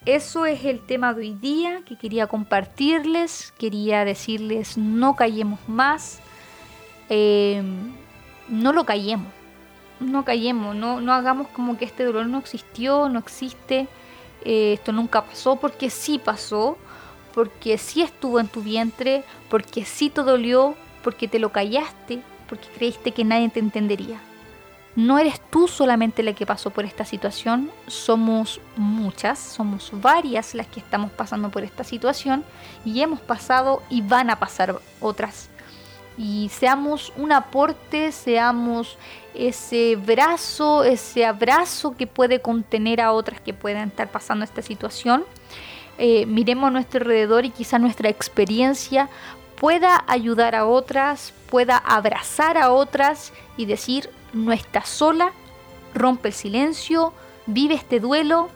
eso 0.06 0.46
es 0.46 0.64
el 0.64 0.80
tema 0.80 1.16
de 1.16 1.22
hoy 1.22 1.34
día 1.34 1.82
que 1.88 1.98
quería 1.98 2.28
compartirles. 2.28 3.52
Quería 3.58 4.06
decirles 4.06 4.78
no 4.78 5.16
callemos 5.16 5.60
más. 5.68 6.20
Eh, 7.10 7.64
no 8.48 8.74
lo 8.74 8.86
callemos. 8.86 9.28
No 10.00 10.24
callemos. 10.24 10.76
No, 10.76 11.02
no, 11.02 11.14
hagamos 11.14 11.48
como 11.48 11.78
que 11.80 11.86
este 11.86 12.06
dolor 12.06 12.28
no 12.28 12.38
existió, 12.38 13.10
no 13.10 13.18
existe. 13.18 13.88
Eh, 14.46 14.74
esto 14.74 14.92
nunca 14.92 15.26
pasó 15.26 15.56
porque 15.56 15.90
sí 15.90 16.20
pasó 16.20 16.78
porque 17.34 17.78
sí 17.78 18.02
estuvo 18.02 18.40
en 18.40 18.48
tu 18.48 18.62
vientre, 18.62 19.24
porque 19.50 19.86
sí 19.86 20.10
te 20.10 20.22
dolió, 20.22 20.76
porque 21.04 21.28
te 21.28 21.40
lo 21.40 21.52
callaste, 21.52 22.22
porque 22.48 22.68
creíste 22.76 23.12
que 23.12 23.24
nadie 23.24 23.50
te 23.50 23.60
entendería. 23.60 24.20
No 24.96 25.18
eres 25.18 25.42
tú 25.50 25.68
solamente 25.68 26.22
la 26.22 26.34
que 26.34 26.46
pasó 26.46 26.70
por 26.70 26.86
esta 26.86 27.04
situación, 27.04 27.72
somos 27.88 28.62
muchas, 28.76 29.40
somos 29.40 29.90
varias 29.92 30.54
las 30.54 30.68
que 30.68 30.80
estamos 30.80 31.10
pasando 31.12 31.50
por 31.50 31.64
esta 31.64 31.84
situación 31.84 32.44
y 32.86 33.02
hemos 33.02 33.20
pasado 33.20 33.82
y 33.90 34.02
van 34.02 34.30
a 34.30 34.38
pasar 34.38 34.80
otras. 35.00 35.50
Y 36.16 36.52
seamos 36.54 37.12
un 37.18 37.32
aporte, 37.32 38.12
seamos 38.12 39.00
ese 39.34 39.96
brazo, 39.96 40.84
ese 40.84 41.26
abrazo 41.26 41.98
que 41.98 42.06
puede 42.06 42.40
contener 42.40 43.02
a 43.02 43.14
otras 43.14 43.42
que 43.42 43.56
puedan 43.56 43.88
estar 43.88 44.12
pasando 44.12 44.46
esta 44.46 44.62
situación 44.62 45.26
eh, 46.06 46.26
miremos 46.26 46.68
a 46.68 46.72
nuestro 46.72 47.00
alrededor 47.00 47.46
y 47.46 47.50
quizá 47.50 47.80
nuestra 47.80 48.10
experiencia 48.10 49.08
pueda 49.56 50.04
ayudar 50.06 50.54
a 50.54 50.66
otras, 50.66 51.34
pueda 51.50 51.78
abrazar 51.78 52.58
a 52.58 52.74
otras 52.74 53.32
y 53.56 53.68
decir, 53.68 54.10
no 54.34 54.52
estás 54.52 54.90
sola, 54.90 55.32
rompe 55.96 56.28
el 56.28 56.34
silencio, 56.34 57.14
vive 57.46 57.76
este 57.76 58.02
duelo, 58.02 58.50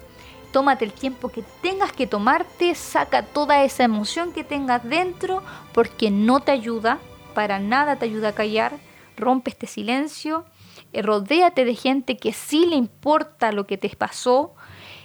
tómate 0.52 0.84
el 0.84 0.92
tiempo 0.92 1.30
que 1.30 1.42
tengas 1.62 1.94
que 1.94 2.06
tomarte, 2.06 2.76
saca 2.76 3.24
toda 3.24 3.64
esa 3.64 3.86
emoción 3.86 4.34
que 4.34 4.44
tengas 4.44 4.84
dentro, 4.84 5.42
porque 5.72 6.12
no 6.12 6.42
te 6.42 6.52
ayuda, 6.52 7.00
para 7.34 7.60
nada 7.60 7.96
te 7.96 8.04
ayuda 8.04 8.28
a 8.28 8.36
callar, 8.36 8.74
rompe 9.16 9.52
este 9.52 9.68
silencio, 9.68 10.44
eh, 10.92 11.02
rodéate 11.02 11.64
de 11.64 11.76
gente 11.76 12.18
que 12.18 12.34
sí 12.34 12.66
le 12.66 12.76
importa 12.76 13.54
lo 13.54 13.66
que 13.66 13.78
te 13.78 13.88
pasó. 13.96 14.54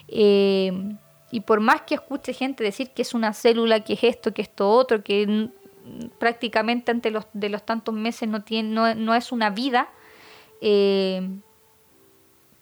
Eh, 0.09 0.97
y 1.33 1.41
por 1.41 1.61
más 1.61 1.81
que 1.83 1.95
escuche 1.95 2.35
gente 2.35 2.63
decir 2.63 2.91
que 2.91 3.01
es 3.01 3.15
una 3.15 3.33
célula, 3.33 3.81
que 3.81 3.95
es 3.95 4.05
esto, 4.05 4.35
que 4.35 4.43
esto 4.43 4.69
otro, 4.69 5.03
que 5.03 5.49
prácticamente 6.19 6.91
ante 6.91 7.11
los, 7.11 7.27
de 7.33 7.49
los 7.49 7.65
tantos 7.65 7.95
meses 7.95 8.29
no, 8.29 8.43
tiene, 8.43 8.95
no, 8.95 9.15
es 9.15 9.33
una 9.33 9.49
vida, 9.49 9.89
eh, 10.61 11.27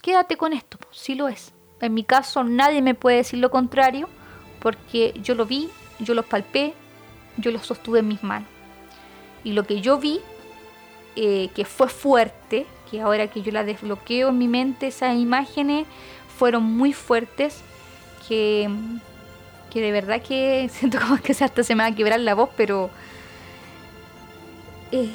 quédate 0.00 0.36
con 0.36 0.52
esto, 0.52 0.78
si 0.92 1.16
lo 1.16 1.26
es. 1.26 1.52
En 1.80 1.94
mi 1.94 2.04
caso 2.04 2.44
nadie 2.44 2.80
me 2.80 2.94
puede 2.94 3.16
decir 3.16 3.40
lo 3.40 3.50
contrario, 3.50 4.08
porque 4.60 5.14
yo 5.20 5.34
lo 5.34 5.46
vi, 5.46 5.68
yo 5.98 6.14
lo 6.14 6.22
palpé, 6.22 6.72
yo 7.38 7.50
lo 7.50 7.58
sostuve 7.58 7.98
en 7.98 8.08
mis 8.08 8.22
manos. 8.22 8.48
Y 9.42 9.52
lo 9.52 9.64
que 9.64 9.80
yo 9.80 9.98
vi, 9.98 10.20
eh, 11.16 11.48
que 11.56 11.64
fue 11.64 11.88
fuerte, 11.88 12.66
que 12.88 13.00
ahora 13.00 13.26
que 13.26 13.42
yo 13.42 13.50
la 13.50 13.64
desbloqueo 13.64 14.28
en 14.28 14.38
mi 14.38 14.46
mente, 14.46 14.86
esas 14.86 15.16
imágenes 15.16 15.88
fueron 16.38 16.62
muy 16.62 16.92
fuertes, 16.92 17.64
que, 18.30 18.70
que 19.70 19.80
de 19.80 19.90
verdad 19.90 20.22
que 20.22 20.68
siento 20.72 21.00
como 21.00 21.18
que 21.18 21.32
hasta 21.32 21.64
se 21.64 21.74
me 21.74 21.82
va 21.82 21.88
a 21.88 21.94
quebrar 21.94 22.20
la 22.20 22.34
voz, 22.34 22.48
pero 22.56 22.90
eh, 24.92 25.10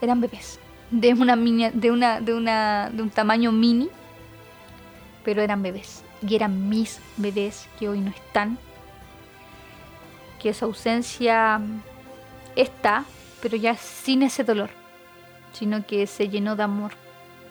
eran 0.00 0.20
bebés 0.20 0.60
de 0.92 1.12
una 1.12 1.36
de 1.36 1.90
una 1.90 2.20
de 2.20 2.34
una 2.34 2.90
de 2.90 3.02
un 3.02 3.10
tamaño 3.10 3.50
mini, 3.50 3.90
pero 5.24 5.42
eran 5.42 5.60
bebés 5.60 6.04
y 6.26 6.36
eran 6.36 6.68
mis 6.68 7.00
bebés 7.16 7.68
que 7.78 7.88
hoy 7.88 8.00
no 8.00 8.10
están. 8.10 8.56
Que 10.38 10.50
esa 10.50 10.66
ausencia 10.66 11.60
está, 12.54 13.04
pero 13.42 13.56
ya 13.56 13.76
sin 13.76 14.22
ese 14.22 14.44
dolor, 14.44 14.70
sino 15.52 15.84
que 15.84 16.06
se 16.06 16.28
llenó 16.28 16.54
de 16.54 16.62
amor, 16.62 16.92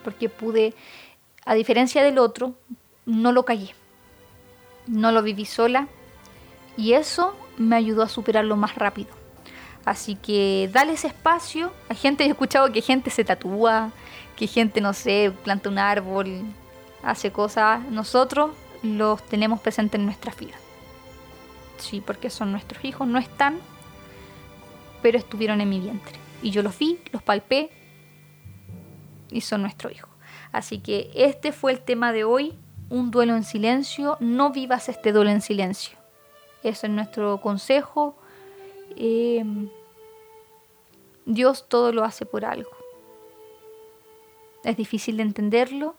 porque 0.04 0.30
pude, 0.30 0.74
a 1.46 1.54
diferencia 1.54 2.02
del 2.02 2.18
otro, 2.18 2.56
no 3.06 3.32
lo 3.32 3.46
callé, 3.46 3.76
no 4.90 5.12
lo 5.12 5.22
viví 5.22 5.46
sola 5.46 5.88
y 6.76 6.94
eso 6.94 7.36
me 7.58 7.76
ayudó 7.76 8.04
a 8.04 8.10
superarlo 8.10 8.56
más 8.56 8.76
rápido. 8.76 9.10
Así 9.86 10.16
que 10.16 10.70
dale 10.72 10.94
ese 10.94 11.08
espacio. 11.08 11.72
Hay 11.90 11.96
gente, 11.96 12.26
he 12.26 12.30
escuchado 12.30 12.72
que 12.72 12.82
gente 12.82 13.10
se 13.10 13.24
tatúa, 13.24 13.92
que 14.36 14.48
gente, 14.48 14.82
no 14.82 14.94
sé, 14.94 15.34
planta 15.44 15.70
un 15.70 15.80
árbol, 15.80 16.44
hace 17.04 17.32
cosas. 17.32 17.84
Nosotros 17.90 18.52
los 18.84 19.22
tenemos 19.24 19.60
presentes 19.60 20.00
en 20.00 20.06
nuestra 20.06 20.34
vida. 20.34 20.56
Sí, 21.78 22.02
porque 22.06 22.30
son 22.30 22.52
nuestros 22.52 22.84
hijos, 22.84 23.08
no 23.08 23.20
están, 23.20 23.60
pero 25.02 25.18
estuvieron 25.18 25.62
en 25.62 25.70
mi 25.70 25.80
vientre. 25.80 26.16
Y 26.42 26.52
yo 26.52 26.62
los 26.62 26.78
vi, 26.78 27.00
los 27.12 27.24
palpé 27.24 27.70
y 29.30 29.42
son 29.42 29.62
nuestro 29.62 29.90
hijo. 29.90 30.10
Así 30.52 30.80
que 30.80 31.12
este 31.14 31.52
fue 31.52 31.72
el 31.72 31.80
tema 31.80 32.12
de 32.12 32.24
hoy, 32.24 32.58
un 32.90 33.12
duelo 33.12 33.36
en 33.36 33.44
silencio. 33.44 34.18
No 34.20 34.52
vivas 34.52 34.90
este 34.90 35.12
duelo 35.12 35.30
en 35.30 35.42
silencio. 35.42 35.98
Ese 36.64 36.88
es 36.88 36.94
nuestro 36.94 37.40
consejo. 37.42 38.16
Eh, 38.96 39.44
Dios 41.26 41.68
todo 41.68 41.92
lo 41.92 42.04
hace 42.04 42.26
por 42.26 42.46
algo. 42.46 42.72
Es 44.64 44.76
difícil 44.76 45.18
de 45.18 45.24
entenderlo, 45.24 45.96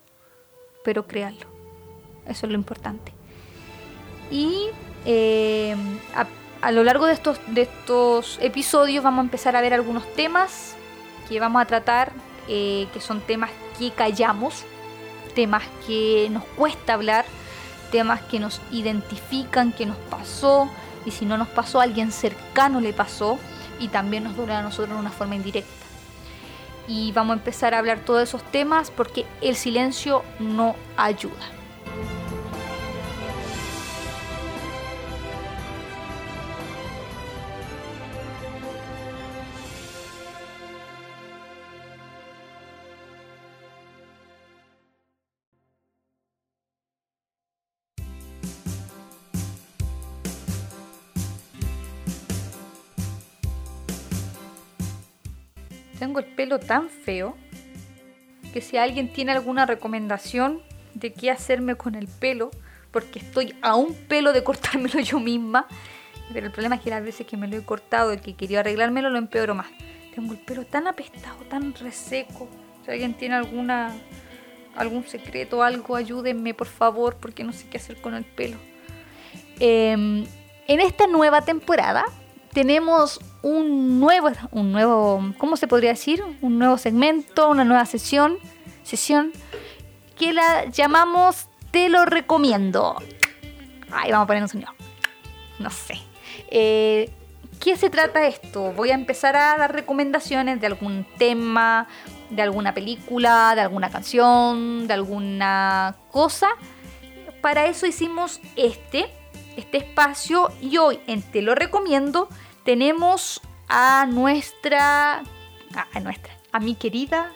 pero 0.84 1.06
créanlo. 1.06 1.46
Eso 2.26 2.46
es 2.46 2.52
lo 2.52 2.58
importante. 2.58 3.12
Y 4.30 4.68
eh, 5.06 5.74
a, 6.62 6.72
lo 6.72 6.84
largo 6.84 7.06
de 7.06 7.14
estos, 7.14 7.40
de 7.48 7.62
estos 7.62 8.38
episodios 8.42 9.02
vamos 9.02 9.20
a 9.20 9.24
empezar 9.24 9.56
a 9.56 9.60
ver 9.60 9.72
algunos 9.72 10.06
temas 10.14 10.76
que 11.28 11.40
vamos 11.40 11.62
a 11.62 11.64
tratar, 11.64 12.12
eh, 12.48 12.86
que 12.92 13.00
son 13.00 13.20
temas 13.20 13.50
que 13.78 13.90
callamos, 13.92 14.64
temas 15.34 15.62
que 15.86 16.28
nos 16.30 16.44
cuesta 16.44 16.94
hablar, 16.94 17.24
temas 17.90 18.20
que 18.22 18.38
nos 18.38 18.60
identifican, 18.70 19.72
que 19.72 19.86
nos 19.86 19.96
pasó, 19.96 20.70
y 21.04 21.10
si 21.10 21.24
no 21.24 21.38
nos 21.38 21.48
pasó, 21.48 21.80
a 21.80 21.84
alguien 21.84 22.12
cercano 22.12 22.80
le 22.80 22.92
pasó 22.92 23.38
y 23.78 23.88
también 23.88 24.24
nos 24.24 24.36
duele 24.36 24.52
a 24.52 24.62
nosotros 24.62 24.90
de 24.90 25.00
una 25.00 25.10
forma 25.10 25.36
indirecta. 25.36 25.70
Y 26.86 27.12
vamos 27.12 27.34
a 27.34 27.38
empezar 27.38 27.74
a 27.74 27.78
hablar 27.78 28.00
todos 28.00 28.22
esos 28.22 28.42
temas 28.50 28.90
porque 28.90 29.24
el 29.40 29.56
silencio 29.56 30.24
no 30.38 30.76
ayuda. 30.96 31.59
Tan 56.58 56.88
feo 56.88 57.36
que 58.52 58.60
si 58.60 58.76
alguien 58.76 59.12
tiene 59.12 59.32
alguna 59.32 59.66
recomendación 59.66 60.60
de 60.94 61.12
qué 61.12 61.30
hacerme 61.30 61.76
con 61.76 61.94
el 61.94 62.08
pelo, 62.08 62.50
porque 62.90 63.20
estoy 63.20 63.54
a 63.62 63.76
un 63.76 63.94
pelo 63.94 64.32
de 64.32 64.42
cortármelo 64.42 65.00
yo 65.04 65.20
misma, 65.20 65.66
pero 66.32 66.46
el 66.46 66.52
problema 66.52 66.76
es 66.76 66.82
que 66.82 66.90
las 66.90 67.02
veces 67.02 67.26
que 67.26 67.36
me 67.36 67.48
lo 67.48 67.56
he 67.56 67.64
cortado 67.64 68.12
y 68.12 68.18
que 68.18 68.34
quería 68.34 68.60
arreglármelo 68.60 69.10
lo 69.10 69.18
empeoro 69.18 69.54
más. 69.54 69.68
Tengo 70.14 70.32
el 70.32 70.38
pelo 70.38 70.64
tan 70.64 70.86
apestado, 70.86 71.44
tan 71.44 71.74
reseco. 71.74 72.48
Si 72.84 72.90
alguien 72.90 73.14
tiene 73.14 73.36
alguna 73.36 73.94
algún 74.76 75.04
secreto, 75.04 75.62
algo, 75.62 75.96
ayúdenme 75.96 76.54
por 76.54 76.66
favor, 76.66 77.16
porque 77.16 77.44
no 77.44 77.52
sé 77.52 77.68
qué 77.68 77.78
hacer 77.78 78.00
con 78.00 78.14
el 78.14 78.24
pelo. 78.24 78.56
Em, 79.58 80.24
en 80.66 80.80
esta 80.80 81.06
nueva 81.06 81.42
temporada 81.42 82.04
tenemos 82.52 83.20
un 83.42 84.00
nuevo, 84.00 84.30
un 84.50 84.72
nuevo, 84.72 85.32
¿cómo 85.38 85.56
se 85.56 85.68
podría 85.68 85.90
decir? 85.90 86.22
Un 86.40 86.58
nuevo 86.58 86.78
segmento, 86.78 87.48
una 87.48 87.64
nueva 87.64 87.86
sesión, 87.86 88.38
sesión, 88.82 89.32
que 90.18 90.32
la 90.32 90.66
llamamos 90.66 91.48
Te 91.70 91.88
lo 91.88 92.04
recomiendo. 92.04 92.96
Ahí 93.92 94.10
vamos 94.10 94.24
a 94.24 94.26
poner 94.26 94.42
un 94.42 94.48
sonido. 94.48 94.72
No 95.58 95.70
sé. 95.70 95.94
Eh, 96.50 97.10
¿Qué 97.60 97.76
se 97.76 97.90
trata 97.90 98.26
esto? 98.26 98.72
Voy 98.72 98.90
a 98.90 98.94
empezar 98.94 99.36
a 99.36 99.56
dar 99.56 99.72
recomendaciones 99.72 100.60
de 100.60 100.66
algún 100.66 101.06
tema, 101.18 101.86
de 102.30 102.42
alguna 102.42 102.72
película, 102.72 103.54
de 103.54 103.60
alguna 103.60 103.90
canción, 103.90 104.86
de 104.86 104.94
alguna 104.94 105.96
cosa. 106.10 106.48
Para 107.42 107.66
eso 107.66 107.86
hicimos 107.86 108.40
este, 108.56 109.10
este 109.56 109.78
espacio 109.78 110.50
y 110.60 110.78
hoy 110.78 111.00
en 111.06 111.22
Te 111.22 111.42
lo 111.42 111.54
recomiendo 111.54 112.28
tenemos 112.64 113.40
a 113.68 114.06
nuestra, 114.06 115.22
a 115.74 116.00
nuestra, 116.00 116.32
a 116.52 116.60
mi 116.60 116.74
querida 116.74 117.32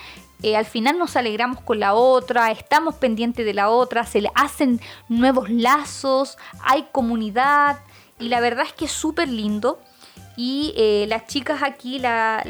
eh, 0.42 0.56
al 0.56 0.66
final 0.66 0.98
nos 0.98 1.16
alegramos 1.16 1.60
con 1.62 1.80
la 1.80 1.94
otra, 1.94 2.52
estamos 2.52 2.94
pendientes 2.94 3.44
de 3.44 3.54
la 3.54 3.70
otra, 3.70 4.04
se 4.04 4.20
le 4.20 4.30
hacen 4.34 4.80
nuevos 5.08 5.50
lazos, 5.50 6.38
hay 6.62 6.86
comunidad 6.92 7.78
y 8.20 8.28
la 8.28 8.40
verdad 8.40 8.66
es 8.66 8.72
que 8.72 8.84
es 8.84 8.92
súper 8.92 9.28
lindo. 9.28 9.80
Y 10.36 10.72
eh, 10.76 11.06
las 11.08 11.26
chicas 11.26 11.64
aquí, 11.64 11.98
las 11.98 12.44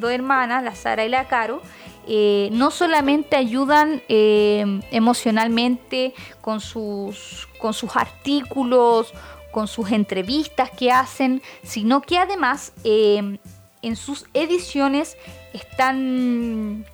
dos 0.00 0.10
hermanas, 0.10 0.64
la 0.64 0.74
Sara 0.74 1.04
y 1.04 1.08
la 1.08 1.28
Caro, 1.28 1.62
eh, 2.06 2.48
no 2.52 2.70
solamente 2.70 3.36
ayudan 3.36 4.02
eh, 4.08 4.80
emocionalmente 4.90 6.14
con 6.40 6.60
sus, 6.60 7.48
con 7.58 7.74
sus 7.74 7.96
artículos, 7.96 9.12
con 9.52 9.68
sus 9.68 9.90
entrevistas 9.92 10.70
que 10.70 10.92
hacen, 10.92 11.42
sino 11.62 12.02
que 12.02 12.18
además 12.18 12.72
en 12.84 13.96
sus 13.96 14.26
ediciones 14.32 15.16
están 15.52 16.86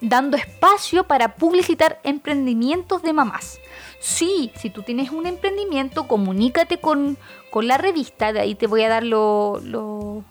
dando 0.00 0.36
espacio 0.36 1.04
para 1.04 1.36
publicitar 1.36 2.00
emprendimientos 2.02 3.02
de 3.02 3.12
mamás. 3.12 3.60
Sí, 3.98 4.52
si 4.56 4.70
tú 4.70 4.82
tienes 4.82 5.10
un 5.10 5.26
emprendimiento, 5.26 6.06
comunícate 6.06 6.78
con, 6.78 7.18
la 7.54 7.78
revista, 7.78 8.34
de 8.34 8.40
ahí 8.40 8.54
te 8.54 8.66
voy 8.66 8.82
a 8.82 8.88
dar 8.90 9.02
lo, 9.02 9.60
lo 9.64 10.22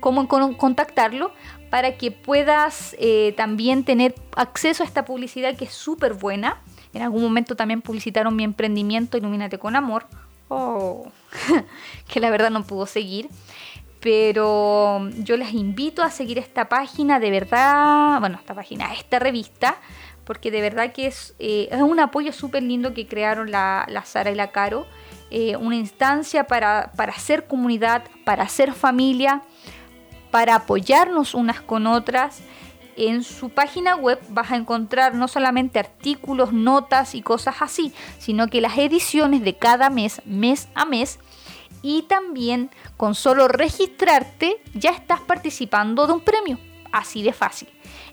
cómo 0.00 0.26
contactarlo 0.26 1.30
para 1.70 1.96
que 1.96 2.10
puedas 2.10 2.96
eh, 2.98 3.34
también 3.36 3.84
tener 3.84 4.14
acceso 4.36 4.82
a 4.82 4.86
esta 4.86 5.04
publicidad 5.04 5.56
que 5.56 5.64
es 5.64 5.72
súper 5.72 6.14
buena. 6.14 6.60
En 6.92 7.02
algún 7.02 7.22
momento 7.22 7.56
también 7.56 7.82
publicitaron 7.82 8.34
mi 8.34 8.44
emprendimiento 8.44 9.18
Ilumínate 9.18 9.58
con 9.58 9.76
Amor, 9.76 10.06
oh, 10.48 11.10
que 12.08 12.20
la 12.20 12.30
verdad 12.30 12.50
no 12.50 12.64
pudo 12.64 12.86
seguir. 12.86 13.28
Pero 14.00 15.08
yo 15.18 15.36
les 15.36 15.52
invito 15.52 16.02
a 16.02 16.10
seguir 16.10 16.38
esta 16.38 16.68
página, 16.68 17.18
de 17.18 17.30
verdad, 17.30 18.20
bueno, 18.20 18.38
esta 18.38 18.54
página, 18.54 18.92
esta 18.92 19.18
revista, 19.18 19.78
porque 20.24 20.50
de 20.50 20.60
verdad 20.60 20.92
que 20.92 21.06
es, 21.06 21.34
eh, 21.38 21.68
un 21.80 21.98
apoyo 21.98 22.32
súper 22.32 22.62
lindo 22.62 22.94
que 22.94 23.06
crearon 23.06 23.50
la, 23.50 23.86
Sara 24.04 24.30
y 24.30 24.34
la 24.34 24.52
Caro. 24.52 24.86
Eh, 25.30 25.56
una 25.56 25.74
instancia 25.74 26.44
para, 26.44 26.92
para 26.96 27.12
hacer 27.12 27.48
comunidad, 27.48 28.04
para 28.24 28.44
hacer 28.44 28.74
familia, 28.74 29.42
para 30.36 30.56
apoyarnos 30.56 31.32
unas 31.32 31.62
con 31.62 31.86
otras. 31.86 32.40
En 32.94 33.24
su 33.24 33.48
página 33.48 33.96
web 33.96 34.20
vas 34.28 34.50
a 34.50 34.56
encontrar 34.56 35.14
no 35.14 35.28
solamente 35.28 35.78
artículos, 35.78 36.52
notas 36.52 37.14
y 37.14 37.22
cosas 37.22 37.62
así, 37.62 37.94
sino 38.18 38.48
que 38.48 38.60
las 38.60 38.76
ediciones 38.76 39.42
de 39.42 39.56
cada 39.56 39.88
mes, 39.88 40.20
mes 40.26 40.68
a 40.74 40.84
mes, 40.84 41.20
y 41.80 42.02
también 42.02 42.70
con 42.98 43.14
solo 43.14 43.48
registrarte 43.48 44.62
ya 44.74 44.90
estás 44.90 45.22
participando 45.22 46.06
de 46.06 46.12
un 46.12 46.20
premio. 46.20 46.58
Así 46.92 47.22
de 47.22 47.32
fácil. 47.32 47.68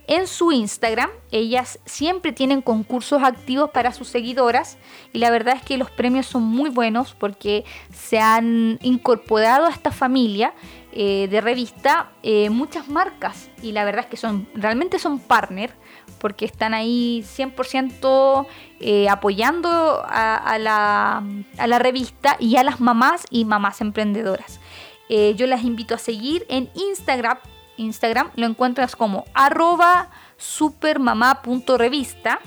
En 0.07 0.27
su 0.27 0.53
Instagram, 0.53 1.09
ellas 1.31 1.79
siempre 1.85 2.31
tienen 2.31 2.61
concursos 2.61 3.21
activos 3.21 3.69
para 3.71 3.91
sus 3.91 4.07
seguidoras 4.07 4.77
y 5.11 5.19
la 5.19 5.29
verdad 5.29 5.55
es 5.57 5.63
que 5.63 5.77
los 5.77 5.91
premios 5.91 6.25
son 6.25 6.43
muy 6.43 6.69
buenos 6.69 7.15
porque 7.17 7.65
se 7.93 8.19
han 8.19 8.79
incorporado 8.81 9.65
a 9.65 9.71
esta 9.71 9.91
familia 9.91 10.53
eh, 10.95 11.27
de 11.29 11.41
revista 11.41 12.11
eh, 12.21 12.49
muchas 12.49 12.87
marcas 12.87 13.49
y 13.61 13.71
la 13.71 13.83
verdad 13.83 14.05
es 14.05 14.11
que 14.11 14.17
son 14.17 14.47
realmente 14.53 14.99
son 14.99 15.19
partner 15.19 15.73
porque 16.19 16.45
están 16.45 16.73
ahí 16.73 17.25
100% 17.25 18.47
eh, 18.79 19.09
apoyando 19.09 20.03
a, 20.05 20.57
la, 20.59 21.23
a, 21.57 21.67
la, 21.67 21.79
revista 21.79 22.37
y 22.39 22.57
a 22.57 22.63
las 22.63 22.79
mamás 22.79 23.25
y 23.29 23.43
mamás 23.43 23.81
emprendedoras. 23.81 24.61
yo 25.09 25.47
las 25.47 25.63
invito 25.63 25.95
a 25.95 25.97
seguir 25.97 26.45
en 26.47 26.69
Instagram 26.75 27.39
Instagram 27.77 28.29
lo 28.35 28.45
encuentras 28.45 28.95
como 28.95 29.25
arroba 29.33 30.09
supermamá.revista. 30.37 32.39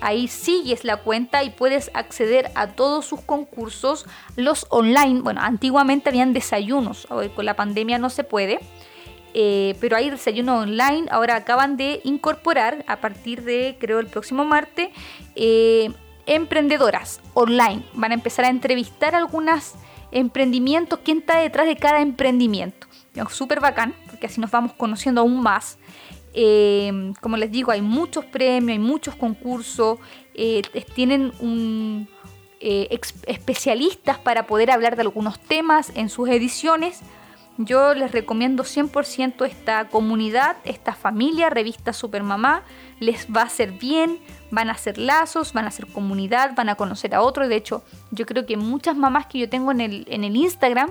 Ahí 0.00 0.28
sigues 0.28 0.84
la 0.84 0.98
cuenta 0.98 1.42
y 1.44 1.50
puedes 1.50 1.90
acceder 1.94 2.50
a 2.54 2.68
todos 2.68 3.06
sus 3.06 3.20
concursos, 3.20 4.06
los 4.36 4.66
online. 4.70 5.20
Bueno, 5.22 5.40
antiguamente 5.42 6.10
habían 6.10 6.32
desayunos, 6.32 7.06
con 7.34 7.44
la 7.44 7.54
pandemia 7.54 7.98
no 7.98 8.10
se 8.10 8.24
puede. 8.24 8.60
Eh, 9.32 9.76
pero 9.80 9.96
hay 9.96 10.10
desayuno 10.10 10.58
online. 10.58 11.06
Ahora 11.10 11.36
acaban 11.36 11.76
de 11.76 12.00
incorporar 12.04 12.84
a 12.88 12.96
partir 12.96 13.42
de, 13.44 13.76
creo, 13.78 14.00
el 14.00 14.08
próximo 14.08 14.44
martes, 14.44 14.88
eh, 15.36 15.90
emprendedoras 16.26 17.20
online. 17.34 17.82
Van 17.94 18.10
a 18.10 18.14
empezar 18.14 18.44
a 18.44 18.48
entrevistar 18.48 19.14
algunos 19.14 19.74
emprendimientos, 20.12 20.98
quién 21.04 21.18
está 21.18 21.38
detrás 21.38 21.66
de 21.66 21.76
cada 21.76 22.00
emprendimiento. 22.00 22.88
Súper 23.30 23.60
bacán 23.60 23.94
que 24.20 24.26
así 24.26 24.40
nos 24.40 24.50
vamos 24.50 24.72
conociendo 24.74 25.22
aún 25.22 25.40
más. 25.42 25.78
Eh, 26.34 27.12
como 27.20 27.36
les 27.36 27.50
digo, 27.50 27.72
hay 27.72 27.82
muchos 27.82 28.24
premios, 28.24 28.70
hay 28.70 28.78
muchos 28.78 29.14
concursos, 29.16 29.98
eh, 30.34 30.62
tienen 30.94 31.32
un, 31.40 32.08
eh, 32.60 32.98
especialistas 33.26 34.18
para 34.18 34.46
poder 34.46 34.70
hablar 34.70 34.96
de 34.96 35.02
algunos 35.02 35.40
temas 35.40 35.92
en 35.94 36.08
sus 36.08 36.28
ediciones. 36.28 37.00
Yo 37.58 37.94
les 37.94 38.12
recomiendo 38.12 38.64
100% 38.64 39.44
esta 39.44 39.88
comunidad, 39.88 40.56
esta 40.64 40.94
familia, 40.94 41.50
revista 41.50 41.92
Supermamá. 41.92 42.62
Les 43.00 43.26
va 43.26 43.42
a 43.42 43.44
hacer 43.44 43.72
bien, 43.72 44.18
van 44.50 44.70
a 44.70 44.72
hacer 44.72 44.96
lazos, 44.96 45.52
van 45.52 45.66
a 45.66 45.68
hacer 45.68 45.86
comunidad, 45.86 46.54
van 46.54 46.70
a 46.70 46.74
conocer 46.74 47.14
a 47.14 47.22
otros. 47.22 47.48
De 47.48 47.56
hecho, 47.56 47.82
yo 48.12 48.24
creo 48.24 48.46
que 48.46 48.56
muchas 48.56 48.96
mamás 48.96 49.26
que 49.26 49.38
yo 49.38 49.48
tengo 49.48 49.72
en 49.72 49.80
el, 49.80 50.06
en 50.08 50.24
el 50.24 50.36
Instagram 50.36 50.90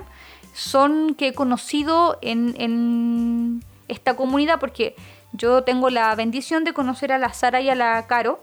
son 0.52 1.14
que 1.14 1.28
he 1.28 1.34
conocido 1.34 2.18
en, 2.22 3.62
esta 3.88 4.14
comunidad 4.14 4.60
porque 4.60 4.94
yo 5.32 5.62
tengo 5.62 5.90
la 5.90 6.14
bendición 6.14 6.64
de 6.64 6.72
conocer 6.72 7.12
a 7.12 7.18
la 7.18 7.32
Sara 7.32 7.60
y 7.60 7.70
a 7.70 7.74
la 7.74 8.06
Caro 8.06 8.42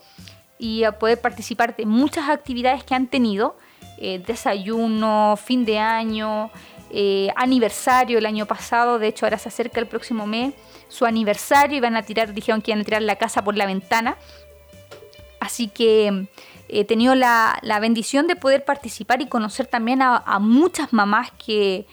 y 0.57 0.83
a 0.83 0.97
poder 0.97 1.21
participar 1.21 1.75
de 1.75 1.85
muchas 1.85 2.29
actividades 2.29 2.83
que 2.83 2.95
han 2.95 3.07
tenido, 3.07 3.57
eh, 3.97 4.21
desayuno, 4.25 5.37
fin 5.37 5.65
de 5.65 5.79
año, 5.79 6.49
eh, 6.89 7.29
aniversario 7.35 8.17
el 8.17 8.25
año 8.25 8.45
pasado, 8.45 8.99
de 8.99 9.07
hecho 9.07 9.25
ahora 9.25 9.37
se 9.37 9.49
acerca 9.49 9.79
el 9.79 9.87
próximo 9.87 10.25
mes 10.25 10.53
su 10.89 11.05
aniversario 11.05 11.77
y 11.77 11.79
van 11.79 11.95
a 11.95 12.03
tirar, 12.03 12.33
dijeron 12.33 12.61
que 12.61 12.71
iban 12.71 12.81
a 12.81 12.83
tirar 12.83 13.01
la 13.01 13.15
casa 13.17 13.43
por 13.43 13.55
la 13.55 13.65
ventana. 13.65 14.17
Así 15.39 15.67
que 15.67 16.27
he 16.69 16.85
tenido 16.85 17.15
la, 17.15 17.59
bendición 17.81 18.27
de 18.27 18.35
poder 18.35 18.65
participar 18.65 19.21
y 19.21 19.27
conocer 19.27 19.67
también 19.67 20.01
a, 20.01 20.39
muchas 20.39 20.93
mamás 20.93 21.31
que, 21.31 21.85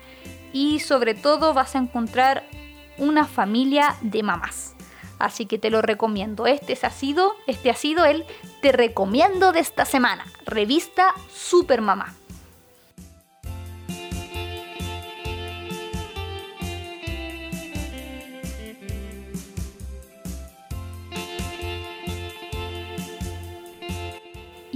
y 0.53 0.79
sobre 0.79 1.13
todo 1.13 1.53
vas 1.53 1.75
a 1.75 1.79
encontrar 1.79 2.43
una 2.97 3.25
familia 3.25 3.95
de 4.01 4.23
mamás. 4.23 4.75
Así 5.19 5.45
que 5.45 5.57
te 5.57 5.69
lo 5.69 5.81
recomiendo. 5.81 6.45
Este 6.45 6.77
ha 6.83 6.89
sido, 6.89 7.35
este 7.47 7.69
ha 7.69 7.75
sido 7.75 8.05
el 8.05 8.25
te 8.61 8.71
recomiendo 8.71 9.51
de 9.51 9.61
esta 9.61 9.85
semana. 9.85 10.25
Revista 10.45 11.13
Super 11.29 11.81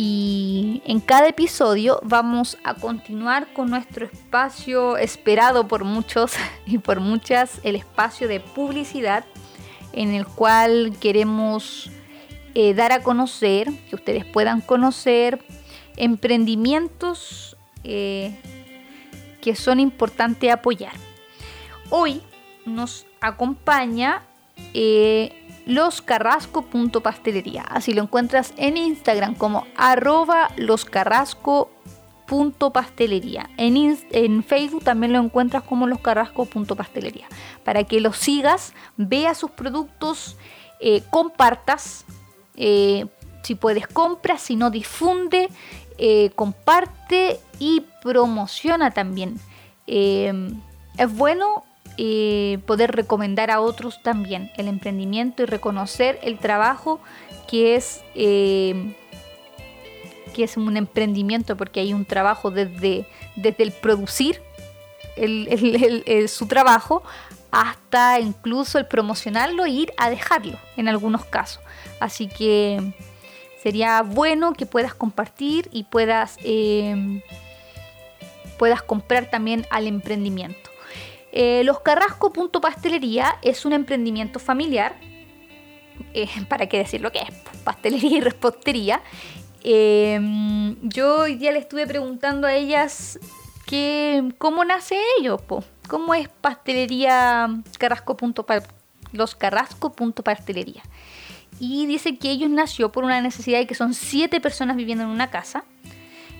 Y 0.03 0.81
en 0.87 0.99
cada 0.99 1.27
episodio 1.27 1.99
vamos 2.01 2.57
a 2.63 2.73
continuar 2.73 3.53
con 3.53 3.69
nuestro 3.69 4.07
espacio 4.07 4.97
esperado 4.97 5.67
por 5.67 5.83
muchos 5.83 6.31
y 6.65 6.79
por 6.79 6.99
muchas, 6.99 7.59
el 7.61 7.75
espacio 7.75 8.27
de 8.27 8.39
publicidad 8.39 9.25
en 9.93 10.15
el 10.15 10.25
cual 10.25 10.97
queremos 10.99 11.91
eh, 12.55 12.73
dar 12.73 12.93
a 12.93 13.03
conocer, 13.03 13.69
que 13.91 13.95
ustedes 13.95 14.25
puedan 14.25 14.61
conocer 14.61 15.45
emprendimientos 15.97 17.55
eh, 17.83 18.35
que 19.39 19.55
son 19.55 19.79
importantes 19.79 20.51
apoyar. 20.51 20.93
Hoy 21.91 22.23
nos 22.65 23.05
acompaña 23.21 24.23
eh, 24.73 25.40
loscarrasco.pastelería. 25.65 27.63
Así 27.63 27.93
lo 27.93 28.03
encuentras 28.03 28.53
en 28.57 28.77
Instagram 28.77 29.35
como 29.35 29.65
arroba 29.75 30.51
loscarrasco.pastelería. 30.57 33.49
En, 33.57 33.97
en 34.11 34.43
Facebook 34.43 34.83
también 34.83 35.13
lo 35.13 35.19
encuentras 35.19 35.63
como 35.63 35.87
loscarrasco.pastelería. 35.87 37.27
Para 37.63 37.83
que 37.83 38.01
los 38.01 38.17
sigas, 38.17 38.73
veas 38.97 39.37
sus 39.37 39.51
productos, 39.51 40.37
eh, 40.79 41.03
compartas. 41.09 42.05
Eh, 42.55 43.05
si 43.43 43.55
puedes, 43.55 43.87
compra. 43.87 44.37
Si 44.37 44.55
no, 44.55 44.69
difunde, 44.69 45.49
eh, 45.97 46.29
comparte 46.35 47.39
y 47.59 47.83
promociona 48.01 48.91
también. 48.91 49.39
es 49.87 51.15
bueno 51.15 51.65
poder 52.65 52.91
recomendar 52.95 53.51
a 53.51 53.61
otros 53.61 54.01
también 54.01 54.51
el 54.57 54.67
emprendimiento 54.67 55.43
y 55.43 55.45
reconocer 55.45 56.19
el 56.23 56.39
trabajo 56.39 56.99
que 57.47 57.75
es, 57.75 58.01
eh, 58.15 58.95
que 60.33 60.45
es 60.45 60.57
un 60.57 60.77
emprendimiento, 60.77 61.57
porque 61.57 61.81
hay 61.81 61.93
un 61.93 62.05
trabajo 62.05 62.49
desde, 62.49 63.05
desde 63.35 63.63
el 63.63 63.71
producir 63.71 64.41
su 66.27 66.47
trabajo 66.47 67.03
hasta 67.51 68.19
incluso 68.21 68.79
el 68.79 68.87
promocionarlo 68.87 69.65
e 69.65 69.71
ir 69.71 69.93
a 69.97 70.09
dejarlo 70.09 70.57
en 70.77 70.87
algunos 70.87 71.25
casos. 71.25 71.61
Así 71.99 72.27
que 72.27 72.93
sería 73.61 74.01
bueno 74.01 74.53
que 74.53 74.65
puedas 74.65 74.93
compartir 74.93 75.67
y 75.71 75.83
puedas, 75.83 76.37
eh, 76.43 77.21
puedas 78.57 78.81
comprar 78.81 79.29
también 79.29 79.67
al 79.69 79.87
emprendimiento. 79.87 80.70
Eh, 81.31 81.63
los 81.63 81.79
Carrasco.pastelería 81.79 83.37
es 83.41 83.65
un 83.65 83.73
emprendimiento 83.73 84.39
familiar, 84.39 84.95
eh, 86.13 86.27
para 86.49 86.67
qué 86.67 86.79
decir 86.79 87.01
lo 87.01 87.11
que 87.11 87.19
es, 87.19 87.29
pastelería 87.63 88.17
y 88.17 88.21
repostería. 88.21 89.01
Em, 89.63 90.75
yo 90.81 91.21
hoy 91.21 91.35
día 91.35 91.51
le 91.51 91.59
estuve 91.59 91.85
preguntando 91.87 92.47
a 92.47 92.53
ellas 92.53 93.19
que, 93.65 94.33
cómo 94.37 94.65
nace 94.65 94.99
ello, 95.19 95.39
cómo 95.87 96.13
es 96.13 96.27
pastelería 96.27 97.47
Carrasco. 97.77 98.17
los 99.13 99.35
Carrasco.pastelería. 99.35 100.81
Y 101.59 101.85
dice 101.85 102.17
que 102.17 102.31
ellos 102.31 102.49
nació 102.49 102.91
por 102.91 103.03
una 103.03 103.21
necesidad 103.21 103.59
de 103.59 103.67
que 103.67 103.75
son 103.75 103.93
siete 103.93 104.41
personas 104.41 104.75
viviendo 104.75 105.03
en 105.03 105.11
una 105.11 105.29
casa 105.29 105.63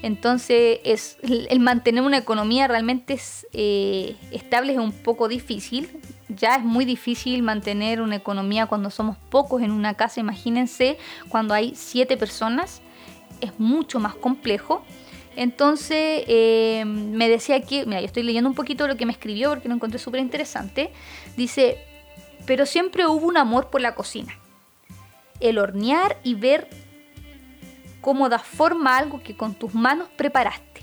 entonces, 0.01 0.79
es, 0.83 1.17
el 1.21 1.59
mantener 1.59 2.03
una 2.03 2.17
economía 2.17 2.67
realmente 2.67 3.19
eh, 3.53 4.15
estable 4.31 4.73
es 4.73 4.79
un 4.79 4.91
poco 4.91 5.27
difícil. 5.27 5.89
Ya 6.27 6.55
es 6.55 6.63
muy 6.63 6.85
difícil 6.85 7.43
mantener 7.43 8.01
una 8.01 8.15
economía 8.15 8.65
cuando 8.65 8.89
somos 8.89 9.17
pocos 9.29 9.61
en 9.61 9.71
una 9.71 9.93
casa. 9.93 10.19
Imagínense 10.19 10.97
cuando 11.29 11.53
hay 11.53 11.73
siete 11.75 12.17
personas. 12.17 12.81
Es 13.41 13.59
mucho 13.59 13.99
más 13.99 14.15
complejo. 14.15 14.83
Entonces 15.35 16.23
eh, 16.27 16.83
me 16.85 17.29
decía 17.29 17.61
que, 17.61 17.85
mira, 17.85 18.01
yo 18.01 18.07
estoy 18.07 18.23
leyendo 18.23 18.49
un 18.49 18.55
poquito 18.55 18.87
lo 18.87 18.97
que 18.97 19.05
me 19.05 19.13
escribió 19.13 19.49
porque 19.49 19.69
lo 19.69 19.75
encontré 19.75 19.99
súper 19.99 20.19
interesante. 20.19 20.91
Dice, 21.37 21.77
pero 22.45 22.65
siempre 22.65 23.05
hubo 23.05 23.27
un 23.27 23.37
amor 23.37 23.69
por 23.69 23.81
la 23.81 23.93
cocina. 23.93 24.33
El 25.39 25.59
hornear 25.59 26.17
y 26.23 26.35
ver 26.35 26.67
cómo 28.01 28.29
das 28.29 28.43
forma 28.43 28.95
a 28.95 28.97
algo 28.97 29.21
que 29.21 29.35
con 29.37 29.53
tus 29.53 29.73
manos 29.73 30.09
preparaste. 30.17 30.81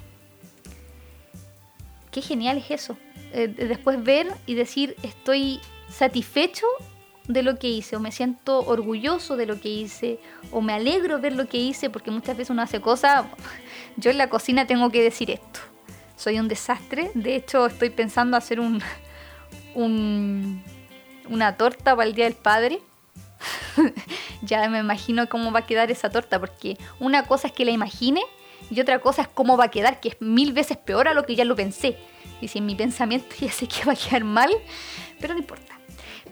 Qué 2.10 2.22
genial 2.22 2.58
es 2.58 2.70
eso. 2.70 2.96
Eh, 3.32 3.48
después 3.48 4.02
ver 4.02 4.32
y 4.46 4.54
decir 4.54 4.96
estoy 5.02 5.60
satisfecho 5.90 6.66
de 7.26 7.42
lo 7.42 7.58
que 7.58 7.68
hice 7.68 7.96
o 7.96 8.00
me 8.00 8.10
siento 8.10 8.60
orgulloso 8.60 9.36
de 9.36 9.44
lo 9.44 9.60
que 9.60 9.68
hice 9.68 10.18
o 10.50 10.62
me 10.62 10.72
alegro 10.72 11.20
ver 11.20 11.34
lo 11.34 11.46
que 11.46 11.58
hice 11.58 11.90
porque 11.90 12.10
muchas 12.10 12.36
veces 12.36 12.50
uno 12.50 12.62
hace 12.62 12.80
cosas, 12.80 13.26
yo 13.96 14.10
en 14.10 14.16
la 14.16 14.30
cocina 14.30 14.66
tengo 14.66 14.90
que 14.90 15.02
decir 15.02 15.30
esto, 15.30 15.60
soy 16.16 16.40
un 16.40 16.48
desastre, 16.48 17.10
de 17.12 17.36
hecho 17.36 17.66
estoy 17.66 17.90
pensando 17.90 18.34
hacer 18.36 18.60
un, 18.60 18.82
un 19.74 20.62
una 21.28 21.56
torta 21.56 21.94
para 21.94 22.08
el 22.08 22.14
Día 22.14 22.24
del 22.24 22.34
Padre 22.34 22.80
ya 24.48 24.68
me 24.68 24.78
imagino 24.78 25.28
cómo 25.28 25.52
va 25.52 25.60
a 25.60 25.66
quedar 25.66 25.90
esa 25.90 26.10
torta, 26.10 26.40
porque 26.40 26.76
una 26.98 27.24
cosa 27.26 27.48
es 27.48 27.52
que 27.52 27.64
la 27.64 27.70
imagine 27.70 28.22
y 28.70 28.80
otra 28.80 29.00
cosa 29.00 29.22
es 29.22 29.28
cómo 29.28 29.56
va 29.56 29.64
a 29.64 29.70
quedar, 29.70 30.00
que 30.00 30.10
es 30.10 30.16
mil 30.20 30.52
veces 30.52 30.76
peor 30.76 31.08
a 31.08 31.14
lo 31.14 31.24
que 31.24 31.36
ya 31.36 31.44
lo 31.44 31.54
pensé. 31.56 31.96
Y 32.40 32.48
si 32.48 32.58
en 32.58 32.66
mi 32.66 32.74
pensamiento 32.74 33.34
ya 33.40 33.52
sé 33.52 33.66
que 33.66 33.84
va 33.84 33.92
a 33.92 33.96
quedar 33.96 34.24
mal, 34.24 34.50
pero 35.20 35.34
no 35.34 35.40
importa. 35.40 35.78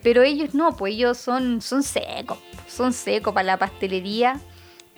Pero 0.03 0.21
ellos 0.21 0.53
no, 0.53 0.75
pues 0.75 0.93
ellos 0.93 1.17
son, 1.17 1.61
son 1.61 1.83
secos, 1.83 2.37
son 2.67 2.93
secos 2.93 3.33
para 3.33 3.45
la 3.45 3.57
pastelería. 3.57 4.39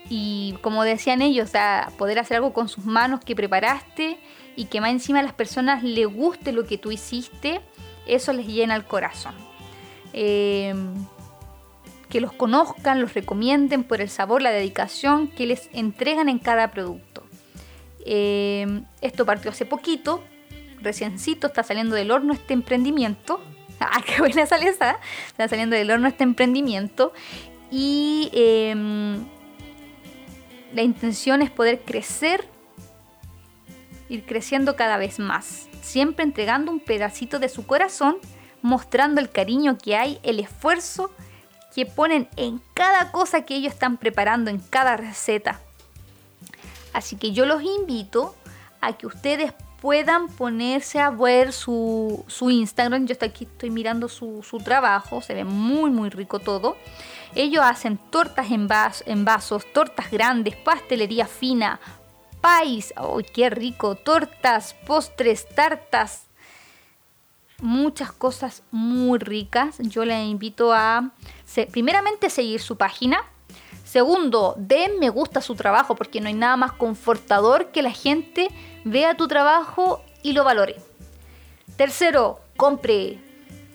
Y 0.09 0.55
como 0.61 0.83
decían 0.83 1.21
ellos, 1.21 1.51
o 1.53 1.91
poder 1.97 2.19
hacer 2.19 2.37
algo 2.37 2.51
con 2.51 2.67
sus 2.67 2.85
manos 2.85 3.21
que 3.23 3.35
preparaste 3.35 4.19
y 4.55 4.65
que 4.65 4.81
más 4.81 4.89
encima 4.89 5.19
a 5.19 5.23
las 5.23 5.33
personas 5.33 5.83
les 5.83 6.07
guste 6.07 6.51
lo 6.51 6.65
que 6.65 6.77
tú 6.77 6.91
hiciste, 6.91 7.61
eso 8.07 8.33
les 8.33 8.47
llena 8.47 8.75
el 8.75 8.85
corazón. 8.85 9.35
Eh, 10.13 10.73
que 12.09 12.21
los 12.21 12.33
conozcan, 12.33 12.99
los 13.01 13.13
recomienden 13.13 13.83
por 13.83 14.01
el 14.01 14.09
sabor, 14.09 14.41
la 14.41 14.51
dedicación 14.51 15.27
que 15.27 15.45
les 15.45 15.69
entregan 15.73 16.27
en 16.27 16.39
cada 16.39 16.71
producto. 16.71 17.23
Eh, 18.05 18.81
esto 19.01 19.25
partió 19.25 19.51
hace 19.51 19.65
poquito, 19.65 20.23
reciencito, 20.81 21.47
está 21.47 21.63
saliendo 21.63 21.95
del 21.95 22.11
horno 22.11 22.33
este 22.33 22.53
emprendimiento. 22.53 23.39
¡Ah, 23.79 24.01
qué 24.05 24.19
buena 24.19 24.45
sale! 24.45 24.69
Está 24.69 24.99
saliendo 25.47 25.75
del 25.75 25.91
horno 25.91 26.07
este 26.07 26.23
emprendimiento. 26.23 27.13
Y 27.71 28.29
em, 28.33 29.23
la 30.73 30.81
intención 30.81 31.43
es 31.43 31.51
poder 31.51 31.81
crecer, 31.81 32.45
ir 34.09 34.25
creciendo 34.25 34.75
cada 34.75 34.97
vez 34.97 35.19
más. 35.19 35.69
Siempre 35.81 36.23
entregando 36.23 36.71
un 36.71 36.79
pedacito 36.79 37.37
de 37.37 37.49
su 37.49 37.67
corazón, 37.67 38.17
mostrando 38.63 39.21
el 39.21 39.29
cariño 39.29 39.77
que 39.77 39.95
hay, 39.95 40.19
el 40.23 40.39
esfuerzo 40.39 41.11
que 41.73 41.85
ponen 41.85 42.27
en 42.35 42.61
cada 42.73 43.11
cosa 43.11 43.43
que 43.43 43.55
ellos 43.55 43.73
están 43.73 43.97
preparando, 43.97 44.49
en 44.49 44.59
cada 44.59 44.97
receta. 44.97 45.59
Así 46.93 47.15
que 47.15 47.31
yo 47.31 47.45
los 47.45 47.61
invito 47.61 48.35
a 48.81 48.93
que 48.93 49.07
ustedes 49.07 49.53
puedan 49.81 50.27
ponerse 50.27 50.99
a 50.99 51.09
ver 51.09 51.53
su, 51.53 52.25
Instagram. 52.41 53.05
Yo 53.05 53.15
aquí 53.21 53.45
estoy 53.45 53.69
mirando 53.69 54.09
su, 54.09 54.61
trabajo, 54.63 55.21
se 55.21 55.33
ve 55.33 55.43
muy 55.43 55.89
muy 55.89 56.09
rico 56.09 56.39
todo. 56.39 56.77
Ellos 57.35 57.63
hacen 57.63 57.97
tortas 57.97 58.51
en, 58.51 58.67
en 59.05 59.25
vasos, 59.25 59.71
tortas 59.71 60.09
grandes, 60.11 60.55
pastelería 60.55 61.27
fina, 61.27 61.79
pais, 62.41 62.93
¡ay 62.95 63.23
qué 63.33 63.49
rico! 63.49 63.95
Tortas, 63.95 64.73
postres, 64.85 65.47
tartas, 65.47 66.23
muchas 67.61 68.11
cosas 68.11 68.63
muy 68.71 69.19
ricas. 69.19 69.77
Yo 69.79 70.05
les 70.05 70.25
invito 70.27 70.73
a, 70.73 71.11
primeramente, 71.71 72.29
seguir 72.29 72.61
su 72.61 72.77
página. 72.77 73.23
Segundo, 73.83 74.53
den 74.57 74.99
me 74.99 75.09
gusta 75.09 75.41
su 75.41 75.55
trabajo 75.55 75.95
porque 75.95 76.21
no 76.21 76.27
hay 76.27 76.35
nada 76.35 76.57
más 76.57 76.73
confortador 76.73 77.71
que 77.71 77.81
la 77.81 77.91
gente 77.91 78.49
vea 78.83 79.17
tu 79.17 79.27
trabajo 79.27 80.03
y 80.21 80.33
lo 80.33 80.43
valore. 80.43 80.75
Tercero, 81.75 82.39
compre. 82.55 83.19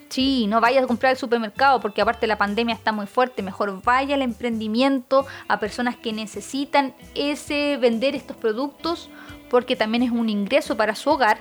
Sí, 0.08 0.46
no 0.46 0.60
vaya 0.60 0.80
a 0.80 0.86
comprar 0.86 1.10
al 1.10 1.16
supermercado 1.16 1.80
porque 1.80 2.00
aparte 2.00 2.28
la 2.28 2.38
pandemia 2.38 2.74
está 2.74 2.92
muy 2.92 3.06
fuerte. 3.06 3.42
Mejor 3.42 3.82
vaya 3.82 4.14
al 4.14 4.22
emprendimiento 4.22 5.26
a 5.48 5.58
personas 5.58 5.96
que 5.96 6.12
necesitan 6.12 6.94
ese 7.16 7.76
vender 7.78 8.14
estos 8.14 8.36
productos 8.36 9.10
porque 9.50 9.74
también 9.74 10.04
es 10.04 10.12
un 10.12 10.28
ingreso 10.28 10.76
para 10.76 10.94
su 10.94 11.10
hogar 11.10 11.38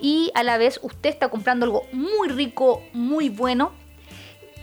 y 0.00 0.30
a 0.34 0.42
la 0.44 0.58
vez 0.58 0.78
usted 0.82 1.10
está 1.10 1.28
comprando 1.28 1.66
algo 1.66 1.82
muy 1.92 2.28
rico, 2.28 2.82
muy 2.92 3.28
bueno. 3.28 3.72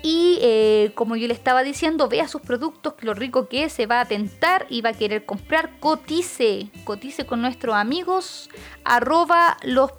Y 0.03 0.39
eh, 0.41 0.91
como 0.95 1.15
yo 1.15 1.27
le 1.27 1.33
estaba 1.33 1.63
diciendo, 1.63 2.07
vea 2.07 2.27
sus 2.27 2.41
productos, 2.41 2.95
lo 3.01 3.13
rico 3.13 3.47
que 3.47 3.65
es, 3.65 3.73
se 3.73 3.85
va 3.85 4.01
a 4.01 4.05
tentar 4.05 4.65
y 4.69 4.81
va 4.81 4.89
a 4.89 4.93
querer 4.93 5.25
comprar. 5.25 5.79
Cotice, 5.79 6.69
cotice 6.83 7.25
con 7.25 7.41
nuestros 7.41 7.75
amigos, 7.75 8.49
arroba 8.83 9.57
los, 9.63 9.91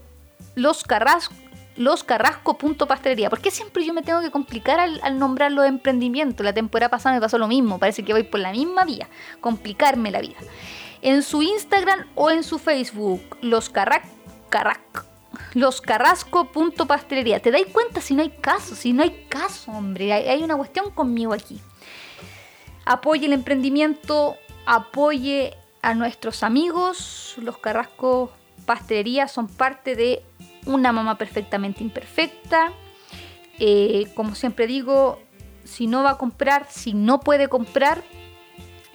los 0.54 0.84
carrascos 0.84 1.36
los 1.74 2.04
carrasco.pastelería. 2.04 3.30
¿Por 3.30 3.40
qué 3.40 3.50
siempre 3.50 3.82
yo 3.82 3.94
me 3.94 4.02
tengo 4.02 4.20
que 4.20 4.30
complicar 4.30 4.78
al, 4.78 5.00
al, 5.02 5.18
nombrar 5.18 5.50
los 5.52 5.64
emprendimientos? 5.64 6.44
La 6.44 6.52
temporada 6.52 6.90
pasada 6.90 7.14
me 7.14 7.20
pasó 7.20 7.38
lo 7.38 7.48
mismo, 7.48 7.78
parece 7.78 8.04
que 8.04 8.12
voy 8.12 8.24
por 8.24 8.40
la 8.40 8.52
misma 8.52 8.84
vía, 8.84 9.08
complicarme 9.40 10.10
la 10.10 10.20
vida. 10.20 10.36
En 11.00 11.22
su 11.22 11.42
Instagram 11.42 12.06
o 12.14 12.30
en 12.30 12.44
su 12.44 12.58
Facebook, 12.58 13.22
los 13.40 13.70
carrasco 13.70 14.08
los 14.52 15.11
Carrasco.pastelería. 15.80 17.40
¿Te 17.40 17.50
dais 17.50 17.66
cuenta 17.66 18.00
si 18.00 18.14
no 18.14 18.22
hay 18.22 18.30
caso? 18.30 18.74
Si 18.74 18.92
no 18.92 19.02
hay 19.02 19.26
caso, 19.28 19.70
hombre. 19.70 20.12
Hay, 20.12 20.42
una 20.42 20.56
cuestión 20.56 20.90
conmigo 20.90 21.32
aquí. 21.32 21.60
Apoye 22.84 23.26
el 23.26 23.32
emprendimiento, 23.32 24.36
apoye 24.66 25.56
a 25.82 25.94
nuestros 25.94 26.42
amigos. 26.42 27.34
Los 27.38 27.58
Carrasco 27.58 28.32
Pastelería 28.66 29.28
son 29.28 29.48
parte 29.48 29.96
de 29.96 30.22
una 30.66 30.92
mamá 30.92 31.18
perfectamente 31.18 31.82
imperfecta. 31.82 32.72
Eh, 33.58 34.10
como 34.14 34.34
siempre 34.34 34.66
digo, 34.66 35.20
si 35.64 35.86
no 35.86 36.02
va 36.02 36.12
a 36.12 36.18
comprar, 36.18 36.66
si 36.70 36.94
no 36.94 37.20
puede 37.20 37.48
comprar, 37.48 38.02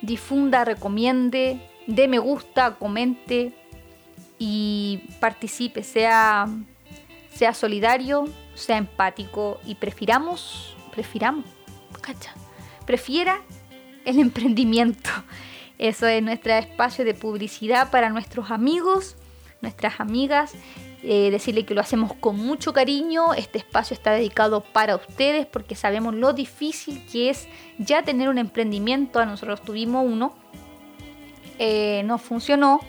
difunda, 0.01 0.65
recomiende, 0.65 1.61
dé 1.87 2.07
me 2.07 2.19
gusta, 2.19 2.75
comente 2.75 3.53
y 4.39 5.03
participe, 5.19 5.83
sea, 5.83 6.47
sea 7.33 7.53
solidario, 7.53 8.25
sea 8.55 8.77
empático 8.77 9.59
y 9.65 9.75
prefiramos, 9.75 10.75
prefiramos, 10.91 11.45
cacha, 12.01 12.33
prefiera 12.85 13.41
el 14.05 14.19
emprendimiento. 14.19 15.09
Eso 15.77 16.07
es 16.07 16.23
nuestro 16.23 16.53
espacio 16.53 17.05
de 17.05 17.13
publicidad 17.13 17.91
para 17.91 18.09
nuestros 18.09 18.49
amigos, 18.49 19.15
nuestras 19.61 19.99
amigas. 19.99 20.53
Eh, 21.03 21.29
decirle 21.29 21.63
que 21.63 21.75
lo 21.75 21.81
hacemos 21.81 22.13
con 22.13 22.35
mucho 22.35 22.73
cariño. 22.73 23.33
Este 23.35 23.59
espacio 23.59 23.93
está 23.93 24.11
dedicado 24.11 24.61
para 24.61 24.95
ustedes 24.95 25.45
porque 25.45 25.75
sabemos 25.75 26.15
lo 26.15 26.33
difícil 26.33 27.05
que 27.11 27.29
es 27.29 27.47
ya 27.77 28.01
tener 28.01 28.29
un 28.29 28.39
emprendimiento. 28.39 29.23
Nosotros 29.23 29.61
tuvimos 29.61 30.05
uno, 30.05 30.35
eh, 31.59 32.01
no 32.05 32.17
funcionó, 32.17 32.81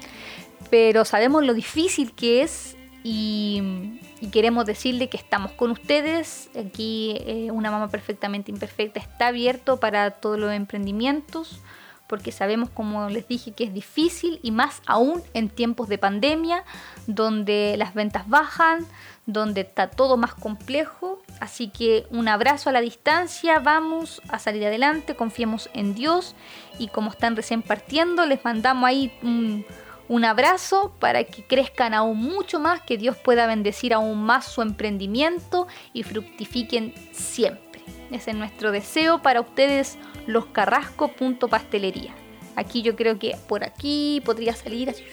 pero 0.71 1.05
sabemos 1.05 1.45
lo 1.45 1.55
difícil 1.55 2.13
que 2.13 2.43
es 2.43 2.77
y, 3.05 4.01
queremos 4.33 4.67
decirle 4.67 5.09
que 5.09 5.17
estamos 5.17 5.53
con 5.53 5.71
ustedes. 5.71 6.51
Aquí 6.59 7.17
eh, 7.21 7.51
una 7.53 7.71
mamá 7.71 7.89
perfectamente 7.89 8.51
imperfecta 8.51 9.01
está 9.01 9.29
abierto 9.29 9.79
para 9.79 10.11
todos 10.11 10.39
los 10.39 10.53
emprendimientos 10.53 11.61
porque 12.09 12.33
sabemos, 12.33 12.71
como 12.71 13.09
les 13.11 13.29
dije, 13.29 13.53
que 13.53 13.65
es 13.65 13.75
difícil 13.75 14.41
y 14.43 14.51
más 14.51 14.81
aún 14.87 15.23
en 15.35 15.51
tiempos 15.51 15.89
de 15.89 15.99
pandemia, 15.99 16.65
donde 17.07 17.77
las 17.77 17.93
ventas 17.93 18.27
bajan, 18.27 18.87
donde 19.27 19.61
está 19.61 19.91
todo 19.91 20.17
más 20.17 20.35
complejo. 20.35 21.23
Así 21.39 21.69
que 21.69 22.07
un 22.11 22.27
abrazo 22.27 22.71
a 22.71 22.73
la 22.73 22.81
distancia, 22.81 23.59
vamos 23.59 24.23
a 24.29 24.39
salir 24.39 24.65
adelante, 24.67 25.15
confiemos 25.15 25.69
en 25.75 25.95
Dios 25.95 26.35
y 26.79 26.89
como 26.89 27.11
están 27.11 27.37
recién 27.37 27.63
partiendo, 27.63 28.25
les 28.25 28.43
mandamos 28.43 28.89
ahí 28.89 29.13
un, 29.23 29.67
un 30.09 30.25
abrazo 30.25 30.93
para 30.99 31.23
que 31.25 31.45
crezcan 31.45 31.93
aún 31.95 32.19
mucho 32.19 32.59
más, 32.59 32.81
que 32.83 32.97
Dios 32.97 33.17
pueda 33.17 33.47
bendecir 33.47 33.93
aún 33.93 34.25
más 34.25 34.47
su 34.47 34.63
emprendimiento 34.63 35.69
y 35.93 36.03
fructifiquen 36.03 36.95
siempre. 37.13 37.83
Ese 38.11 38.31
es 38.31 38.37
nuestro 38.37 38.73
deseo 38.73 39.21
para 39.21 39.43
ustedes, 39.43 39.99
loscarrasco.pastelería. 40.27 42.15
Aquí 42.57 42.81
yo 42.83 42.97
creo 42.97 43.19
que 43.19 43.37
por 43.47 43.65
aquí 43.65 44.23
podría 44.25 44.57
salir 44.57 44.89
así, 44.91 45.05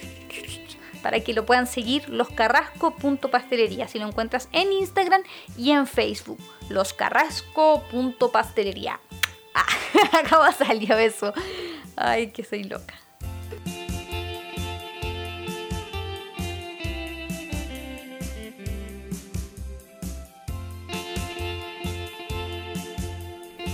para 1.02 1.20
que 1.20 1.34
lo 1.34 1.46
puedan 1.46 1.66
seguir, 1.66 2.08
loscarrasco.pastelería. 2.08 3.86
Si 3.86 3.98
lo 3.98 4.08
encuentras 4.08 4.48
en 4.52 4.72
Instagram 4.72 5.22
y 5.56 5.72
en 5.72 5.86
Facebook, 5.86 6.38
loscarrasco.pastelería. 6.70 8.98
Ah, 9.54 9.66
acabo 10.24 10.44
de 10.44 10.52
salir 10.52 10.90
eso. 10.92 11.34
Ay, 11.96 12.30
que 12.32 12.44
soy 12.44 12.64
loca. 12.64 12.94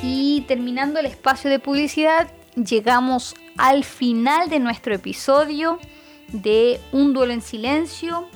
Y 0.03 0.40
terminando 0.42 0.98
el 0.98 1.07
espacio 1.07 1.48
de 1.48 1.61
publicidad, 1.61 2.28
llegamos 2.57 3.36
al 3.57 3.84
final 3.84 4.50
de 4.50 4.59
nuestro 4.59 4.94
episodio 4.94 5.78
de 6.32 6.80
Un 6.90 7.12
duelo 7.12 7.32
en 7.32 7.40
silencio. 7.40 8.26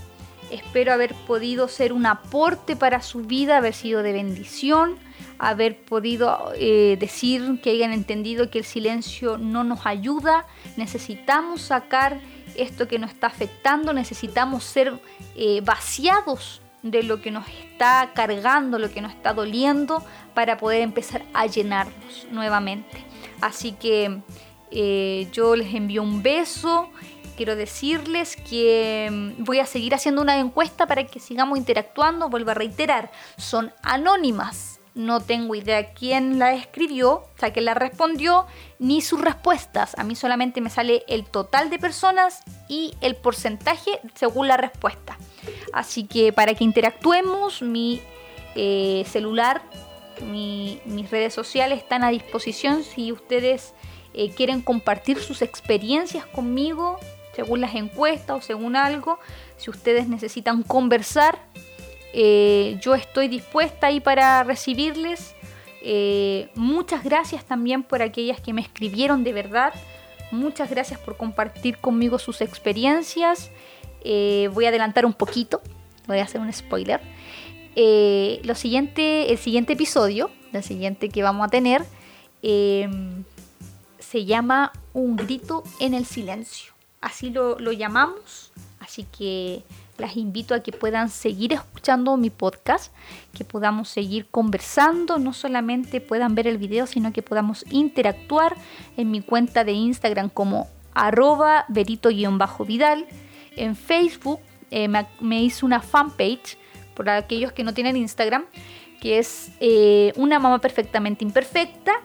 Espero 0.53 0.93
haber 0.93 1.15
podido 1.27 1.67
ser 1.67 1.93
un 1.93 2.07
aporte 2.07 2.77
para 2.77 3.03
su 3.03 3.23
vida, 3.23 3.57
haber 3.57 3.75
sido 3.75 4.05
de 4.05 4.13
bendición, 4.13 4.97
haber 5.39 5.77
podido 5.77 6.53
eh, 6.55 6.97
decir 7.01 7.61
que 7.61 7.71
hayan 7.71 7.93
entendido 7.93 8.49
que 8.49 8.59
el 8.59 8.65
silencio 8.65 9.37
no 9.37 9.65
nos 9.65 9.87
ayuda, 9.87 10.47
necesitamos 10.77 11.63
sacar 11.63 12.21
esto 12.55 12.87
que 12.87 13.01
nos 13.01 13.11
está 13.11 13.27
afectando, 13.27 13.93
necesitamos 13.93 14.63
ser 14.63 15.01
eh, 15.35 15.63
vaciados 15.65 16.63
de 16.91 17.03
lo 17.03 17.21
que 17.21 17.31
nos 17.31 17.47
está 17.49 18.13
cargando, 18.15 18.79
lo 18.79 18.91
que 18.91 19.01
nos 19.01 19.13
está 19.13 19.33
doliendo, 19.33 20.05
para 20.35 20.57
poder 20.57 20.83
empezar 20.83 21.23
a 21.35 21.47
llenarnos 21.47 22.27
nuevamente. 22.31 23.05
Así 23.41 23.73
que 23.73 24.21
eh, 24.71 25.29
yo 25.33 25.57
les 25.57 25.75
envío 25.75 26.03
un 26.03 26.23
beso. 26.23 26.91
Quiero 27.37 27.55
decirles 27.55 28.37
que 28.37 29.09
mm, 29.11 29.45
voy 29.45 29.61
a 29.61 29.67
seguir 29.67 29.95
haciendo 29.95 30.23
una 30.23 30.39
encuesta 30.39 30.87
para 30.87 31.05
que 31.07 31.21
sigamos 31.21 31.59
interactuando. 31.59 32.29
Vuelvo 32.29 32.51
a 32.51 32.55
reiterar, 32.55 33.11
son 33.37 33.73
anónimas. 33.83 34.81
No 34.95 35.21
tengo 35.21 35.55
idea 35.55 35.93
quién 35.93 36.39
la 36.39 36.55
escribió, 36.55 37.13
o 37.17 37.31
sea, 37.39 37.53
quién 37.53 37.67
la 37.67 37.75
respondió, 37.75 38.47
ni 38.79 39.03
sus 39.03 39.21
respuestas. 39.21 39.95
A 39.99 40.05
mí 40.05 40.17
solamente 40.17 40.63
me 40.63 40.71
sale 40.71 41.05
el 41.07 41.27
total 41.27 41.69
de 41.69 41.79
personas 41.79 42.43
y 42.67 42.95
el 43.03 43.15
porcentaje 43.15 44.01
según 44.15 44.49
la 44.49 44.57
respuesta. 44.57 45.19
Así 45.77 46.05
que 46.05 46.33
para 46.33 46.55
que 46.55 46.65
interactuemos, 46.65 47.61
mi 47.61 48.01
eh, 48.55 49.05
celular, 49.07 49.61
mis 50.23 51.11
redes 51.11 51.35
sociales 51.35 51.77
están 51.77 52.03
a 52.03 52.09
disposición 52.09 52.83
si 52.83 53.13
ustedes 53.13 53.75
eh, 54.15 54.31
quieren 54.31 54.63
compartir 54.63 55.19
sus 55.19 55.43
experiencias 55.43 56.25
conmigo, 56.25 56.99
según 57.35 57.61
las 57.61 57.75
encuestas 57.75 58.39
o 58.39 58.41
según 58.41 58.75
algo. 58.75 59.19
Si 59.59 59.69
ustedes 59.69 60.09
necesitan 60.09 60.63
conversar, 60.63 61.39
eh, 62.15 62.79
yo 62.81 62.95
estoy 62.95 63.29
dispuesta 63.29 63.89
ahí 63.89 64.01
para 64.01 64.45
recibirles. 64.45 65.35
muchas 66.55 67.05
gracias 67.05 67.45
también 67.45 67.83
por 67.83 68.01
aquellas 68.01 68.41
que 68.41 68.55
me 68.55 68.63
escribieron 68.63 69.25
de 69.25 69.35
verdad. 69.35 69.75
Muchas 70.31 70.71
gracias 70.71 70.99
por 70.99 71.19
compartir 71.19 71.77
conmigo 71.77 72.19
sus 72.19 72.41
experiencias. 72.41 73.51
Eh, 74.05 74.49
voy 74.53 74.67
a 74.67 74.69
adelantar 74.69 75.07
un 75.07 75.13
poquito, 75.13 75.61
voy 76.07 76.19
a 76.19 76.25
hacer 76.25 76.41
un 76.41 76.53
spoiler. 76.53 77.01
Eh, 77.75 78.41
siguiente, 78.55 79.31
el 79.31 79.39
siguiente 79.39 79.75
episodio, 79.75 80.31
el 80.53 80.63
siguiente 80.63 81.09
que 81.09 81.23
vamos 81.23 81.47
a 81.47 81.51
tener, 81.51 81.85
em, 82.43 83.25
se 83.99 84.25
llama 84.25 84.73
Un 84.93 85.17
grito 85.17 85.63
en 85.81 85.95
el 85.95 86.07
silencio. 86.07 86.73
Así 87.01 87.31
lo, 87.31 87.59
lo 87.59 87.73
llamamos. 87.73 88.53
Así 88.81 89.05
que 89.05 89.65
las 89.99 90.17
invito 90.17 90.55
a 90.55 90.61
que 90.61 90.73
puedan 90.73 91.09
seguir 91.09 91.53
escuchando 91.53 92.17
mi 92.17 92.31
podcast, 92.31 92.93
que 93.33 93.45
podamos 93.45 93.89
seguir 93.89 94.27
conversando, 94.31 95.19
no 95.19 95.33
solamente 95.33 96.01
puedan 96.01 96.35
ver 96.35 96.47
el 96.47 96.59
video, 96.59 96.87
sino 96.87 97.13
que 97.13 97.23
podamos 97.23 97.65
interactuar 97.71 98.57
en 98.97 99.11
mi 99.11 99.23
cuenta 99.23 99.65
de 99.65 99.73
Instagram 99.73 100.29
como 100.29 100.69
arroba 100.95 101.65
verito-vidal 101.69 103.07
en 103.57 103.77
Facebook 103.77 104.41
eh, 104.71 104.89
me, 105.21 105.43
hizo 105.43 105.67
una 105.67 105.81
fanpage, 105.81 106.59
por 106.95 107.09
aquellos 107.11 107.53
que 107.53 107.63
no 107.65 107.75
tienen 107.75 107.97
Instagram, 107.97 108.47
que 109.01 109.19
es 109.19 109.51
eh, 109.61 110.13
Una 110.17 110.39
Mamá 110.39 110.61
Perfectamente 110.61 111.25
Imperfecta. 111.25 112.01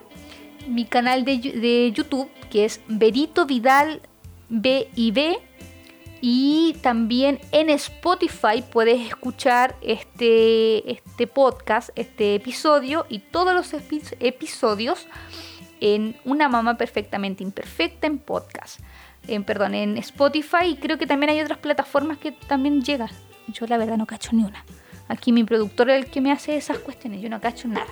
Mi 0.67 0.85
canal 0.85 1.25
de, 1.25 1.91
YouTube, 1.91 2.29
que 2.51 2.65
es 2.65 2.81
Berito 2.87 3.45
Vidal 3.45 4.01
B 4.49 4.89
y 4.95 5.11
B. 5.11 5.39
Y 6.23 6.75
también 6.83 7.39
en 7.51 7.71
Spotify 7.71 8.63
puedes 8.71 9.07
escuchar 9.07 9.75
este, 9.81 10.91
este 10.91 11.25
podcast, 11.25 11.89
este 11.95 12.35
episodio 12.35 13.07
y 13.09 13.19
todos 13.19 13.55
los 13.55 13.73
episodios 14.19 15.07
en 15.79 16.15
Una 16.23 16.47
Mamá 16.47 16.77
Perfectamente 16.77 17.43
Imperfecta 17.43 18.05
en 18.05 18.19
podcast 18.19 18.81
perdón, 19.39 19.75
en 19.75 19.97
Spotify 19.97 20.65
y 20.67 20.75
creo 20.75 20.97
que 20.97 21.07
también 21.07 21.29
hay 21.31 21.41
otras 21.41 21.59
plataformas 21.59 22.17
que 22.17 22.31
también 22.31 22.81
llegan. 22.81 23.09
Yo 23.47 23.65
la 23.67 23.77
verdad 23.77 23.97
no 23.97 24.05
cacho 24.05 24.31
ni 24.33 24.43
una. 24.43 24.63
Aquí 25.07 25.31
mi 25.31 25.43
productor 25.43 25.89
es 25.89 26.03
el 26.03 26.11
que 26.11 26.21
me 26.21 26.31
hace 26.31 26.55
esas 26.55 26.79
cuestiones, 26.79 27.21
yo 27.21 27.29
no 27.29 27.41
cacho 27.41 27.67
nada. 27.67 27.87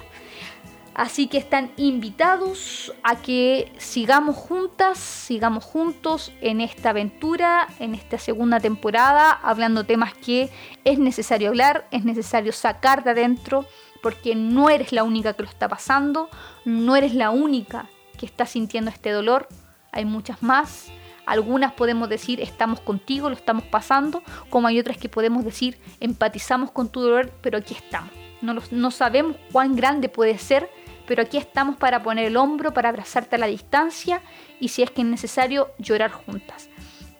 Así 0.93 1.27
que 1.27 1.37
están 1.37 1.71
invitados 1.77 2.93
a 3.03 3.15
que 3.15 3.71
sigamos 3.77 4.35
juntas, 4.35 4.97
sigamos 4.97 5.63
juntos 5.63 6.33
en 6.41 6.59
esta 6.59 6.89
aventura, 6.89 7.69
en 7.79 7.95
esta 7.95 8.17
segunda 8.17 8.59
temporada, 8.59 9.31
hablando 9.31 9.85
temas 9.85 10.13
que 10.13 10.49
es 10.83 10.99
necesario 10.99 11.49
hablar, 11.49 11.87
es 11.91 12.03
necesario 12.03 12.51
sacar 12.51 13.05
de 13.05 13.11
adentro, 13.11 13.65
porque 14.01 14.35
no 14.35 14.69
eres 14.69 14.91
la 14.91 15.03
única 15.03 15.33
que 15.33 15.43
lo 15.43 15.49
está 15.49 15.69
pasando, 15.69 16.29
no 16.65 16.97
eres 16.97 17.13
la 17.13 17.29
única 17.29 17.87
que 18.17 18.25
está 18.25 18.45
sintiendo 18.45 18.91
este 18.91 19.11
dolor, 19.11 19.47
hay 19.93 20.03
muchas 20.03 20.43
más 20.43 20.91
algunas 21.29 21.73
podemos 21.73 22.09
decir 22.09 22.41
estamos 22.41 22.79
contigo, 22.79 23.29
lo 23.29 23.35
estamos 23.35 23.63
pasando, 23.63 24.23
como 24.49 24.67
hay 24.67 24.79
otras 24.79 24.97
que 24.97 25.09
podemos 25.09 25.45
decir 25.45 25.77
empatizamos 25.99 26.71
con 26.71 26.89
tu 26.89 27.01
dolor, 27.01 27.31
pero 27.41 27.57
aquí 27.59 27.75
estamos. 27.75 28.11
No, 28.41 28.55
no 28.71 28.91
sabemos 28.91 29.35
cuán 29.51 29.75
grande 29.75 30.09
puede 30.09 30.37
ser, 30.37 30.69
pero 31.05 31.21
aquí 31.21 31.37
estamos 31.37 31.77
para 31.77 32.01
poner 32.01 32.25
el 32.25 32.37
hombro, 32.37 32.73
para 32.73 32.89
abrazarte 32.89 33.35
a 33.35 33.39
la 33.39 33.47
distancia 33.47 34.21
y 34.59 34.69
si 34.69 34.81
es 34.81 34.91
que 34.91 35.01
es 35.01 35.07
necesario 35.07 35.69
llorar 35.77 36.11
juntas. 36.11 36.69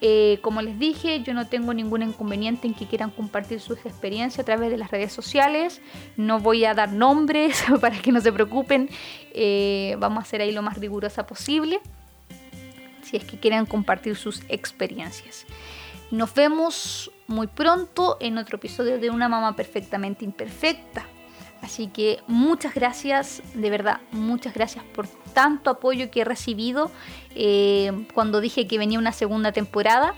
Eh, 0.02 0.40
como 0.42 0.62
les 0.62 0.80
dije, 0.80 1.22
yo 1.24 1.34
no 1.34 1.48
tengo 1.48 1.74
ningún 1.74 2.04
inconveniente 2.04 2.68
en 2.68 2.74
que 2.74 2.88
quieran 2.88 3.12
compartir 3.12 3.60
sus 3.60 3.86
experiencias 3.86 4.40
a 4.40 4.46
través 4.46 4.72
de 4.72 4.78
las 4.78 4.92
redes 4.92 5.12
sociales. 5.12 5.82
No 6.16 6.40
voy 6.40 6.66
a 6.66 6.74
dar 6.74 6.94
nombres 6.94 7.64
para 7.82 8.02
que 8.02 8.12
no 8.12 8.22
se 8.22 8.32
preocupen. 8.32 8.90
Eh, 9.34 9.96
vamos 10.00 10.24
a 10.24 10.26
ser 10.26 10.42
ahí 10.42 10.52
lo 10.52 10.62
más 10.62 10.78
rigurosa 10.78 11.26
posible. 11.28 11.82
Si 13.10 13.18
es 13.18 13.24
que 13.24 13.40
quieren 13.40 13.66
compartir 13.66 14.16
sus 14.16 14.44
experiencias. 14.50 15.46
Nos 16.12 16.34
vemos 16.34 17.12
muy 17.28 17.48
pronto 17.48 18.18
en 18.20 18.38
otro 18.38 18.58
episodio 18.58 19.00
de 19.00 19.10
Una 19.10 19.28
mamá 19.28 19.56
perfectamente 19.56 20.26
imperfecta. 20.26 21.06
Así 21.62 21.88
que 21.88 22.20
muchas 22.28 22.74
gracias, 22.74 23.42
de 23.54 23.70
verdad, 23.70 24.00
muchas 24.12 24.54
gracias 24.54 24.84
por 24.86 25.08
tanto 25.34 25.70
apoyo 25.70 26.10
que 26.10 26.22
he 26.22 26.26
recibido 26.26 26.90
eh, 27.36 28.06
cuando 28.14 28.42
dije 28.42 28.68
que 28.68 28.78
venía 28.78 29.00
una 29.00 29.12
segunda 29.12 29.52
temporada. 29.52 30.14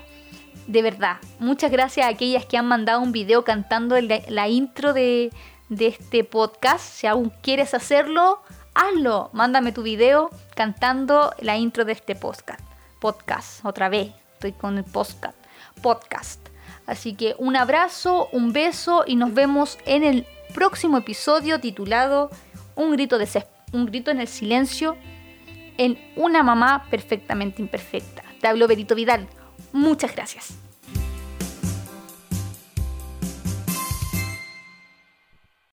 De 0.66 0.82
verdad, 0.82 1.16
muchas 1.38 1.70
gracias 1.70 2.06
a 2.06 2.10
aquellas 2.10 2.44
que 2.44 2.56
han 2.58 2.66
mandado 2.66 3.00
un 3.00 3.10
video 3.10 3.42
cantando 3.42 3.96
la, 4.00 4.48
intro 4.48 4.92
de 4.92 5.30
este 5.78 6.24
podcast. 6.24 6.84
Si 6.84 7.06
aún 7.06 7.32
quieres 7.42 7.74
hacerlo, 7.74 8.42
hazlo. 8.74 9.30
Mándame 9.32 9.72
tu 9.72 9.82
video 9.82 10.30
cantando 10.54 11.32
la 11.40 11.56
intro 11.56 11.84
de 11.84 11.92
este 11.92 12.14
podcast. 12.14 12.71
Podcast, 13.02 13.64
otra 13.64 13.88
vez. 13.88 14.12
Estoy 14.34 14.52
con 14.52 14.78
el 14.78 14.84
podcast. 14.84 15.36
Podcast. 15.82 16.38
Así 16.86 17.14
que 17.14 17.34
un 17.36 17.56
abrazo, 17.56 18.28
un 18.30 18.52
beso 18.52 19.02
y 19.04 19.16
nos 19.16 19.34
vemos 19.34 19.76
en 19.86 20.04
el 20.04 20.24
próximo 20.54 20.98
episodio 20.98 21.58
titulado 21.58 22.30
Un 22.76 22.92
grito, 22.92 23.18
de 23.18 23.28
un 23.72 23.86
grito 23.86 24.12
en 24.12 24.20
el 24.20 24.28
silencio 24.28 24.96
en 25.78 25.98
Una 26.14 26.44
mamá 26.44 26.86
perfectamente 26.90 27.60
imperfecta. 27.60 28.22
Te 28.40 28.46
Berito 28.68 28.94
Vidal. 28.94 29.26
Muchas 29.72 30.14
gracias. 30.14 30.61